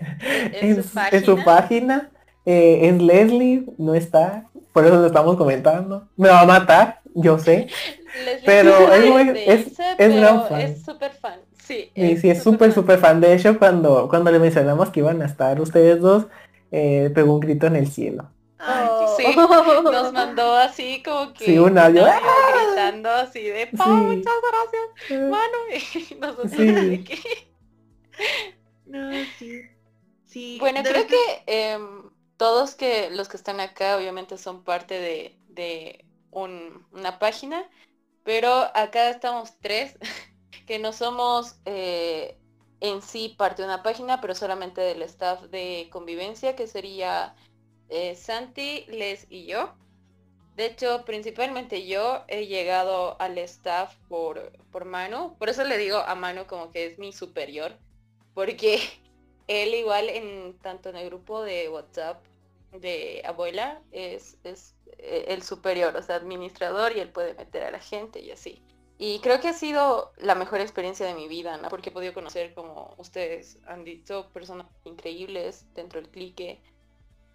En 0.52 0.82
su 0.82 0.98
en 1.12 1.24
su 1.24 1.44
página. 1.44 2.10
Eh, 2.46 2.88
es 2.88 3.02
Leslie, 3.02 3.66
no 3.78 3.94
está, 3.94 4.49
por 4.72 4.84
eso 4.86 4.96
lo 4.96 5.06
estamos 5.06 5.36
comentando. 5.36 6.08
Me 6.16 6.28
va 6.28 6.40
a 6.40 6.46
matar, 6.46 7.00
yo 7.14 7.38
sé. 7.38 7.68
Pero 8.44 8.92
es 8.92 9.06
muy- 9.08 9.28
es- 9.46 9.66
es 9.68 9.78
pero 9.96 10.16
gran 10.16 10.48
fan. 10.48 10.60
Es 10.60 10.82
súper 10.84 11.12
fan. 11.12 11.40
Sí, 11.62 11.92
Y 11.94 12.16
sí, 12.16 12.28
es 12.30 12.42
súper, 12.42 12.72
súper 12.72 12.98
fan. 12.98 13.20
De 13.20 13.32
hecho, 13.32 13.56
cuando, 13.58 14.08
cuando 14.08 14.32
le 14.32 14.40
mencionamos 14.40 14.90
que 14.90 14.98
iban 15.00 15.22
a 15.22 15.26
estar 15.26 15.60
ustedes 15.60 16.00
dos, 16.00 16.26
eh, 16.72 17.10
pegó 17.14 17.34
un 17.34 17.40
grito 17.40 17.66
en 17.68 17.76
el 17.76 17.86
cielo. 17.90 18.28
Sí, 19.16 19.24
nos 19.84 20.12
mandó 20.12 20.56
así 20.56 21.02
como 21.04 21.32
que 21.32 21.44
Sí, 21.44 21.58
un 21.58 21.78
audio. 21.78 22.04
audio 22.04 22.20
gritando 22.66 23.08
así 23.10 23.42
de 23.44 23.68
Pau, 23.68 23.86
Sí. 23.86 23.92
muchas 24.16 24.34
gracias, 25.08 25.30
mano. 25.30 25.56
Y 26.10 26.14
nosotros 26.20 26.50
Sí. 26.50 26.66
de 26.66 27.04
que- 27.04 27.50
No, 28.86 29.10
sí. 29.38 29.60
Sí. 30.26 30.56
Bueno, 30.60 30.82
de 30.82 30.90
creo 30.90 31.06
que 31.06 31.16
em, 31.46 32.09
todos 32.40 32.74
que 32.76 33.10
los 33.12 33.28
que 33.28 33.36
están 33.38 33.60
acá 33.60 33.98
obviamente 33.98 34.38
son 34.38 34.64
parte 34.64 34.94
de, 35.00 35.38
de 35.48 36.06
un- 36.30 36.86
una 36.92 37.18
página, 37.20 37.70
pero 38.24 38.50
acá 38.76 39.10
estamos 39.10 39.58
tres 39.60 39.98
que 40.66 40.78
no 40.80 40.92
somos 40.94 41.60
eh, 41.66 42.40
en 42.80 43.02
sí 43.02 43.34
parte 43.38 43.62
de 43.62 43.68
una 43.68 43.82
página, 43.84 44.20
pero 44.22 44.34
solamente 44.34 44.80
del 44.82 45.02
staff 45.02 45.42
de 45.44 45.88
convivencia, 45.92 46.56
que 46.56 46.68
sería 46.68 47.36
eh, 47.88 48.16
Santi, 48.16 48.86
Les 48.88 49.26
y 49.30 49.46
yo. 49.46 49.76
De 50.54 50.66
hecho, 50.66 51.04
principalmente 51.04 51.86
yo 51.86 52.24
he 52.28 52.46
llegado 52.46 53.20
al 53.20 53.38
staff 53.38 53.96
por, 54.08 54.52
por 54.70 54.84
Manu, 54.84 55.36
por 55.38 55.48
eso 55.48 55.64
le 55.64 55.78
digo 55.78 55.98
a 55.98 56.14
Manu 56.14 56.46
como 56.46 56.70
que 56.70 56.86
es 56.86 56.98
mi 56.98 57.12
superior, 57.12 57.78
porque 58.34 58.80
él 59.48 59.74
igual 59.74 60.08
en 60.10 60.58
tanto 60.60 60.90
en 60.90 60.96
el 60.96 61.06
grupo 61.06 61.42
de 61.42 61.68
WhatsApp 61.70 62.24
de 62.72 63.22
abuela 63.24 63.80
es, 63.90 64.36
es 64.44 64.74
eh, 64.98 65.26
el 65.28 65.42
superior, 65.42 65.96
o 65.96 66.02
sea, 66.02 66.16
administrador 66.16 66.96
y 66.96 67.00
él 67.00 67.10
puede 67.10 67.34
meter 67.34 67.64
a 67.64 67.70
la 67.70 67.80
gente 67.80 68.20
y 68.20 68.30
así. 68.30 68.62
Y 68.98 69.20
creo 69.20 69.40
que 69.40 69.48
ha 69.48 69.54
sido 69.54 70.12
la 70.18 70.34
mejor 70.34 70.60
experiencia 70.60 71.06
de 71.06 71.14
mi 71.14 71.26
vida, 71.26 71.56
¿no? 71.56 71.70
Porque 71.70 71.88
he 71.88 71.92
podido 71.92 72.12
conocer, 72.12 72.52
como 72.52 72.94
ustedes 72.98 73.58
han 73.66 73.82
dicho, 73.82 74.28
personas 74.34 74.66
increíbles 74.84 75.64
dentro 75.74 76.02
del 76.02 76.10
clique. 76.10 76.60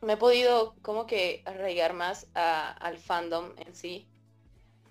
Me 0.02 0.14
he 0.14 0.18
podido 0.18 0.76
como 0.84 1.08
que 1.08 1.42
arraigar 1.46 1.94
más 1.94 2.28
al 2.36 3.00
fandom 3.00 3.54
en 3.58 3.74
sí. 3.74 4.08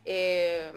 Eh, 0.04 0.72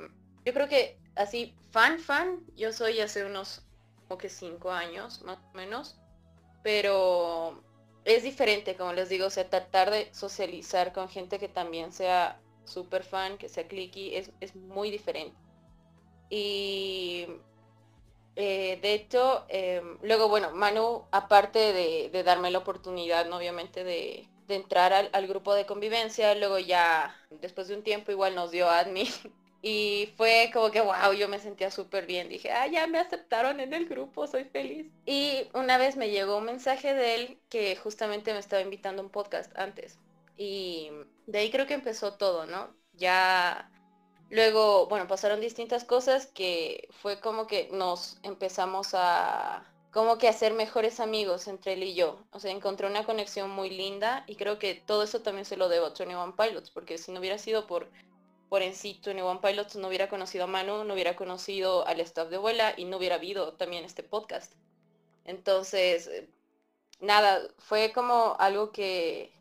yo 0.45 0.53
creo 0.53 0.69
que 0.69 0.99
así, 1.15 1.55
fan, 1.71 1.97
fan, 1.97 2.45
yo 2.55 2.71
soy 2.71 2.99
hace 2.99 3.25
unos 3.25 3.63
como 4.07 4.19
que 4.19 4.29
cinco 4.29 4.71
años, 4.71 5.23
más 5.23 5.39
o 5.51 5.57
menos. 5.57 5.99
Pero 6.61 7.63
es 8.07 8.23
diferente, 8.23 8.75
como 8.75 8.93
les 8.93 9.09
digo, 9.09 9.27
o 9.27 9.29
sea, 9.29 9.49
tratar 9.49 9.91
de 9.91 10.07
socializar 10.13 10.93
con 10.93 11.09
gente 11.09 11.39
que 11.39 11.49
también 11.49 11.91
sea 11.91 12.39
super 12.65 13.03
fan, 13.03 13.37
que 13.37 13.49
sea 13.49 13.67
clicky, 13.67 14.15
es, 14.15 14.31
es 14.39 14.55
muy 14.55 14.91
diferente. 14.91 15.37
Y 16.29 17.27
eh, 18.35 18.79
de 18.81 18.93
hecho, 18.93 19.45
eh, 19.49 19.81
luego, 20.03 20.29
bueno, 20.29 20.51
Manu, 20.51 21.05
aparte 21.11 21.73
de, 21.73 22.23
darme 22.23 22.51
la 22.51 22.59
oportunidad, 22.59 23.25
¿no? 23.25 23.37
obviamente, 23.37 23.83
de, 23.83 24.27
entrar 24.47 25.09
al 25.11 25.27
grupo 25.27 25.53
de 25.53 25.65
convivencia, 25.65 26.33
luego 26.35 26.57
ya, 26.59 27.13
después 27.41 27.67
de 27.67 27.75
un 27.75 27.83
tiempo, 27.83 28.11
igual 28.11 28.35
nos 28.35 28.51
dio 28.51 28.69
admin. 28.69 29.07
Y 29.69 30.13
fue 30.15 30.49
como 30.53 30.71
que, 30.71 30.79
wow, 30.79 31.11
yo 31.11 31.27
me 31.27 31.39
sentía 31.39 31.69
súper 31.71 32.05
bien. 32.05 32.29
Dije, 32.29 32.49
ah, 32.53 32.67
ya 32.67 32.87
me 32.87 32.99
aceptaron 32.99 33.59
en 33.59 33.73
el 33.73 33.85
grupo, 33.85 34.25
soy 34.25 34.45
feliz. 34.45 34.87
Y 35.05 35.49
una 35.53 35.77
vez 35.77 35.97
me 35.97 36.09
llegó 36.09 36.37
un 36.37 36.45
mensaje 36.45 36.93
de 36.93 37.15
él 37.15 37.39
que 37.49 37.75
justamente 37.75 38.31
me 38.31 38.39
estaba 38.39 38.61
invitando 38.61 39.01
a 39.01 39.05
un 39.05 39.11
podcast 39.11 39.51
antes. 39.57 39.99
Y 40.37 40.89
de 41.25 41.39
ahí 41.39 41.51
creo 41.51 41.67
que 41.67 41.73
empezó 41.73 42.13
todo, 42.13 42.45
¿no? 42.45 42.73
Ya 42.93 43.69
luego, 44.29 44.87
bueno, 44.87 45.05
pasaron 45.05 45.41
distintas 45.41 45.83
cosas 45.83 46.27
que 46.27 46.87
fue 47.01 47.19
como 47.19 47.45
que 47.45 47.67
nos 47.73 48.19
empezamos 48.23 48.91
a 48.93 49.65
como 49.91 50.17
que 50.17 50.29
hacer 50.29 50.53
mejores 50.53 51.01
amigos 51.01 51.49
entre 51.49 51.73
él 51.73 51.83
y 51.83 51.93
yo. 51.93 52.23
O 52.31 52.39
sea, 52.39 52.51
encontré 52.51 52.87
una 52.87 53.03
conexión 53.03 53.49
muy 53.49 53.69
linda 53.69 54.23
y 54.27 54.35
creo 54.35 54.59
que 54.59 54.75
todo 54.75 55.03
eso 55.03 55.21
también 55.21 55.43
se 55.43 55.57
lo 55.57 55.67
debo 55.67 55.87
a 55.87 55.89
21 55.89 56.37
Pilots, 56.37 56.71
porque 56.71 56.97
si 56.97 57.11
no 57.11 57.19
hubiera 57.19 57.37
sido 57.37 57.67
por 57.67 57.89
por 58.49 58.61
en 58.61 58.73
sí 58.73 58.99
21 59.03 59.41
Pilots 59.41 59.75
no 59.75 59.87
hubiera 59.87 60.09
conocido 60.09 60.45
a 60.45 60.47
Manu, 60.47 60.83
no 60.83 60.93
hubiera 60.93 61.15
conocido 61.15 61.85
al 61.85 61.99
staff 61.99 62.29
de 62.29 62.37
abuela 62.37 62.73
y 62.77 62.85
no 62.85 62.97
hubiera 62.97 63.15
habido 63.15 63.53
también 63.53 63.83
este 63.83 64.03
podcast. 64.03 64.53
Entonces, 65.25 66.07
eh, 66.07 66.29
nada, 66.99 67.41
fue 67.57 67.91
como 67.91 68.35
algo 68.39 68.71
que 68.71 69.33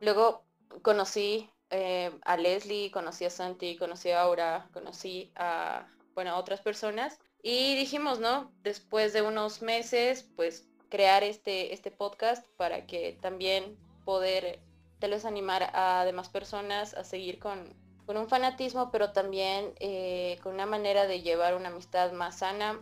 luego 0.00 0.44
conocí 0.82 1.50
eh, 1.70 2.12
a 2.22 2.36
Leslie, 2.36 2.90
conocí 2.90 3.24
a 3.24 3.30
Santi, 3.30 3.76
conocí 3.76 4.10
a 4.10 4.22
Aura, 4.22 4.68
conocí 4.72 5.32
a, 5.34 5.88
bueno, 6.14 6.36
otras 6.36 6.60
personas 6.60 7.18
y 7.42 7.76
dijimos, 7.76 8.20
¿no? 8.20 8.52
Después 8.62 9.12
de 9.12 9.22
unos 9.22 9.62
meses, 9.62 10.28
pues 10.36 10.68
crear 10.88 11.24
este, 11.24 11.74
este 11.74 11.90
podcast 11.90 12.46
para 12.56 12.86
que 12.86 13.18
también 13.20 13.76
poder 14.04 14.60
tal 15.00 15.10
vez 15.10 15.24
animar 15.24 15.70
a 15.74 16.04
demás 16.04 16.28
personas 16.28 16.94
a 16.94 17.02
seguir 17.02 17.38
con, 17.38 17.74
con 18.06 18.16
un 18.16 18.28
fanatismo, 18.28 18.90
pero 18.90 19.12
también 19.12 19.74
eh, 19.80 20.38
con 20.42 20.54
una 20.54 20.66
manera 20.66 21.06
de 21.06 21.22
llevar 21.22 21.54
una 21.54 21.68
amistad 21.68 22.12
más 22.12 22.38
sana. 22.38 22.80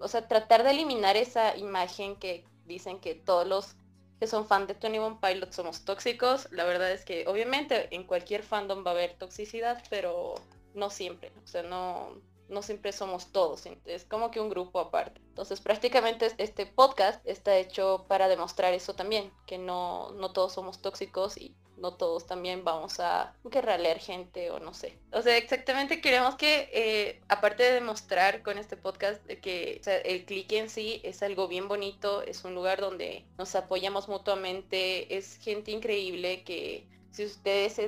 o 0.00 0.08
sea, 0.08 0.26
tratar 0.26 0.64
de 0.64 0.70
eliminar 0.70 1.16
esa 1.16 1.56
imagen 1.56 2.16
que 2.16 2.44
dicen 2.66 3.00
que 3.00 3.14
todos 3.14 3.46
los 3.46 3.76
que 4.18 4.26
son 4.26 4.46
fan 4.46 4.66
de 4.66 4.74
21 4.74 5.18
Pilots 5.20 5.56
somos 5.56 5.84
tóxicos. 5.84 6.48
La 6.52 6.64
verdad 6.64 6.92
es 6.92 7.04
que 7.04 7.26
obviamente 7.26 7.88
en 7.94 8.04
cualquier 8.04 8.42
fandom 8.42 8.84
va 8.84 8.90
a 8.90 8.94
haber 8.94 9.14
toxicidad, 9.14 9.82
pero 9.88 10.34
no 10.74 10.90
siempre. 10.90 11.32
O 11.42 11.46
sea, 11.46 11.62
no, 11.62 12.20
no 12.50 12.62
siempre 12.62 12.92
somos 12.92 13.32
todos, 13.32 13.64
es 13.84 14.04
como 14.04 14.30
que 14.30 14.40
un 14.40 14.50
grupo 14.50 14.80
aparte. 14.80 15.20
Entonces 15.28 15.60
prácticamente 15.60 16.32
este 16.38 16.66
podcast 16.66 17.24
está 17.26 17.56
hecho 17.56 18.04
para 18.08 18.28
demostrar 18.28 18.74
eso 18.74 18.94
también, 18.94 19.32
que 19.46 19.58
no, 19.58 20.10
no 20.12 20.32
todos 20.32 20.52
somos 20.52 20.82
tóxicos 20.82 21.36
y 21.36 21.54
no 21.80 21.94
todos 21.94 22.26
también 22.26 22.62
vamos 22.62 23.00
a 23.00 23.34
querer 23.50 23.80
leer 23.80 23.98
gente 23.98 24.50
o 24.50 24.60
no 24.60 24.74
sé. 24.74 24.98
O 25.12 25.22
sea, 25.22 25.36
exactamente 25.36 26.00
queremos 26.00 26.36
que, 26.36 26.68
eh, 26.72 27.20
aparte 27.28 27.62
de 27.62 27.72
demostrar 27.72 28.42
con 28.42 28.58
este 28.58 28.76
podcast 28.76 29.24
que 29.26 29.80
el 30.04 30.24
click 30.26 30.52
en 30.52 30.68
sí 30.68 31.00
es 31.02 31.22
algo 31.22 31.48
bien 31.48 31.68
bonito, 31.68 32.22
es 32.22 32.44
un 32.44 32.54
lugar 32.54 32.80
donde 32.80 33.24
nos 33.38 33.54
apoyamos 33.54 34.08
mutuamente, 34.08 35.16
es 35.16 35.38
gente 35.38 35.70
increíble 35.70 36.44
que 36.44 36.86
si 37.10 37.24
ustedes 37.24 37.78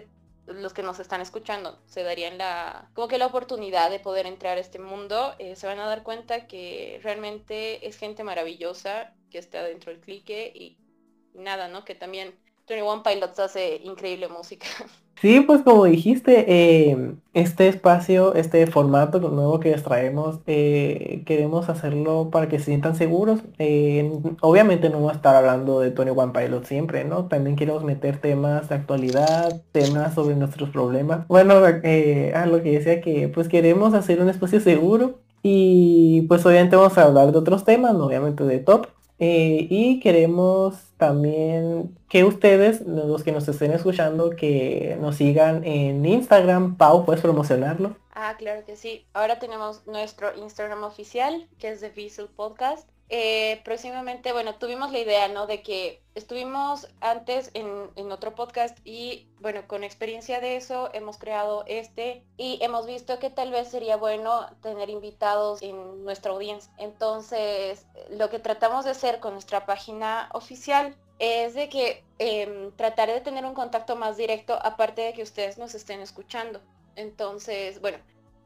los 0.47 0.72
que 0.72 0.82
nos 0.82 0.99
están 0.99 1.20
escuchando 1.20 1.80
se 1.86 2.03
darían 2.03 2.38
la 2.38 2.90
como 2.95 3.09
que 3.09 3.18
la 3.18 3.26
oportunidad 3.26 3.90
de 3.90 4.01
poder 4.01 4.26
entrar 4.26 4.59
a 4.59 4.61
este 4.61 4.78
mundo 4.78 5.34
eh, 5.38 5.57
se 5.57 5.66
van 5.66 5.78
a 5.78 5.86
dar 5.86 6.03
cuenta 6.03 6.47
que 6.47 7.01
realmente 7.03 7.86
es 7.86 7.97
gente 7.97 8.24
maravillosa 8.24 9.14
que 9.30 9.38
está 9.38 9.62
dentro 9.62 9.93
del 9.93 10.01
clique 10.01 10.53
y 10.55 10.78
nada 11.34 11.68
no 11.68 11.84
que 11.84 11.95
también 11.95 12.38
One 12.68 13.02
Pilots 13.04 13.38
hace 13.38 13.76
increíble 13.84 14.28
música. 14.28 14.66
Sí, 15.20 15.38
pues 15.38 15.62
como 15.62 15.84
dijiste, 15.84 16.46
eh, 16.48 17.14
este 17.32 17.68
espacio, 17.68 18.34
este 18.34 18.66
formato 18.66 19.20
nuevo 19.20 19.60
que 19.60 19.70
les 19.70 19.84
traemos, 19.84 20.40
eh, 20.48 21.22
queremos 21.26 21.68
hacerlo 21.68 22.30
para 22.32 22.48
que 22.48 22.58
se 22.58 22.64
sientan 22.64 22.96
seguros. 22.96 23.38
Eh, 23.60 24.10
obviamente 24.40 24.88
no 24.88 24.96
vamos 24.96 25.12
a 25.12 25.16
estar 25.16 25.36
hablando 25.36 25.78
de 25.78 25.92
Tony 25.92 26.10
One 26.10 26.32
Pilot 26.32 26.64
siempre, 26.64 27.04
¿no? 27.04 27.28
También 27.28 27.54
queremos 27.54 27.84
meter 27.84 28.20
temas 28.20 28.68
de 28.68 28.74
actualidad, 28.74 29.62
temas 29.70 30.12
sobre 30.14 30.34
nuestros 30.34 30.70
problemas. 30.70 31.28
Bueno, 31.28 31.54
a 31.54 32.46
lo 32.46 32.62
que 32.64 32.72
decía 32.72 33.00
que 33.00 33.28
pues 33.28 33.48
queremos 33.48 33.94
hacer 33.94 34.20
un 34.20 34.28
espacio 34.28 34.58
seguro 34.58 35.20
y 35.40 36.22
pues 36.22 36.44
obviamente 36.44 36.74
vamos 36.74 36.98
a 36.98 37.04
hablar 37.04 37.30
de 37.30 37.38
otros 37.38 37.64
temas, 37.64 37.94
obviamente 37.94 38.42
de 38.42 38.58
top, 38.58 38.88
eh, 39.24 39.68
y 39.70 40.00
queremos 40.00 40.90
también 40.96 41.96
que 42.08 42.24
ustedes, 42.24 42.80
los 42.80 43.22
que 43.22 43.30
nos 43.30 43.46
estén 43.46 43.70
escuchando, 43.70 44.30
que 44.30 44.98
nos 45.00 45.14
sigan 45.14 45.62
en 45.62 46.04
Instagram. 46.04 46.76
Pau, 46.76 47.04
¿puedes 47.04 47.22
promocionarlo? 47.22 47.94
Ah, 48.12 48.34
claro 48.36 48.64
que 48.66 48.74
sí. 48.74 49.06
Ahora 49.12 49.38
tenemos 49.38 49.86
nuestro 49.86 50.34
Instagram 50.36 50.82
oficial, 50.82 51.46
que 51.60 51.68
es 51.68 51.78
The 51.78 51.90
Visual 51.90 52.30
Podcast. 52.34 52.88
Eh, 53.14 53.60
próximamente, 53.62 54.32
bueno, 54.32 54.54
tuvimos 54.54 54.90
la 54.90 54.98
idea, 54.98 55.28
¿no? 55.28 55.46
De 55.46 55.60
que 55.60 56.02
estuvimos 56.14 56.88
antes 57.02 57.50
en, 57.52 57.90
en, 57.94 58.10
otro 58.10 58.34
podcast 58.34 58.78
y, 58.86 59.28
bueno, 59.38 59.68
con 59.68 59.84
experiencia 59.84 60.40
de 60.40 60.56
eso 60.56 60.88
hemos 60.94 61.18
creado 61.18 61.62
este 61.66 62.24
y 62.38 62.58
hemos 62.62 62.86
visto 62.86 63.18
que 63.18 63.28
tal 63.28 63.50
vez 63.50 63.68
sería 63.68 63.98
bueno 63.98 64.46
tener 64.62 64.88
invitados 64.88 65.60
en 65.60 66.02
nuestra 66.06 66.32
audiencia. 66.32 66.72
Entonces, 66.78 67.84
lo 68.08 68.30
que 68.30 68.38
tratamos 68.38 68.86
de 68.86 68.92
hacer 68.92 69.20
con 69.20 69.34
nuestra 69.34 69.66
página 69.66 70.30
oficial 70.32 70.96
es 71.18 71.52
de 71.52 71.68
que 71.68 72.02
eh, 72.18 72.70
tratar 72.76 73.10
de 73.10 73.20
tener 73.20 73.44
un 73.44 73.52
contacto 73.52 73.94
más 73.94 74.16
directo 74.16 74.58
aparte 74.62 75.02
de 75.02 75.12
que 75.12 75.22
ustedes 75.22 75.58
nos 75.58 75.74
estén 75.74 76.00
escuchando. 76.00 76.62
Entonces, 76.96 77.78
bueno, 77.82 77.98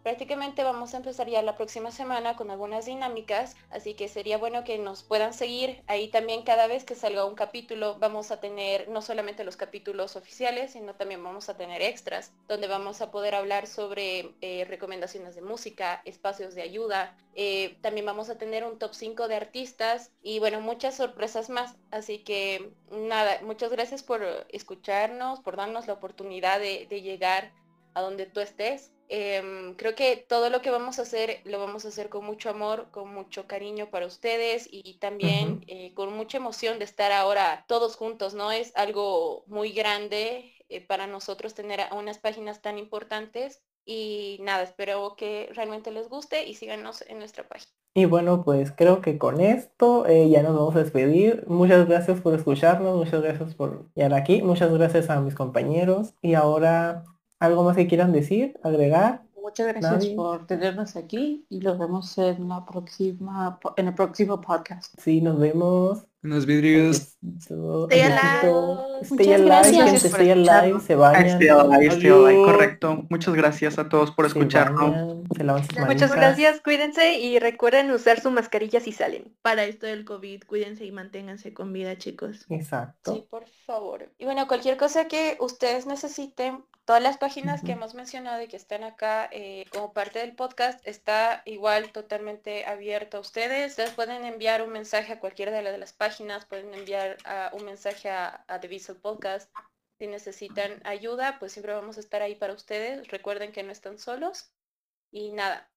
Prácticamente 0.06 0.62
vamos 0.62 0.94
a 0.94 0.98
empezar 0.98 1.28
ya 1.28 1.42
la 1.42 1.56
próxima 1.56 1.90
semana 1.90 2.36
con 2.36 2.52
algunas 2.52 2.86
dinámicas, 2.86 3.56
así 3.70 3.94
que 3.94 4.06
sería 4.06 4.38
bueno 4.38 4.62
que 4.62 4.78
nos 4.78 5.02
puedan 5.02 5.34
seguir. 5.34 5.82
Ahí 5.88 6.06
también 6.06 6.44
cada 6.44 6.68
vez 6.68 6.84
que 6.84 6.94
salga 6.94 7.24
un 7.24 7.34
capítulo 7.34 7.98
vamos 7.98 8.30
a 8.30 8.38
tener 8.38 8.88
no 8.88 9.02
solamente 9.02 9.42
los 9.42 9.56
capítulos 9.56 10.14
oficiales, 10.14 10.74
sino 10.74 10.94
también 10.94 11.24
vamos 11.24 11.48
a 11.48 11.56
tener 11.56 11.82
extras, 11.82 12.30
donde 12.46 12.68
vamos 12.68 13.00
a 13.00 13.10
poder 13.10 13.34
hablar 13.34 13.66
sobre 13.66 14.36
eh, 14.42 14.64
recomendaciones 14.68 15.34
de 15.34 15.42
música, 15.42 16.02
espacios 16.04 16.54
de 16.54 16.62
ayuda. 16.62 17.18
Eh, 17.34 17.76
también 17.80 18.06
vamos 18.06 18.30
a 18.30 18.38
tener 18.38 18.62
un 18.62 18.78
top 18.78 18.94
5 18.94 19.26
de 19.26 19.34
artistas 19.34 20.12
y 20.22 20.38
bueno, 20.38 20.60
muchas 20.60 20.96
sorpresas 20.96 21.50
más. 21.50 21.74
Así 21.90 22.20
que 22.20 22.70
nada, 22.92 23.40
muchas 23.42 23.72
gracias 23.72 24.04
por 24.04 24.22
escucharnos, 24.50 25.40
por 25.40 25.56
darnos 25.56 25.88
la 25.88 25.94
oportunidad 25.94 26.60
de, 26.60 26.86
de 26.88 27.02
llegar 27.02 27.50
a 27.94 28.02
donde 28.02 28.26
tú 28.26 28.38
estés. 28.38 28.92
Em, 29.08 29.74
creo 29.74 29.94
que 29.94 30.16
todo 30.16 30.50
lo 30.50 30.62
que 30.62 30.70
vamos 30.70 30.98
a 30.98 31.02
hacer 31.02 31.40
lo 31.44 31.60
vamos 31.60 31.84
a 31.84 31.88
hacer 31.88 32.08
con 32.08 32.24
mucho 32.24 32.50
amor, 32.50 32.88
con 32.90 33.12
mucho 33.12 33.46
cariño 33.46 33.90
para 33.90 34.06
ustedes 34.06 34.68
y 34.70 34.98
también 34.98 35.64
eh, 35.68 35.94
con 35.94 36.12
mucha 36.12 36.38
emoción 36.38 36.78
de 36.78 36.84
estar 36.84 37.12
ahora 37.12 37.64
todos 37.68 37.96
juntos, 37.96 38.34
¿no? 38.34 38.50
Es 38.50 38.72
algo 38.76 39.44
muy 39.46 39.70
grande 39.70 40.54
eh, 40.68 40.80
para 40.80 41.06
nosotros 41.06 41.54
tener 41.54 41.80
unas 41.92 42.18
páginas 42.18 42.62
tan 42.62 42.78
importantes 42.78 43.62
y 43.84 44.38
nada, 44.42 44.64
espero 44.64 45.14
que 45.16 45.50
realmente 45.54 45.92
les 45.92 46.08
guste 46.08 46.44
y 46.44 46.54
síganos 46.54 47.02
en 47.02 47.20
nuestra 47.20 47.46
página. 47.48 47.70
Y 47.94 48.04
bueno, 48.04 48.42
pues 48.44 48.72
creo 48.72 49.00
que 49.00 49.16
con 49.16 49.40
esto 49.40 50.06
eh, 50.06 50.28
ya 50.28 50.42
nos 50.42 50.54
vamos 50.54 50.74
a 50.74 50.80
despedir. 50.80 51.44
Muchas 51.46 51.88
gracias 51.88 52.20
por 52.20 52.34
escucharnos, 52.34 52.96
muchas 52.96 53.22
gracias 53.22 53.54
por 53.54 53.86
estar 53.94 54.12
aquí, 54.12 54.42
muchas 54.42 54.72
gracias 54.72 55.08
a 55.08 55.20
mis 55.20 55.34
compañeros 55.34 56.12
y 56.20 56.34
ahora 56.34 57.04
¿Algo 57.38 57.64
más 57.64 57.76
que 57.76 57.86
quieran 57.86 58.12
decir, 58.12 58.58
agregar? 58.62 59.22
Muchas 59.42 59.68
gracias 59.68 60.06
por 60.14 60.46
tenernos 60.46 60.96
aquí 60.96 61.46
y 61.48 61.60
los 61.60 61.78
vemos 61.78 62.18
en 62.18 62.48
la 62.48 62.64
próxima 62.64 63.60
en 63.76 63.86
el 63.86 63.94
próximo 63.94 64.40
podcast. 64.40 64.92
Sí, 64.98 65.20
nos 65.20 65.38
vemos. 65.38 66.04
Unos 66.24 66.46
vidrios. 66.46 67.16
Stay 67.38 68.00
alive. 68.00 69.02
Stay 69.02 69.32
alive, 69.32 69.72
gente, 69.72 70.08
stay 70.08 70.30
alive, 70.30 70.80
se 70.80 70.96
vayan. 70.96 71.26
Stay 71.26 71.48
alive, 71.48 71.86
stay 71.94 72.10
alive, 72.10 72.44
correcto. 72.44 73.06
Muchas 73.08 73.34
gracias 73.34 73.78
a 73.78 73.88
todos 73.88 74.10
por 74.10 74.26
escucharnos. 74.26 75.24
Muchas 75.86 76.12
gracias, 76.12 76.60
cuídense 76.60 77.20
y 77.20 77.38
recuerden 77.38 77.92
usar 77.92 78.20
su 78.20 78.32
mascarilla 78.32 78.80
si 78.80 78.90
salen. 78.90 79.32
Para 79.42 79.64
esto 79.64 79.86
del 79.86 80.04
COVID, 80.04 80.42
cuídense 80.48 80.84
y 80.84 80.90
manténganse 80.90 81.54
con 81.54 81.72
vida, 81.72 81.96
chicos. 81.96 82.46
Exacto. 82.48 83.14
Sí, 83.14 83.26
por 83.30 83.46
favor. 83.64 84.10
Y 84.18 84.24
bueno, 84.24 84.48
cualquier 84.48 84.76
cosa 84.76 85.06
que 85.06 85.36
ustedes 85.38 85.86
necesiten, 85.86 86.64
todas 86.86 87.02
las 87.02 87.18
páginas 87.18 87.62
que 87.62 87.72
hemos 87.72 87.94
mencionado 87.94 88.40
y 88.40 88.46
que 88.46 88.56
están 88.56 88.84
acá 88.84 89.28
eh, 89.32 89.66
como 89.72 89.92
parte 89.92 90.20
del 90.20 90.34
podcast 90.34 90.86
está 90.86 91.42
igual 91.44 91.90
totalmente 91.90 92.64
abierto 92.64 93.16
a 93.16 93.20
ustedes. 93.20 93.72
Ustedes 93.72 93.90
pueden 93.90 94.24
enviar 94.24 94.62
un 94.62 94.70
mensaje 94.70 95.12
a 95.12 95.20
cualquiera 95.20 95.50
de 95.50 95.78
las 95.78 95.92
páginas 95.92 96.46
pueden 96.46 96.72
enviar 96.72 97.16
un 97.52 97.64
mensaje 97.64 98.08
a, 98.08 98.44
The 98.60 98.68
Visual 98.68 98.98
Podcast. 98.98 99.50
Si 99.98 100.06
necesitan 100.06 100.80
ayuda, 100.84 101.38
pues 101.40 101.52
siempre 101.52 101.74
vamos 101.74 101.96
a 101.96 102.00
estar 102.00 102.22
ahí 102.22 102.36
para 102.36 102.52
ustedes. 102.52 103.08
Recuerden 103.08 103.50
que 103.50 103.64
no 103.64 103.72
están 103.72 103.98
solos. 103.98 104.52
Y 105.10 105.32
nada, 105.32 105.68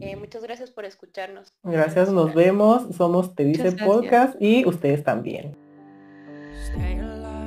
eh, 0.00 0.16
muchas 0.16 0.42
gracias 0.42 0.70
por 0.70 0.84
escucharnos. 0.84 1.52
Gracias, 1.62 2.10
nos 2.10 2.34
vemos. 2.34 2.94
Somos 2.96 3.34
The 3.36 3.44
Visual 3.44 3.76
Podcast 3.76 4.40
y 4.40 4.66
ustedes 4.66 5.04
también. 5.04 5.56